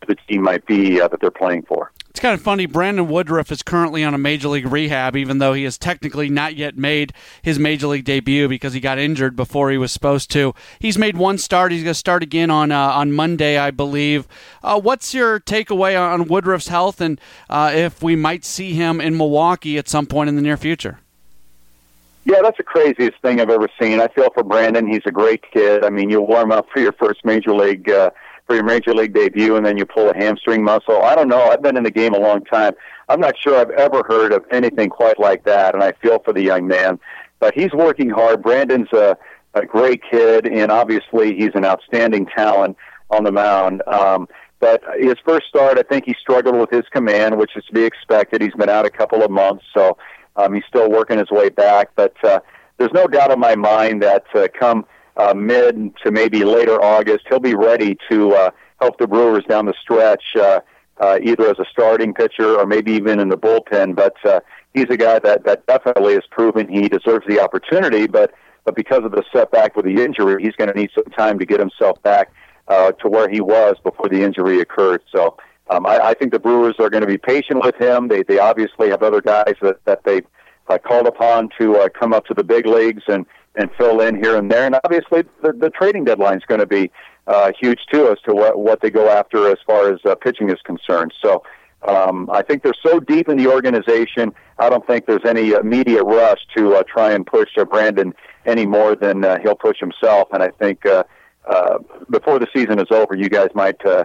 the 0.06 0.14
team 0.28 0.42
might 0.42 0.64
be 0.66 1.00
uh, 1.00 1.08
that 1.08 1.20
they're 1.20 1.30
playing 1.30 1.62
for. 1.62 1.92
It's 2.10 2.20
kind 2.20 2.34
of 2.34 2.40
funny. 2.40 2.66
Brandon 2.66 3.06
Woodruff 3.06 3.52
is 3.52 3.62
currently 3.62 4.02
on 4.02 4.12
a 4.12 4.18
major 4.18 4.48
league 4.48 4.66
rehab, 4.66 5.14
even 5.14 5.38
though 5.38 5.52
he 5.52 5.64
has 5.64 5.78
technically 5.78 6.28
not 6.28 6.56
yet 6.56 6.76
made 6.76 7.12
his 7.42 7.58
major 7.58 7.86
league 7.86 8.04
debut 8.04 8.48
because 8.48 8.72
he 8.72 8.80
got 8.80 8.98
injured 8.98 9.36
before 9.36 9.70
he 9.70 9.78
was 9.78 9.92
supposed 9.92 10.30
to. 10.32 10.54
He's 10.80 10.98
made 10.98 11.16
one 11.16 11.38
start. 11.38 11.70
He's 11.70 11.84
going 11.84 11.92
to 11.92 11.98
start 11.98 12.22
again 12.22 12.50
on 12.50 12.72
uh, 12.72 12.76
on 12.76 13.12
Monday, 13.12 13.56
I 13.56 13.70
believe. 13.70 14.26
Uh, 14.62 14.80
what's 14.80 15.14
your 15.14 15.38
takeaway 15.38 16.00
on 16.00 16.26
Woodruff's 16.26 16.68
health, 16.68 17.00
and 17.00 17.20
uh, 17.48 17.70
if 17.74 18.02
we 18.02 18.16
might 18.16 18.44
see 18.44 18.72
him 18.72 19.00
in 19.00 19.16
Milwaukee 19.16 19.78
at 19.78 19.88
some 19.88 20.06
point 20.06 20.28
in 20.28 20.36
the 20.36 20.42
near 20.42 20.56
future? 20.56 20.98
Yeah, 22.28 22.42
that's 22.42 22.58
the 22.58 22.62
craziest 22.62 23.22
thing 23.22 23.40
I've 23.40 23.48
ever 23.48 23.68
seen. 23.80 24.00
I 24.02 24.08
feel 24.08 24.28
for 24.34 24.44
Brandon. 24.44 24.86
He's 24.86 25.00
a 25.06 25.10
great 25.10 25.42
kid. 25.50 25.82
I 25.82 25.88
mean, 25.88 26.10
you'll 26.10 26.26
warm 26.26 26.52
up 26.52 26.66
for 26.70 26.78
your 26.78 26.92
first 26.92 27.24
major 27.24 27.54
league 27.54 27.88
uh, 27.88 28.10
for 28.46 28.54
your 28.54 28.64
major 28.64 28.92
league 28.92 29.14
debut, 29.14 29.56
and 29.56 29.64
then 29.64 29.78
you 29.78 29.86
pull 29.86 30.10
a 30.10 30.14
hamstring 30.14 30.62
muscle. 30.62 31.00
I 31.02 31.14
don't 31.14 31.28
know. 31.28 31.40
I've 31.44 31.62
been 31.62 31.78
in 31.78 31.84
the 31.84 31.90
game 31.90 32.12
a 32.12 32.18
long 32.18 32.44
time. 32.44 32.74
I'm 33.08 33.18
not 33.18 33.34
sure 33.42 33.58
I've 33.58 33.70
ever 33.70 34.02
heard 34.06 34.32
of 34.32 34.44
anything 34.50 34.90
quite 34.90 35.18
like 35.18 35.44
that, 35.44 35.74
and 35.74 35.82
I 35.82 35.92
feel 36.02 36.18
for 36.22 36.34
the 36.34 36.42
young 36.42 36.66
man. 36.66 37.00
But 37.40 37.54
he's 37.54 37.72
working 37.72 38.10
hard. 38.10 38.42
Brandon's 38.42 38.92
a, 38.92 39.16
a 39.54 39.64
great 39.64 40.02
kid, 40.10 40.46
and 40.46 40.70
obviously 40.70 41.34
he's 41.34 41.54
an 41.54 41.64
outstanding 41.64 42.26
talent 42.26 42.76
on 43.10 43.24
the 43.24 43.32
mound. 43.32 43.82
Um, 43.86 44.28
but 44.60 44.82
his 44.98 45.14
first 45.24 45.46
start, 45.48 45.78
I 45.78 45.82
think 45.82 46.04
he 46.04 46.14
struggled 46.20 46.56
with 46.56 46.70
his 46.70 46.84
command, 46.92 47.38
which 47.38 47.56
is 47.56 47.64
to 47.64 47.72
be 47.72 47.84
expected. 47.84 48.42
He's 48.42 48.52
been 48.52 48.68
out 48.68 48.84
a 48.84 48.90
couple 48.90 49.22
of 49.22 49.30
months, 49.30 49.64
so 49.72 49.96
um, 50.38 50.54
he's 50.54 50.64
still 50.66 50.90
working 50.90 51.18
his 51.18 51.30
way 51.30 51.50
back. 51.50 51.90
But 51.94 52.14
uh, 52.24 52.40
there's 52.78 52.92
no 52.92 53.06
doubt 53.06 53.30
in 53.30 53.40
my 53.40 53.56
mind 53.56 54.02
that 54.02 54.24
uh, 54.34 54.48
come 54.58 54.86
uh, 55.16 55.34
mid 55.34 55.96
to 56.04 56.10
maybe 56.10 56.44
later 56.44 56.82
August, 56.82 57.26
he'll 57.28 57.40
be 57.40 57.54
ready 57.54 57.98
to 58.10 58.32
uh, 58.34 58.50
help 58.80 58.98
the 58.98 59.06
Brewers 59.06 59.44
down 59.44 59.66
the 59.66 59.74
stretch, 59.82 60.22
uh, 60.36 60.60
uh, 61.00 61.18
either 61.22 61.50
as 61.50 61.58
a 61.58 61.64
starting 61.70 62.14
pitcher 62.14 62.56
or 62.56 62.66
maybe 62.66 62.92
even 62.92 63.18
in 63.20 63.28
the 63.28 63.36
bullpen. 63.36 63.96
But 63.96 64.14
uh, 64.24 64.40
he's 64.74 64.86
a 64.88 64.96
guy 64.96 65.18
that 65.18 65.44
that 65.44 65.66
definitely 65.66 66.14
has 66.14 66.24
proven 66.30 66.68
he 66.68 66.88
deserves 66.88 67.26
the 67.26 67.40
opportunity. 67.40 68.06
But 68.06 68.32
but 68.64 68.76
because 68.76 69.04
of 69.04 69.10
the 69.12 69.24
setback 69.32 69.74
with 69.76 69.86
the 69.86 70.02
injury, 70.02 70.42
he's 70.42 70.54
going 70.54 70.72
to 70.72 70.78
need 70.78 70.90
some 70.94 71.10
time 71.16 71.38
to 71.40 71.46
get 71.46 71.58
himself 71.58 72.00
back 72.02 72.30
uh, 72.68 72.92
to 72.92 73.08
where 73.08 73.28
he 73.28 73.40
was 73.40 73.76
before 73.82 74.08
the 74.08 74.22
injury 74.22 74.60
occurred. 74.60 75.02
So. 75.12 75.36
Um, 75.70 75.86
I, 75.86 75.98
I 75.98 76.14
think 76.14 76.32
the 76.32 76.38
Brewers 76.38 76.76
are 76.78 76.90
going 76.90 77.02
to 77.02 77.06
be 77.06 77.18
patient 77.18 77.62
with 77.64 77.76
him. 77.76 78.08
They 78.08 78.22
they 78.22 78.38
obviously 78.38 78.90
have 78.90 79.02
other 79.02 79.20
guys 79.20 79.54
that 79.62 79.84
that 79.84 80.04
they 80.04 80.22
uh, 80.68 80.78
called 80.78 81.06
upon 81.06 81.50
to 81.60 81.76
uh, 81.76 81.88
come 81.88 82.12
up 82.12 82.26
to 82.26 82.34
the 82.34 82.44
big 82.44 82.66
leagues 82.66 83.02
and 83.08 83.26
and 83.56 83.70
fill 83.76 84.00
in 84.00 84.22
here 84.22 84.36
and 84.36 84.50
there. 84.50 84.66
And 84.66 84.76
obviously, 84.84 85.24
the, 85.42 85.52
the 85.52 85.70
trading 85.70 86.04
deadline 86.04 86.38
is 86.38 86.44
going 86.46 86.60
to 86.60 86.66
be 86.66 86.90
uh, 87.26 87.52
huge 87.58 87.80
too 87.92 88.08
as 88.08 88.18
to 88.26 88.34
what 88.34 88.58
what 88.58 88.80
they 88.80 88.90
go 88.90 89.08
after 89.10 89.50
as 89.50 89.58
far 89.66 89.92
as 89.92 90.00
uh, 90.04 90.14
pitching 90.14 90.50
is 90.50 90.60
concerned. 90.64 91.12
So. 91.22 91.42
Um, 91.86 92.28
I 92.32 92.42
think 92.42 92.64
they're 92.64 92.74
so 92.84 92.98
deep 92.98 93.28
in 93.28 93.36
the 93.36 93.46
organization. 93.46 94.34
I 94.58 94.68
don't 94.68 94.84
think 94.84 95.06
there's 95.06 95.24
any 95.24 95.52
immediate 95.52 96.02
rush 96.02 96.40
to 96.56 96.74
uh, 96.74 96.82
try 96.82 97.12
and 97.12 97.24
push 97.24 97.50
uh, 97.56 97.64
Brandon 97.64 98.12
any 98.46 98.66
more 98.66 98.96
than 98.96 99.24
uh, 99.24 99.38
he'll 99.40 99.54
push 99.54 99.78
himself. 99.78 100.26
And 100.32 100.42
I 100.42 100.48
think 100.48 100.84
uh, 100.84 101.04
uh, 101.48 101.78
before 102.10 102.40
the 102.40 102.48
season 102.52 102.80
is 102.80 102.88
over, 102.90 103.14
you 103.14 103.28
guys 103.28 103.50
might 103.54 103.84
uh, 103.86 104.04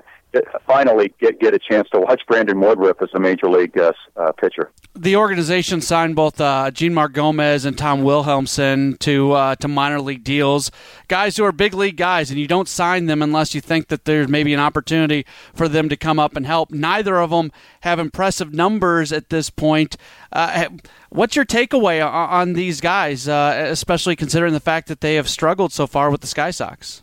finally 0.66 1.14
get 1.20 1.40
get 1.40 1.54
a 1.54 1.60
chance 1.60 1.88
to 1.92 2.00
watch 2.00 2.22
Brandon 2.28 2.60
Woodruff 2.60 3.02
as 3.02 3.10
a 3.14 3.20
major 3.20 3.48
league 3.48 3.78
uh, 3.78 3.92
uh, 4.16 4.32
pitcher. 4.34 4.72
The 4.96 5.16
organization 5.16 5.82
signed 5.82 6.16
both 6.16 6.40
uh, 6.40 6.72
Jeanmar 6.74 7.12
Gomez 7.12 7.66
and 7.66 7.78
Tom 7.78 8.02
Wilhelmsen 8.04 8.98
to 9.00 9.32
uh, 9.34 9.56
to 9.56 9.68
minor 9.68 10.00
league 10.02 10.24
deals, 10.24 10.72
guys 11.08 11.38
who 11.38 11.44
are 11.44 11.52
big 11.52 11.74
league 11.74 11.98
guys, 11.98 12.30
and 12.30 12.40
you 12.40 12.48
don't 12.48 12.68
sign 12.68 13.06
them 13.06 13.22
unless 13.22 13.54
you 13.54 13.62
think 13.62 13.88
that 13.90 14.06
there's 14.06 14.28
maybe 14.28 14.54
an 14.54 14.60
opportunity 14.60 15.26
for 15.54 15.68
them 15.68 15.90
to 15.90 15.98
come 15.98 16.20
up 16.20 16.36
and 16.36 16.46
help. 16.46 16.72
Neither 16.72 17.18
of 17.18 17.30
them 17.30 17.52
have 17.82 18.00
impressive 18.00 18.54
numbers 18.54 19.12
at 19.12 19.30
this 19.30 19.50
point. 19.50 19.98
Uh, 20.32 20.70
what's 21.10 21.36
your 21.36 21.46
takeaway 21.46 22.04
on, 22.04 22.30
on 22.30 22.54
these 22.54 22.82
guys, 22.82 23.28
uh, 23.28 23.66
especially 23.70 24.16
considering 24.16 24.54
the 24.54 24.60
fact 24.60 24.88
that 24.88 25.02
they 25.02 25.16
have 25.16 25.30
struggled 25.30 25.72
so 25.72 25.86
far 25.86 26.10
with 26.10 26.22
the 26.22 26.28
Sky 26.28 26.50
Sox? 26.52 27.03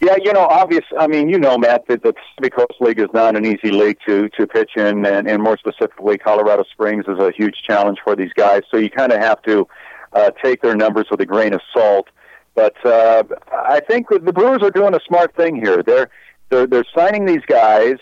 Yeah, 0.00 0.16
you 0.22 0.32
know, 0.32 0.46
obvious. 0.46 0.84
I 0.98 1.06
mean, 1.06 1.28
you 1.28 1.38
know, 1.38 1.58
Matt, 1.58 1.86
that 1.88 2.02
the 2.02 2.14
Pacific 2.14 2.56
Coast 2.56 2.80
League 2.80 2.98
is 2.98 3.08
not 3.12 3.36
an 3.36 3.44
easy 3.44 3.70
league 3.70 3.98
to 4.06 4.30
to 4.30 4.46
pitch 4.46 4.72
in, 4.76 5.04
and, 5.04 5.28
and 5.28 5.42
more 5.42 5.58
specifically, 5.58 6.16
Colorado 6.16 6.64
Springs 6.72 7.04
is 7.06 7.18
a 7.18 7.30
huge 7.30 7.56
challenge 7.66 7.98
for 8.02 8.16
these 8.16 8.32
guys. 8.32 8.62
So 8.70 8.78
you 8.78 8.88
kind 8.88 9.12
of 9.12 9.20
have 9.20 9.42
to 9.42 9.68
uh, 10.14 10.30
take 10.42 10.62
their 10.62 10.74
numbers 10.74 11.06
with 11.10 11.20
a 11.20 11.26
grain 11.26 11.52
of 11.52 11.60
salt. 11.74 12.08
But 12.54 12.74
uh, 12.84 13.24
I 13.52 13.80
think 13.80 14.08
the 14.08 14.32
Brewers 14.32 14.62
are 14.62 14.70
doing 14.70 14.94
a 14.94 15.00
smart 15.06 15.36
thing 15.36 15.56
here. 15.56 15.82
They're 15.82 16.08
they're 16.48 16.66
they're 16.66 16.86
signing 16.94 17.26
these 17.26 17.44
guys 17.46 17.96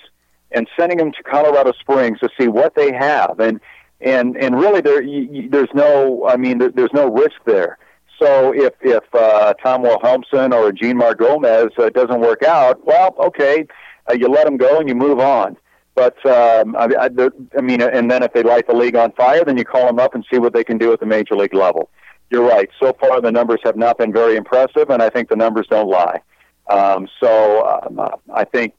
and 0.53 0.69
sending 0.79 0.99
them 0.99 1.11
to 1.13 1.23
Colorado 1.25 1.73
Springs 1.81 2.21
to 2.21 2.29
see 2.39 2.47
what 2.47 2.77
they 2.77 2.93
have, 2.93 3.41
and 3.41 3.61
and 4.01 4.37
and 4.37 4.55
really, 4.55 4.81
there 4.81 5.03
there's 5.51 5.69
no. 5.75 6.27
I 6.29 6.37
mean, 6.37 6.59
there, 6.59 6.71
there's 6.71 6.93
no 6.95 7.11
risk 7.11 7.37
there. 7.45 7.79
So 8.19 8.53
if 8.53 8.75
if 8.81 9.05
uh, 9.15 9.55
Tom 9.55 9.83
Wilhelmsen 9.83 10.53
or 10.53 10.73
Jeanmar 10.73 11.17
Gomez 11.17 11.71
uh, 11.79 11.89
doesn't 11.91 12.21
work 12.21 12.43
out, 12.43 12.85
well, 12.85 13.15
okay, 13.19 13.67
uh, 14.11 14.15
you 14.15 14.29
let 14.29 14.45
them 14.45 14.57
go 14.57 14.81
and 14.81 14.89
you 14.89 14.95
move 14.95 15.21
on. 15.21 15.57
But 15.95 16.15
um, 16.27 16.77
I, 16.77 16.89
I, 16.99 17.11
I 17.57 17.61
mean, 17.61 17.83
and 17.83 18.11
then 18.11 18.23
if 18.23 18.33
they 18.33 18.43
light 18.43 18.69
the 18.69 18.75
league 18.75 18.95
on 18.95 19.13
fire, 19.13 19.45
then 19.45 19.57
you 19.57 19.65
call 19.65 19.87
them 19.87 19.99
up 19.99 20.15
and 20.15 20.25
see 20.31 20.39
what 20.39 20.53
they 20.53 20.63
can 20.63 20.79
do 20.79 20.93
at 20.93 21.01
the 21.01 21.07
major 21.07 21.35
league 21.35 21.55
level. 21.55 21.91
You're 22.31 22.47
right. 22.47 22.69
So 22.79 22.93
far, 23.01 23.21
the 23.21 23.33
numbers 23.33 23.61
have 23.65 23.77
not 23.77 23.99
been 23.99 24.13
very 24.13 24.37
impressive, 24.37 24.91
and 24.91 25.03
I 25.03 25.11
think 25.11 25.29
the 25.29 25.37
numbers 25.37 25.67
don't 25.69 25.89
lie. 25.89 26.21
Um, 26.69 27.09
so 27.19 27.67
um, 27.67 28.01
I 28.33 28.45
think 28.45 28.75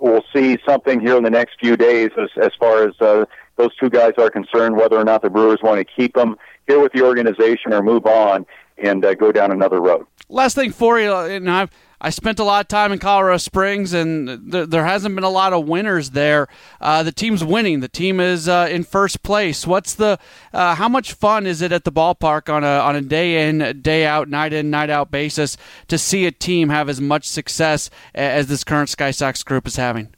we'll 0.00 0.24
see 0.32 0.58
something 0.66 1.00
here 1.00 1.16
in 1.16 1.24
the 1.24 1.30
next 1.30 1.58
few 1.60 1.76
days 1.76 2.10
as, 2.16 2.30
as 2.42 2.52
far 2.58 2.88
as 2.88 2.94
uh, 3.00 3.24
those 3.56 3.74
two 3.76 3.90
guys 3.90 4.12
are 4.18 4.30
concerned, 4.30 4.76
whether 4.76 4.96
or 4.96 5.04
not 5.04 5.22
the 5.22 5.30
Brewers 5.30 5.58
want 5.62 5.78
to 5.78 5.84
keep 5.84 6.14
them 6.14 6.36
here 6.66 6.80
with 6.80 6.92
the 6.92 7.02
organization 7.02 7.72
or 7.72 7.82
move 7.82 8.06
on 8.06 8.46
and 8.78 9.04
uh, 9.04 9.14
go 9.14 9.32
down 9.32 9.50
another 9.50 9.80
road. 9.80 10.06
Last 10.28 10.54
thing 10.54 10.72
for 10.72 10.98
you, 10.98 11.12
and 11.14 11.50
I've 11.50 11.70
I 12.04 12.10
spent 12.10 12.40
a 12.40 12.44
lot 12.44 12.62
of 12.62 12.68
time 12.68 12.90
in 12.90 12.98
Colorado 12.98 13.36
Springs, 13.36 13.92
and 13.92 14.50
th- 14.50 14.68
there 14.70 14.84
hasn't 14.84 15.14
been 15.14 15.22
a 15.22 15.30
lot 15.30 15.52
of 15.52 15.68
winners 15.68 16.10
there. 16.10 16.48
Uh, 16.80 17.04
the 17.04 17.12
team's 17.12 17.44
winning. 17.44 17.78
The 17.78 17.88
team 17.88 18.18
is 18.18 18.48
uh, 18.48 18.66
in 18.68 18.82
first 18.82 19.22
place. 19.22 19.68
What's 19.68 19.94
the? 19.94 20.18
Uh, 20.52 20.74
how 20.74 20.88
much 20.88 21.12
fun 21.12 21.46
is 21.46 21.62
it 21.62 21.70
at 21.70 21.84
the 21.84 21.92
ballpark 21.92 22.52
on 22.52 22.64
a 22.64 22.80
on 22.80 22.96
a 22.96 23.00
day 23.00 23.48
in, 23.48 23.80
day 23.82 24.04
out, 24.04 24.28
night 24.28 24.52
in, 24.52 24.68
night 24.68 24.90
out 24.90 25.12
basis 25.12 25.56
to 25.86 25.96
see 25.96 26.26
a 26.26 26.32
team 26.32 26.70
have 26.70 26.88
as 26.88 27.00
much 27.00 27.28
success 27.28 27.88
as 28.16 28.48
this 28.48 28.64
current 28.64 28.88
Sky 28.88 29.12
Sox 29.12 29.44
group 29.44 29.68
is 29.68 29.76
having? 29.76 30.12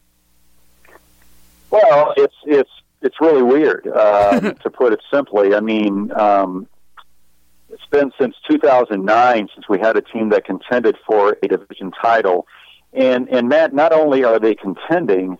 Well, 1.71 2.15
it's 2.17 2.37
it's 2.47 2.71
it's 3.03 3.21
really 3.21 3.43
weird 3.43 3.87
uh, 3.87 4.41
to 4.63 4.71
put 4.71 4.95
it 4.95 5.03
simply. 5.13 5.55
I 5.55 5.61
mean, 5.61 6.11
um, 6.13 6.67
it's 7.75 7.87
been 7.91 8.13
since 8.21 8.37
2009 8.49 9.49
since 9.53 9.69
we 9.69 9.79
had 9.81 9.97
a 9.97 10.01
team 10.01 10.29
that 10.29 10.45
contended 10.45 10.97
for 11.07 11.37
a 11.43 11.49
division 11.49 11.91
title. 11.91 12.47
And 12.93 13.29
and 13.29 13.49
Matt, 13.49 13.75
not 13.75 13.93
only 13.93 14.23
are 14.23 14.39
they 14.39 14.55
contending, 14.55 15.39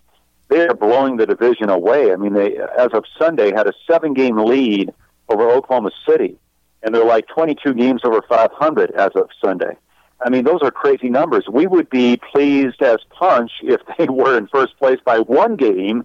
they 0.49 0.67
are 0.67 0.75
blowing 0.75 1.17
the 1.17 1.27
division 1.27 1.71
away. 1.71 2.13
I 2.13 2.17
mean, 2.17 2.35
they 2.35 2.57
as 2.57 2.89
of 2.93 3.05
Sunday 3.19 3.53
had 3.53 3.69
a 3.69 3.73
seven-game 3.89 4.37
lead 4.37 4.93
over 5.29 5.49
Oklahoma 5.49 5.93
City, 6.07 6.37
and 6.83 6.93
they're 6.95 7.05
like 7.05 7.29
22 7.29 7.73
games 7.75 8.01
over 8.05 8.21
500 8.29 8.91
as 8.91 9.11
of 9.15 9.29
Sunday. 9.43 9.77
I 10.25 10.31
mean, 10.31 10.45
those 10.45 10.63
are 10.63 10.71
crazy 10.71 11.09
numbers. 11.09 11.45
We 11.51 11.67
would 11.67 11.89
be 11.91 12.19
pleased 12.33 12.83
as 12.83 12.99
punch 13.11 13.53
if 13.63 13.81
they 13.99 14.07
were 14.07 14.37
in 14.37 14.49
first 14.49 14.77
place 14.79 14.99
by 15.05 15.21
one 15.21 15.55
game 15.55 16.05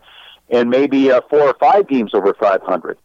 and 0.51 0.69
maybe 0.69 1.11
uh, 1.11 1.21
four 1.29 1.41
or 1.41 1.55
five 1.59 1.87
games 1.87 2.13
over 2.13 2.33
500. 2.33 2.97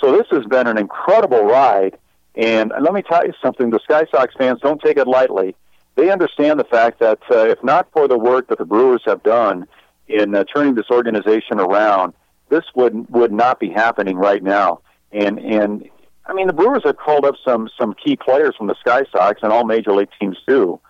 So 0.00 0.16
this 0.16 0.26
has 0.30 0.44
been 0.46 0.66
an 0.66 0.78
incredible 0.78 1.44
ride. 1.44 1.98
And 2.34 2.72
let 2.80 2.94
me 2.94 3.02
tell 3.02 3.26
you 3.26 3.32
something: 3.42 3.70
the 3.70 3.80
Sky 3.84 4.04
Sox 4.10 4.34
fans 4.36 4.60
don't 4.60 4.80
take 4.80 4.96
it 4.96 5.06
lightly. 5.06 5.54
They 5.96 6.10
understand 6.10 6.58
the 6.58 6.64
fact 6.64 7.00
that 7.00 7.18
uh, 7.30 7.48
if 7.48 7.62
not 7.62 7.88
for 7.92 8.08
the 8.08 8.18
work 8.18 8.48
that 8.48 8.58
the 8.58 8.64
Brewers 8.64 9.02
have 9.06 9.22
done 9.22 9.66
in 10.08 10.34
uh, 10.34 10.44
turning 10.44 10.74
this 10.74 10.90
organization 10.90 11.60
around, 11.60 12.14
this 12.48 12.64
would 12.74 13.08
would 13.10 13.32
not 13.32 13.60
be 13.60 13.70
happening 13.70 14.16
right 14.16 14.42
now. 14.42 14.80
And 15.10 15.38
and 15.38 15.88
I 16.26 16.32
mean, 16.32 16.46
the 16.46 16.52
Brewers 16.52 16.82
have 16.84 16.96
called 16.96 17.24
up 17.24 17.34
some 17.44 17.68
some 17.78 17.94
key 17.94 18.16
players 18.16 18.54
from 18.56 18.68
the 18.68 18.76
Sky 18.80 19.02
Sox, 19.12 19.40
and 19.42 19.52
all 19.52 19.64
major 19.64 19.92
league 19.92 20.08
teams 20.18 20.38
do. 20.46 20.80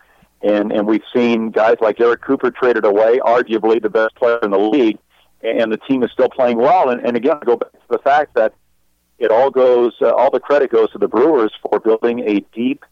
And 0.42 0.72
and 0.72 0.86
we've 0.86 1.04
seen 1.14 1.50
guys 1.50 1.76
like 1.80 1.96
Garrett 1.96 2.22
Cooper 2.22 2.50
traded 2.50 2.84
away, 2.84 3.18
arguably 3.24 3.82
the 3.82 3.90
best 3.90 4.14
player 4.14 4.38
in 4.42 4.50
the 4.50 4.58
league, 4.58 4.98
and 5.42 5.72
the 5.72 5.78
team 5.78 6.02
is 6.02 6.10
still 6.12 6.28
playing 6.28 6.58
well. 6.58 6.90
And, 6.90 7.04
and 7.04 7.16
again, 7.16 7.38
I 7.40 7.44
go 7.44 7.56
back 7.56 7.72
to 7.72 7.78
the 7.90 7.98
fact 7.98 8.34
that 8.34 8.54
it 9.22 9.30
all 9.30 9.50
goes, 9.50 9.92
uh, 10.02 10.10
all 10.10 10.30
the 10.30 10.40
credit 10.40 10.70
goes 10.70 10.90
to 10.90 10.98
the 10.98 11.06
Brewers 11.06 11.52
for 11.62 11.78
building 11.78 12.20
a 12.28 12.40
deep 12.54 12.84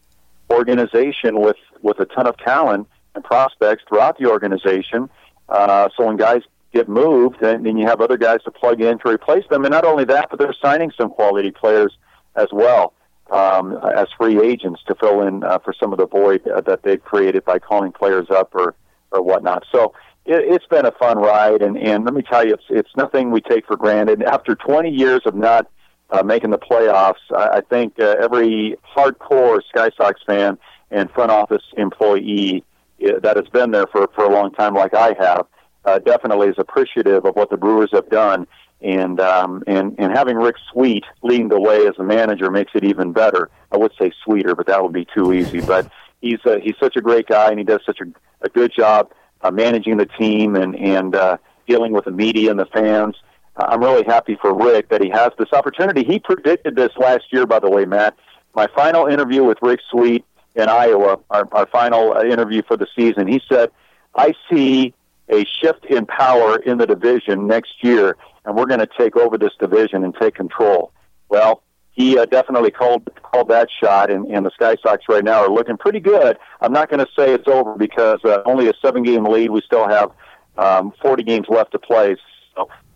organization 0.49 1.39
with 1.39 1.57
with 1.81 1.99
a 1.99 2.05
ton 2.05 2.25
of 2.27 2.37
talent 2.37 2.87
and 3.15 3.23
prospects 3.23 3.83
throughout 3.87 4.17
the 4.17 4.27
organization. 4.27 5.09
Uh, 5.49 5.89
so 5.97 6.05
when 6.05 6.15
guys 6.15 6.41
get 6.73 6.87
moved, 6.87 7.37
then, 7.41 7.63
then 7.63 7.77
you 7.77 7.85
have 7.85 7.99
other 7.99 8.17
guys 8.17 8.41
to 8.43 8.51
plug 8.51 8.79
in 8.81 8.97
to 8.99 9.09
replace 9.09 9.43
them. 9.49 9.65
And 9.65 9.71
not 9.71 9.83
only 9.83 10.05
that, 10.05 10.29
but 10.29 10.39
they're 10.39 10.55
signing 10.61 10.91
some 10.97 11.09
quality 11.09 11.51
players 11.51 11.97
as 12.35 12.47
well 12.51 12.93
um, 13.29 13.77
as 13.95 14.07
free 14.17 14.41
agents 14.41 14.81
to 14.87 14.95
fill 14.95 15.21
in 15.27 15.43
uh, 15.43 15.59
for 15.59 15.73
some 15.77 15.91
of 15.91 15.99
the 15.99 16.07
void 16.07 16.47
uh, 16.47 16.61
that 16.61 16.83
they've 16.83 17.03
created 17.03 17.43
by 17.43 17.59
calling 17.59 17.91
players 17.91 18.29
up 18.29 18.55
or 18.55 18.75
or 19.11 19.21
whatnot. 19.21 19.65
So 19.71 19.93
it, 20.25 20.53
it's 20.53 20.67
been 20.67 20.85
a 20.85 20.91
fun 20.93 21.17
ride, 21.17 21.61
and 21.61 21.77
and 21.77 22.05
let 22.05 22.13
me 22.13 22.21
tell 22.21 22.45
you, 22.45 22.53
it's 22.53 22.63
it's 22.69 22.95
nothing 22.95 23.31
we 23.31 23.41
take 23.41 23.65
for 23.65 23.75
granted. 23.75 24.23
After 24.23 24.55
20 24.55 24.89
years 24.89 25.21
of 25.25 25.35
not 25.35 25.67
uh, 26.11 26.23
making 26.23 26.49
the 26.51 26.57
playoffs, 26.57 27.15
I, 27.35 27.57
I 27.57 27.61
think 27.61 27.99
uh, 27.99 28.15
every 28.21 28.77
hardcore 28.95 29.61
Sky 29.69 29.89
Sox 29.97 30.19
fan 30.25 30.57
and 30.89 31.09
front 31.11 31.31
office 31.31 31.63
employee 31.77 32.63
uh, 33.03 33.19
that 33.23 33.37
has 33.37 33.47
been 33.47 33.71
there 33.71 33.87
for 33.87 34.09
for 34.13 34.25
a 34.25 34.29
long 34.29 34.51
time, 34.51 34.73
like 34.73 34.93
I 34.93 35.15
have, 35.19 35.47
uh, 35.85 35.99
definitely 35.99 36.49
is 36.49 36.55
appreciative 36.57 37.25
of 37.25 37.35
what 37.35 37.49
the 37.49 37.57
Brewers 37.57 37.89
have 37.93 38.09
done. 38.09 38.47
And 38.81 39.19
um, 39.19 39.63
and 39.67 39.95
and 39.99 40.11
having 40.11 40.37
Rick 40.37 40.55
Sweet 40.73 41.03
leading 41.21 41.49
the 41.49 41.59
way 41.59 41.85
as 41.85 41.93
a 41.99 42.03
manager 42.03 42.49
makes 42.49 42.71
it 42.73 42.83
even 42.83 43.13
better. 43.13 43.49
I 43.71 43.77
would 43.77 43.91
say 44.01 44.11
sweeter, 44.23 44.55
but 44.55 44.65
that 44.67 44.81
would 44.81 44.91
be 44.91 45.05
too 45.15 45.33
easy. 45.33 45.61
But 45.61 45.91
he's 46.19 46.39
uh, 46.45 46.57
he's 46.61 46.73
such 46.79 46.95
a 46.95 47.01
great 47.01 47.27
guy, 47.27 47.49
and 47.49 47.59
he 47.59 47.63
does 47.63 47.81
such 47.85 47.99
a, 48.01 48.05
a 48.43 48.49
good 48.49 48.71
job 48.75 49.11
uh, 49.41 49.51
managing 49.51 49.97
the 49.97 50.07
team 50.07 50.55
and 50.55 50.75
and 50.75 51.15
uh, 51.15 51.37
dealing 51.67 51.93
with 51.93 52.05
the 52.05 52.11
media 52.11 52.49
and 52.49 52.59
the 52.59 52.65
fans. 52.65 53.15
I'm 53.57 53.81
really 53.81 54.03
happy 54.05 54.37
for 54.41 54.53
Rick 54.53 54.89
that 54.89 55.01
he 55.01 55.09
has 55.09 55.31
this 55.37 55.49
opportunity. 55.53 56.03
He 56.03 56.19
predicted 56.19 56.75
this 56.75 56.91
last 56.97 57.25
year, 57.31 57.45
by 57.45 57.59
the 57.59 57.69
way, 57.69 57.85
Matt. 57.85 58.15
My 58.55 58.67
final 58.75 59.07
interview 59.07 59.43
with 59.43 59.57
Rick 59.61 59.79
Sweet 59.89 60.25
in 60.55 60.67
Iowa, 60.69 61.19
our, 61.29 61.47
our 61.51 61.67
final 61.67 62.13
uh, 62.13 62.23
interview 62.23 62.61
for 62.67 62.77
the 62.77 62.87
season, 62.95 63.27
he 63.27 63.41
said, 63.49 63.71
"I 64.15 64.33
see 64.49 64.93
a 65.29 65.45
shift 65.45 65.85
in 65.85 66.05
power 66.05 66.57
in 66.57 66.77
the 66.77 66.87
division 66.87 67.47
next 67.47 67.71
year, 67.81 68.17
and 68.45 68.55
we're 68.55 68.65
going 68.65 68.79
to 68.79 68.89
take 68.97 69.15
over 69.15 69.37
this 69.37 69.53
division 69.59 70.03
and 70.03 70.13
take 70.19 70.35
control." 70.35 70.91
Well, 71.29 71.61
he 71.91 72.17
uh, 72.17 72.25
definitely 72.25 72.71
called 72.71 73.09
called 73.21 73.49
that 73.49 73.69
shot, 73.81 74.09
and, 74.09 74.25
and 74.27 74.45
the 74.45 74.51
Sky 74.51 74.75
Sox 74.81 75.03
right 75.09 75.23
now 75.23 75.43
are 75.43 75.49
looking 75.49 75.77
pretty 75.77 75.99
good. 75.99 76.37
I'm 76.61 76.73
not 76.73 76.89
going 76.89 77.05
to 77.05 77.11
say 77.17 77.33
it's 77.33 77.47
over 77.47 77.75
because 77.75 78.19
uh, 78.23 78.41
only 78.45 78.69
a 78.69 78.73
seven 78.81 79.03
game 79.03 79.25
lead. 79.25 79.51
We 79.51 79.61
still 79.61 79.87
have 79.87 80.11
um, 80.57 80.93
40 81.01 81.23
games 81.23 81.47
left 81.49 81.71
to 81.71 81.79
play, 81.79 82.15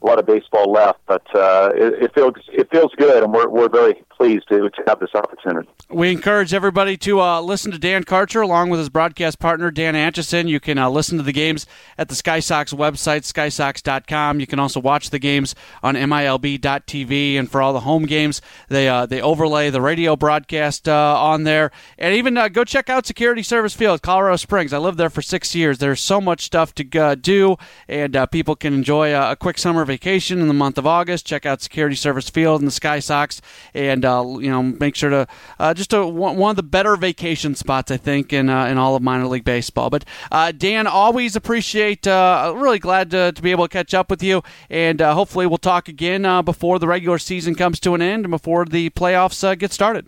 a 0.05 0.07
lot 0.07 0.19
of 0.19 0.25
baseball 0.25 0.71
left, 0.71 0.99
but 1.07 1.23
uh, 1.35 1.71
it, 1.75 2.03
it 2.03 2.13
feels 2.13 2.33
it 2.53 2.69
feels 2.71 2.91
good, 2.97 3.23
and 3.23 3.33
we're 3.33 3.49
we're 3.49 3.69
very 3.69 4.03
to, 4.33 4.83
have 4.87 4.99
this 4.99 5.13
opportunity. 5.13 5.67
We 5.89 6.11
encourage 6.11 6.53
everybody 6.53 6.97
to 6.97 7.21
uh, 7.21 7.41
listen 7.41 7.71
to 7.71 7.77
Dan 7.77 8.03
Karcher 8.03 8.41
along 8.41 8.69
with 8.69 8.79
his 8.79 8.89
broadcast 8.89 9.39
partner 9.39 9.71
Dan 9.71 9.95
Atchison. 9.95 10.47
You 10.47 10.59
can 10.59 10.77
uh, 10.77 10.89
listen 10.89 11.17
to 11.17 11.23
the 11.23 11.31
games 11.31 11.65
at 11.97 12.09
the 12.09 12.15
Sky 12.15 12.39
Sox 12.39 12.73
website, 12.73 13.21
skysox.com. 13.21 14.39
You 14.39 14.47
can 14.47 14.59
also 14.59 14.79
watch 14.79 15.09
the 15.09 15.19
games 15.19 15.55
on 15.83 15.95
MILB.tv, 15.95 17.37
and 17.37 17.49
for 17.49 17.61
all 17.61 17.73
the 17.73 17.81
home 17.81 18.05
games, 18.05 18.41
they 18.67 18.87
uh, 18.87 19.05
they 19.05 19.21
overlay 19.21 19.69
the 19.69 19.81
radio 19.81 20.15
broadcast 20.15 20.87
uh, 20.89 21.15
on 21.19 21.43
there, 21.43 21.71
and 21.97 22.15
even 22.15 22.37
uh, 22.37 22.47
go 22.47 22.63
check 22.63 22.89
out 22.89 23.05
Security 23.05 23.43
Service 23.43 23.73
Field, 23.73 24.01
Colorado 24.01 24.37
Springs. 24.37 24.73
I 24.73 24.77
lived 24.77 24.97
there 24.97 25.09
for 25.09 25.21
six 25.21 25.53
years. 25.55 25.77
There's 25.77 26.01
so 26.01 26.19
much 26.19 26.43
stuff 26.43 26.73
to 26.75 26.99
uh, 26.99 27.15
do, 27.15 27.57
and 27.87 28.17
people 28.31 28.55
can 28.55 28.73
enjoy 28.73 29.15
a, 29.15 29.35
quick 29.35 29.57
summer 29.57 29.85
vacation 29.85 30.39
in 30.39 30.47
the 30.47 30.53
month 30.53 30.77
of 30.77 30.87
August. 30.87 31.25
Check 31.25 31.45
out 31.45 31.61
Security 31.61 31.95
Service 31.95 32.29
Field 32.29 32.61
and 32.61 32.67
the 32.67 32.71
Sky 32.71 32.99
Sox, 32.99 33.41
and 33.73 34.05
you 34.23 34.49
know 34.49 34.63
make 34.63 34.95
sure 34.95 35.09
to 35.09 35.27
uh, 35.59 35.73
just 35.73 35.93
a, 35.93 36.05
one 36.05 36.49
of 36.49 36.55
the 36.55 36.63
better 36.63 36.95
vacation 36.95 37.55
spots 37.55 37.91
I 37.91 37.97
think 37.97 38.33
in 38.33 38.49
uh, 38.49 38.65
in 38.65 38.77
all 38.77 38.95
of 38.95 39.01
minor 39.01 39.27
league 39.27 39.45
baseball. 39.45 39.89
But 39.89 40.05
uh, 40.31 40.51
Dan, 40.51 40.87
always 40.87 41.35
appreciate. 41.35 42.07
Uh, 42.07 42.53
really 42.55 42.79
glad 42.79 43.11
to, 43.11 43.31
to, 43.31 43.41
be 43.41 43.51
able 43.51 43.65
to 43.65 43.71
catch 43.71 43.93
up 43.93 44.09
with 44.09 44.23
you, 44.23 44.43
and 44.69 44.99
hopefully 44.99 45.45
we'll 45.45 45.57
talk 45.57 45.87
again 45.87 46.43
before 46.43 46.79
the 46.79 46.87
regular 46.87 47.17
season 47.19 47.55
comes 47.55 47.79
to 47.81 47.95
an 47.95 48.01
end 48.01 48.25
and 48.25 48.31
before 48.31 48.65
the 48.65 48.89
playoffs 48.91 49.57
get 49.59 49.71
started. 49.71 50.07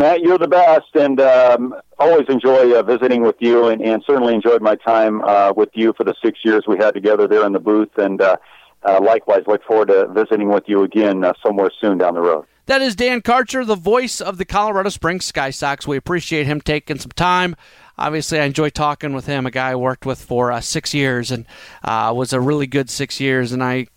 Matt, 0.00 0.22
you're 0.22 0.38
the 0.38 0.48
best, 0.48 0.94
and 0.94 1.20
um, 1.20 1.74
always 1.98 2.26
enjoy 2.30 2.74
uh, 2.74 2.82
visiting 2.82 3.20
with 3.20 3.36
you, 3.38 3.66
and, 3.66 3.82
and 3.82 4.02
certainly 4.06 4.34
enjoyed 4.34 4.62
my 4.62 4.74
time 4.74 5.20
uh, 5.20 5.52
with 5.54 5.68
you 5.74 5.92
for 5.92 6.04
the 6.04 6.14
six 6.24 6.38
years 6.42 6.64
we 6.66 6.78
had 6.78 6.94
together 6.94 7.28
there 7.28 7.44
in 7.44 7.52
the 7.52 7.58
booth, 7.60 7.98
and 7.98 8.22
uh, 8.22 8.38
uh 8.84 9.00
likewise 9.02 9.42
look 9.46 9.62
forward 9.64 9.88
to 9.88 10.06
visiting 10.08 10.48
with 10.48 10.64
you 10.66 10.82
again 10.82 11.24
uh, 11.24 11.32
somewhere 11.44 11.70
soon 11.80 11.98
down 11.98 12.14
the 12.14 12.20
road. 12.20 12.46
That 12.66 12.82
is 12.82 12.94
Dan 12.94 13.20
Karcher, 13.20 13.66
the 13.66 13.74
voice 13.74 14.20
of 14.20 14.38
the 14.38 14.44
Colorado 14.44 14.90
Springs 14.90 15.24
Sky 15.24 15.50
Sox. 15.50 15.88
We 15.88 15.96
appreciate 15.96 16.46
him 16.46 16.60
taking 16.60 16.98
some 16.98 17.10
time. 17.10 17.56
Obviously, 17.98 18.38
I 18.38 18.44
enjoy 18.44 18.70
talking 18.70 19.12
with 19.12 19.26
him, 19.26 19.44
a 19.44 19.50
guy 19.50 19.70
I 19.70 19.74
worked 19.74 20.06
with 20.06 20.22
for 20.22 20.52
uh, 20.52 20.60
six 20.60 20.94
years, 20.94 21.30
and 21.30 21.46
was 21.84 22.32
a 22.32 22.40
really 22.40 22.66
good 22.66 22.88
six 22.88 23.20
years, 23.20 23.52
and 23.52 23.62
I 23.62 23.88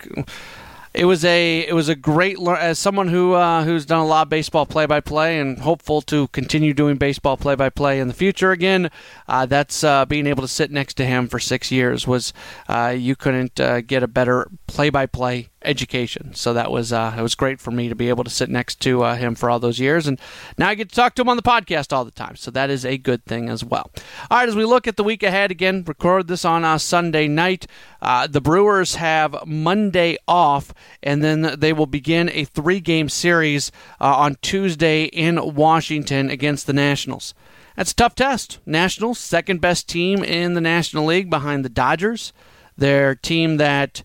it 0.94 1.06
was 1.06 1.24
a 1.24 1.66
it 1.66 1.74
was 1.74 1.88
a 1.88 1.96
great 1.96 2.38
as 2.40 2.78
someone 2.78 3.08
who 3.08 3.32
uh, 3.32 3.64
who's 3.64 3.84
done 3.84 3.98
a 3.98 4.06
lot 4.06 4.22
of 4.22 4.28
baseball 4.28 4.64
play 4.64 4.86
by 4.86 5.00
play 5.00 5.40
and 5.40 5.58
hopeful 5.58 6.00
to 6.02 6.28
continue 6.28 6.72
doing 6.72 6.96
baseball 6.96 7.36
play 7.36 7.56
by 7.56 7.68
play 7.68 7.98
in 7.98 8.06
the 8.06 8.14
future 8.14 8.52
again. 8.52 8.90
Uh, 9.26 9.44
that's 9.44 9.82
uh, 9.82 10.04
being 10.06 10.26
able 10.26 10.42
to 10.42 10.48
sit 10.48 10.70
next 10.70 10.94
to 10.94 11.04
him 11.04 11.26
for 11.26 11.40
six 11.40 11.72
years 11.72 12.06
was 12.06 12.32
uh, 12.68 12.94
you 12.96 13.16
couldn't 13.16 13.58
uh, 13.58 13.80
get 13.80 14.04
a 14.04 14.08
better 14.08 14.48
play 14.68 14.88
by 14.88 15.04
play 15.04 15.48
education. 15.64 16.34
So 16.34 16.52
that 16.52 16.70
was 16.70 16.92
uh, 16.92 17.14
it 17.16 17.22
was 17.22 17.34
great 17.34 17.60
for 17.60 17.70
me 17.70 17.88
to 17.88 17.94
be 17.94 18.08
able 18.08 18.24
to 18.24 18.30
sit 18.30 18.48
next 18.50 18.80
to 18.80 19.02
uh, 19.02 19.16
him 19.16 19.34
for 19.34 19.50
all 19.50 19.58
those 19.58 19.78
years, 19.78 20.06
and 20.06 20.20
now 20.58 20.68
I 20.68 20.74
get 20.74 20.90
to 20.90 20.94
talk 20.94 21.14
to 21.14 21.22
him 21.22 21.28
on 21.28 21.36
the 21.36 21.42
podcast 21.42 21.92
all 21.92 22.04
the 22.04 22.10
time. 22.10 22.36
So 22.36 22.50
that 22.50 22.70
is 22.70 22.84
a 22.84 22.98
good 22.98 23.24
thing 23.24 23.48
as 23.48 23.64
well. 23.64 23.90
All 24.30 24.38
right, 24.38 24.48
as 24.48 24.56
we 24.56 24.64
look 24.64 24.86
at 24.86 24.96
the 24.96 25.04
week 25.04 25.22
ahead 25.22 25.50
again, 25.50 25.84
record 25.86 26.28
this 26.28 26.44
on 26.44 26.64
a 26.64 26.78
Sunday 26.78 27.28
night. 27.28 27.66
Uh, 28.00 28.26
the 28.26 28.40
Brewers 28.40 28.96
have 28.96 29.46
Monday 29.46 30.16
off, 30.28 30.74
and 31.02 31.24
then 31.24 31.58
they 31.58 31.72
will 31.72 31.86
begin 31.86 32.28
a 32.30 32.44
three-game 32.44 33.08
series 33.08 33.72
uh, 34.00 34.16
on 34.16 34.36
Tuesday 34.42 35.04
in 35.04 35.54
Washington 35.54 36.30
against 36.30 36.66
the 36.66 36.72
Nationals. 36.72 37.34
That's 37.76 37.92
a 37.92 37.96
tough 37.96 38.14
test. 38.14 38.58
Nationals, 38.66 39.18
second 39.18 39.60
best 39.60 39.88
team 39.88 40.22
in 40.22 40.54
the 40.54 40.60
National 40.60 41.06
League 41.06 41.28
behind 41.28 41.64
the 41.64 41.68
Dodgers. 41.68 42.32
Their 42.76 43.14
team 43.14 43.56
that 43.56 44.04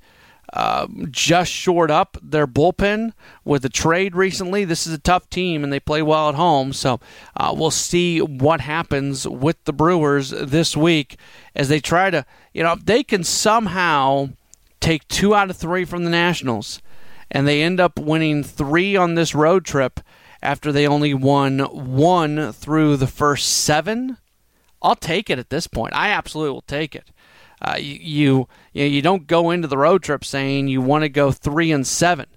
uh, 0.54 0.88
just 1.12 1.52
shored 1.52 1.92
up 1.92 2.18
their 2.22 2.48
bullpen 2.48 3.14
with 3.44 3.64
a 3.66 3.70
trade 3.70 4.16
recently. 4.16 4.66
This 4.66 4.88
is 4.88 4.94
a 4.94 5.00
tough 5.00 5.30
team, 5.30 5.64
and 5.64 5.72
they 5.72 5.80
play 5.80 6.02
well 6.02 6.30
at 6.30 6.36
home. 6.36 6.74
So 6.74 7.00
uh, 7.38 7.54
we'll 7.56 7.72
see 7.72 8.20
what 8.20 8.62
happens 8.62 9.28
with 9.28 9.64
the 9.66 9.74
Brewers 9.74 10.32
this 10.32 10.76
week 10.76 11.18
as 11.56 11.70
they 11.70 11.80
try 11.80 12.10
to, 12.10 12.26
you 12.54 12.64
know, 12.64 12.74
if 12.74 12.86
they 12.86 13.04
can 13.04 13.24
somehow 13.24 14.30
take 14.80 15.08
two 15.08 15.36
out 15.36 15.50
of 15.50 15.58
three 15.58 15.86
from 15.86 16.04
the 16.04 16.10
Nationals, 16.10 16.82
and 17.30 17.48
they 17.48 17.62
end 17.62 17.80
up 17.80 18.00
winning 18.00 18.44
three 18.44 18.96
on 18.96 19.16
this 19.16 19.36
road 19.36 19.66
trip 19.66 20.00
after 20.42 20.72
they 20.72 20.88
only 20.88 21.14
won 21.14 21.60
one 21.60 22.52
through 22.54 22.98
the 22.98 23.08
first 23.08 23.48
seven. 23.50 24.18
I'll 24.82 24.96
take 24.96 25.30
it 25.30 25.38
at 25.38 25.50
this 25.50 25.68
point. 25.68 25.94
I 25.94 26.10
absolutely 26.10 26.54
will 26.54 26.62
take 26.62 26.96
it. 26.96 27.10
Uh, 27.62 27.76
you, 27.78 28.48
you 28.74 28.86
you 28.86 29.02
don't 29.02 29.28
go 29.28 29.52
into 29.52 29.68
the 29.68 29.78
road 29.78 30.04
trip 30.04 30.24
saying 30.24 30.68
you 30.68 30.82
want 30.82 31.04
to 31.04 31.10
go 31.10 31.32
three 31.32 31.72
and 31.72 31.86
seven. 31.86 32.28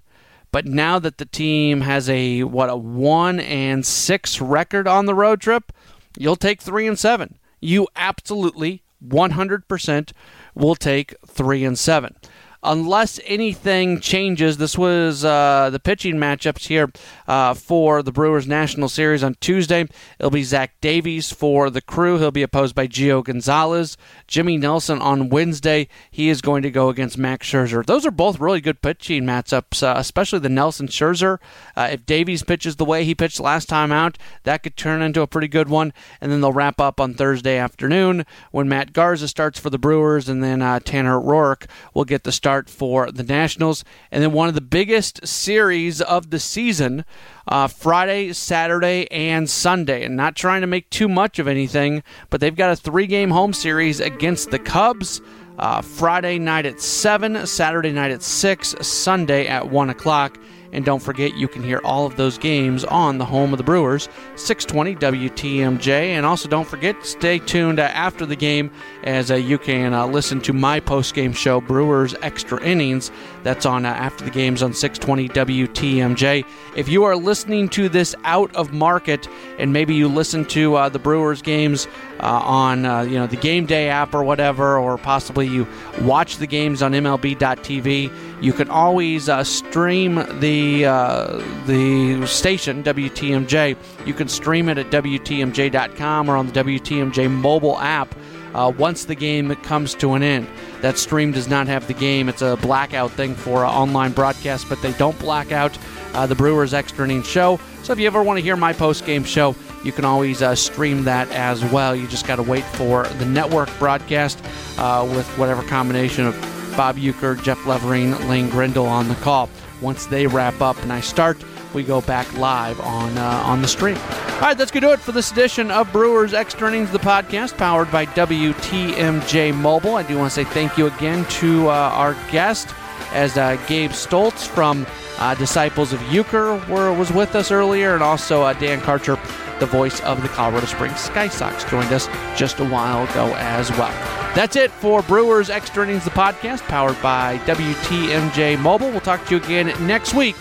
But 0.51 0.65
now 0.65 0.99
that 0.99 1.17
the 1.17 1.25
team 1.25 1.81
has 1.81 2.09
a 2.09 2.43
what 2.43 2.69
a 2.69 2.75
one 2.75 3.39
and 3.39 3.85
six 3.85 4.39
record 4.39 4.87
on 4.87 5.05
the 5.05 5.15
road 5.15 5.41
trip, 5.41 5.71
you'll 6.17 6.35
take 6.35 6.61
three 6.61 6.87
and 6.87 6.99
seven. 6.99 7.39
You 7.59 7.87
absolutely 7.95 8.83
100% 9.05 10.11
will 10.55 10.75
take 10.75 11.15
three 11.25 11.63
and 11.63 11.77
seven 11.77 12.15
unless 12.63 13.19
anything 13.25 13.99
changes. 13.99 14.57
This 14.57 14.77
was 14.77 15.25
uh, 15.25 15.69
the 15.71 15.79
pitching 15.79 16.15
matchups 16.15 16.67
here 16.67 16.91
uh, 17.27 17.53
for 17.53 18.01
the 18.01 18.11
Brewers 18.11 18.47
National 18.47 18.89
Series 18.89 19.23
on 19.23 19.35
Tuesday. 19.39 19.87
It'll 20.19 20.31
be 20.31 20.43
Zach 20.43 20.79
Davies 20.81 21.31
for 21.31 21.69
the 21.69 21.81
crew. 21.81 22.17
He'll 22.17 22.31
be 22.31 22.43
opposed 22.43 22.75
by 22.75 22.87
Gio 22.87 23.23
Gonzalez. 23.23 23.97
Jimmy 24.27 24.57
Nelson 24.57 25.01
on 25.01 25.29
Wednesday. 25.29 25.87
He 26.09 26.29
is 26.29 26.41
going 26.41 26.63
to 26.63 26.71
go 26.71 26.89
against 26.89 27.17
Max 27.17 27.49
Scherzer. 27.49 27.85
Those 27.85 28.05
are 28.05 28.11
both 28.11 28.39
really 28.39 28.61
good 28.61 28.81
pitching 28.81 29.23
matchups, 29.23 29.83
uh, 29.83 29.95
especially 29.97 30.39
the 30.39 30.49
Nelson 30.49 30.87
Scherzer. 30.87 31.39
Uh, 31.75 31.89
if 31.91 32.05
Davies 32.05 32.43
pitches 32.43 32.77
the 32.77 32.85
way 32.85 33.03
he 33.03 33.15
pitched 33.15 33.39
last 33.39 33.67
time 33.67 33.91
out, 33.91 34.17
that 34.43 34.63
could 34.63 34.77
turn 34.77 35.01
into 35.01 35.21
a 35.21 35.27
pretty 35.27 35.47
good 35.47 35.69
one. 35.69 35.93
And 36.21 36.31
then 36.31 36.41
they'll 36.41 36.53
wrap 36.53 36.79
up 36.79 36.99
on 36.99 37.13
Thursday 37.13 37.57
afternoon 37.57 38.25
when 38.51 38.69
Matt 38.69 38.93
Garza 38.93 39.27
starts 39.27 39.59
for 39.59 39.69
the 39.69 39.77
Brewers, 39.77 40.29
and 40.29 40.43
then 40.43 40.61
uh, 40.61 40.79
Tanner 40.79 41.19
Roark 41.19 41.67
will 41.93 42.05
get 42.05 42.23
the 42.23 42.31
start 42.31 42.52
start 42.53 42.69
for 42.69 43.11
the 43.11 43.23
Nationals. 43.23 43.83
And 44.11 44.21
then 44.21 44.31
one 44.31 44.47
of 44.47 44.53
the 44.53 44.61
biggest 44.61 45.25
series 45.25 46.01
of 46.01 46.29
the 46.29 46.39
season 46.39 47.03
uh, 47.47 47.67
Friday, 47.67 48.31
Saturday, 48.31 49.09
and 49.09 49.49
Sunday. 49.49 50.05
And 50.05 50.15
not 50.15 50.35
trying 50.35 50.61
to 50.61 50.67
make 50.67 50.87
too 50.91 51.09
much 51.09 51.39
of 51.39 51.47
anything, 51.47 52.03
but 52.29 52.41
they've 52.41 52.55
got 52.55 52.71
a 52.71 52.75
three 52.75 53.07
game 53.07 53.31
home 53.31 53.53
series 53.53 53.99
against 53.99 54.51
the 54.51 54.59
Cubs. 54.59 55.19
uh, 55.57 55.81
Friday 55.81 56.37
night 56.37 56.67
at 56.67 56.79
7, 56.79 57.47
Saturday 57.47 57.91
night 57.91 58.11
at 58.11 58.21
6, 58.21 58.75
Sunday 58.81 59.47
at 59.47 59.71
1 59.71 59.89
o'clock. 59.89 60.37
And 60.73 60.83
don't 60.83 61.01
forget, 61.01 61.35
you 61.35 61.47
can 61.47 61.63
hear 61.63 61.79
all 61.83 62.07
of 62.07 62.15
those 62.15 62.39
games 62.39 62.83
on 62.83 63.19
the 63.19 63.25
home 63.25 63.53
of 63.53 63.57
the 63.59 63.63
Brewers, 63.63 64.09
620 64.35 64.95
WTMJ. 64.95 65.87
And 65.87 66.25
also, 66.25 66.49
don't 66.49 66.67
forget, 66.67 66.95
stay 67.05 67.37
tuned 67.37 67.79
uh, 67.79 67.83
after 67.83 68.25
the 68.25 68.35
game 68.35 68.71
as 69.03 69.29
uh, 69.29 69.35
you 69.35 69.59
can 69.59 69.93
uh, 69.93 70.07
listen 70.07 70.41
to 70.41 70.51
my 70.51 70.79
post 70.79 71.13
game 71.13 71.31
show, 71.31 71.61
Brewers 71.61 72.15
Extra 72.23 72.61
Innings. 72.63 73.11
That's 73.43 73.67
on 73.67 73.85
uh, 73.85 73.89
after 73.89 74.25
the 74.25 74.31
games 74.31 74.63
on 74.63 74.73
620 74.73 75.29
WTMJ. 75.67 76.43
If 76.75 76.89
you 76.89 77.03
are 77.03 77.15
listening 77.15 77.69
to 77.69 77.87
this 77.87 78.15
out 78.23 78.53
of 78.55 78.73
market 78.73 79.27
and 79.59 79.71
maybe 79.71 79.93
you 79.93 80.07
listen 80.07 80.43
to 80.45 80.75
uh, 80.75 80.89
the 80.89 80.97
Brewers 80.97 81.43
games 81.43 81.87
uh, 82.19 82.41
on 82.43 82.79
you 83.07 83.19
know 83.19 83.27
the 83.27 83.37
game 83.37 83.67
day 83.67 83.89
app 83.89 84.15
or 84.15 84.23
whatever, 84.23 84.79
or 84.79 84.97
possibly 84.97 85.47
you 85.47 85.67
watch 86.01 86.37
the 86.37 86.47
games 86.47 86.81
on 86.81 86.93
MLB.tv, 86.93 88.32
you 88.43 88.51
can 88.51 88.69
always 88.69 89.29
stream 89.47 90.15
the 90.41 90.85
uh, 90.85 91.37
the 91.65 92.27
station 92.27 92.83
WTMJ. 92.83 93.77
You 94.05 94.13
can 94.13 94.27
stream 94.27 94.67
it 94.67 94.77
at 94.77 94.91
WTMJ.com 94.91 96.29
or 96.29 96.35
on 96.35 96.47
the 96.47 96.63
WTMJ 96.63 97.31
mobile 97.31 97.79
app. 97.79 98.13
Uh, 98.53 98.71
once 98.77 99.05
the 99.05 99.15
game 99.15 99.55
comes 99.55 99.95
to 99.95 100.13
an 100.13 100.21
end, 100.21 100.47
that 100.81 100.97
stream 100.97 101.31
does 101.31 101.47
not 101.47 101.67
have 101.67 101.87
the 101.87 101.93
game. 101.93 102.27
It's 102.27 102.41
a 102.41 102.57
blackout 102.57 103.11
thing 103.11 103.33
for 103.33 103.65
uh, 103.65 103.71
online 103.71 104.11
broadcast, 104.11 104.67
but 104.67 104.81
they 104.81 104.91
don't 104.93 105.17
black 105.19 105.53
out 105.53 105.75
uh, 106.13 106.27
the 106.27 106.35
Brewers 106.35 106.73
extra 106.73 107.05
innings 107.05 107.27
show. 107.27 107.59
So 107.81 107.93
if 107.93 107.99
you 107.99 108.07
ever 108.07 108.21
want 108.21 108.37
to 108.37 108.43
hear 108.43 108.57
my 108.57 108.73
post 108.73 109.05
game 109.05 109.23
show, 109.23 109.55
you 109.85 109.93
can 109.93 110.03
always 110.03 110.41
uh, 110.41 110.53
stream 110.53 111.05
that 111.05 111.31
as 111.31 111.63
well. 111.71 111.95
You 111.95 112.07
just 112.07 112.27
got 112.27 112.35
to 112.35 112.43
wait 112.43 112.65
for 112.65 113.07
the 113.07 113.25
network 113.25 113.69
broadcast 113.79 114.43
uh, 114.77 115.07
with 115.09 115.27
whatever 115.37 115.63
combination 115.63 116.27
of 116.27 116.62
Bob 116.75 116.97
Uecker, 116.97 117.41
Jeff 117.43 117.65
Levering, 117.65 118.11
Lane 118.27 118.49
Grindle 118.49 118.85
on 118.85 119.07
the 119.07 119.15
call. 119.15 119.49
Once 119.81 120.05
they 120.05 120.27
wrap 120.27 120.61
up 120.61 120.77
and 120.83 120.91
I 120.93 121.01
start, 121.01 121.43
we 121.73 121.83
go 121.83 122.01
back 122.01 122.31
live 122.37 122.79
on 122.81 123.17
uh, 123.17 123.43
on 123.45 123.61
the 123.61 123.67
stream. 123.67 123.97
All 123.97 124.49
right, 124.49 124.57
that's 124.57 124.71
to 124.71 124.79
do 124.81 124.91
it 124.91 124.99
for 124.99 125.11
this 125.11 125.31
edition 125.31 125.71
of 125.71 125.91
Brewers 125.91 126.33
Extra 126.33 126.67
Innings, 126.67 126.91
the 126.91 126.99
podcast 126.99 127.57
powered 127.57 127.91
by 127.91 128.05
WTMJ 128.07 129.55
Mobile. 129.55 129.95
I 129.95 130.03
do 130.03 130.17
want 130.17 130.31
to 130.31 130.35
say 130.35 130.43
thank 130.43 130.77
you 130.77 130.87
again 130.87 131.25
to 131.25 131.69
uh, 131.69 131.71
our 131.71 132.13
guest, 132.31 132.73
as 133.13 133.37
uh, 133.37 133.55
Gabe 133.67 133.91
Stoltz 133.91 134.47
from 134.47 134.85
uh, 135.19 135.35
Disciples 135.35 135.93
of 135.93 135.99
Uecker 136.01 136.67
were, 136.67 136.93
was 136.93 137.11
with 137.11 137.35
us 137.35 137.51
earlier, 137.51 137.93
and 137.93 138.03
also 138.03 138.41
uh, 138.41 138.53
Dan 138.53 138.81
Karcher, 138.81 139.17
the 139.59 139.65
voice 139.65 140.01
of 140.01 140.21
the 140.21 140.29
Colorado 140.29 140.65
Springs 140.65 140.99
Sky 140.99 141.27
Sox, 141.27 141.63
joined 141.65 141.93
us 141.93 142.07
just 142.37 142.59
a 142.59 142.65
while 142.65 143.03
ago 143.09 143.33
as 143.37 143.69
well. 143.71 144.22
That's 144.35 144.55
it 144.55 144.71
for 144.71 145.03
Brewers 145.03 145.51
Extra 145.51 145.83
Innings, 145.83 146.05
the 146.05 146.09
podcast 146.09 146.61
powered 146.63 146.99
by 147.03 147.37
WTMJ 147.39 148.59
Mobile. 148.59 148.89
We'll 148.89 148.99
talk 148.99 149.23
to 149.25 149.35
you 149.35 149.43
again 149.43 149.67
next 149.85 150.15
week 150.15 150.35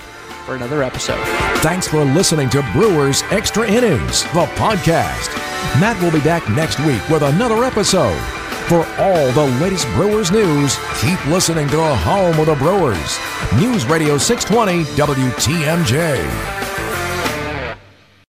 for 0.46 0.54
another 0.56 0.82
episode. 0.82 1.22
Thanks 1.58 1.86
for 1.88 2.02
listening 2.02 2.48
to 2.50 2.62
Brewers 2.72 3.22
Extra 3.24 3.68
Innings, 3.68 4.22
the 4.32 4.46
podcast. 4.56 5.28
Matt 5.78 6.00
will 6.02 6.10
be 6.10 6.24
back 6.24 6.48
next 6.50 6.78
week 6.80 7.06
with 7.10 7.22
another 7.22 7.64
episode. 7.64 8.18
For 8.68 8.86
all 8.98 9.30
the 9.32 9.58
latest 9.60 9.86
Brewers 9.88 10.32
news, 10.32 10.76
keep 11.00 11.22
listening 11.26 11.68
to 11.68 11.76
the 11.76 11.96
home 11.96 12.38
of 12.40 12.46
the 12.46 12.54
Brewers. 12.54 13.18
News 13.56 13.84
Radio 13.84 14.16
620 14.16 14.84
WTMJ. 14.96 16.61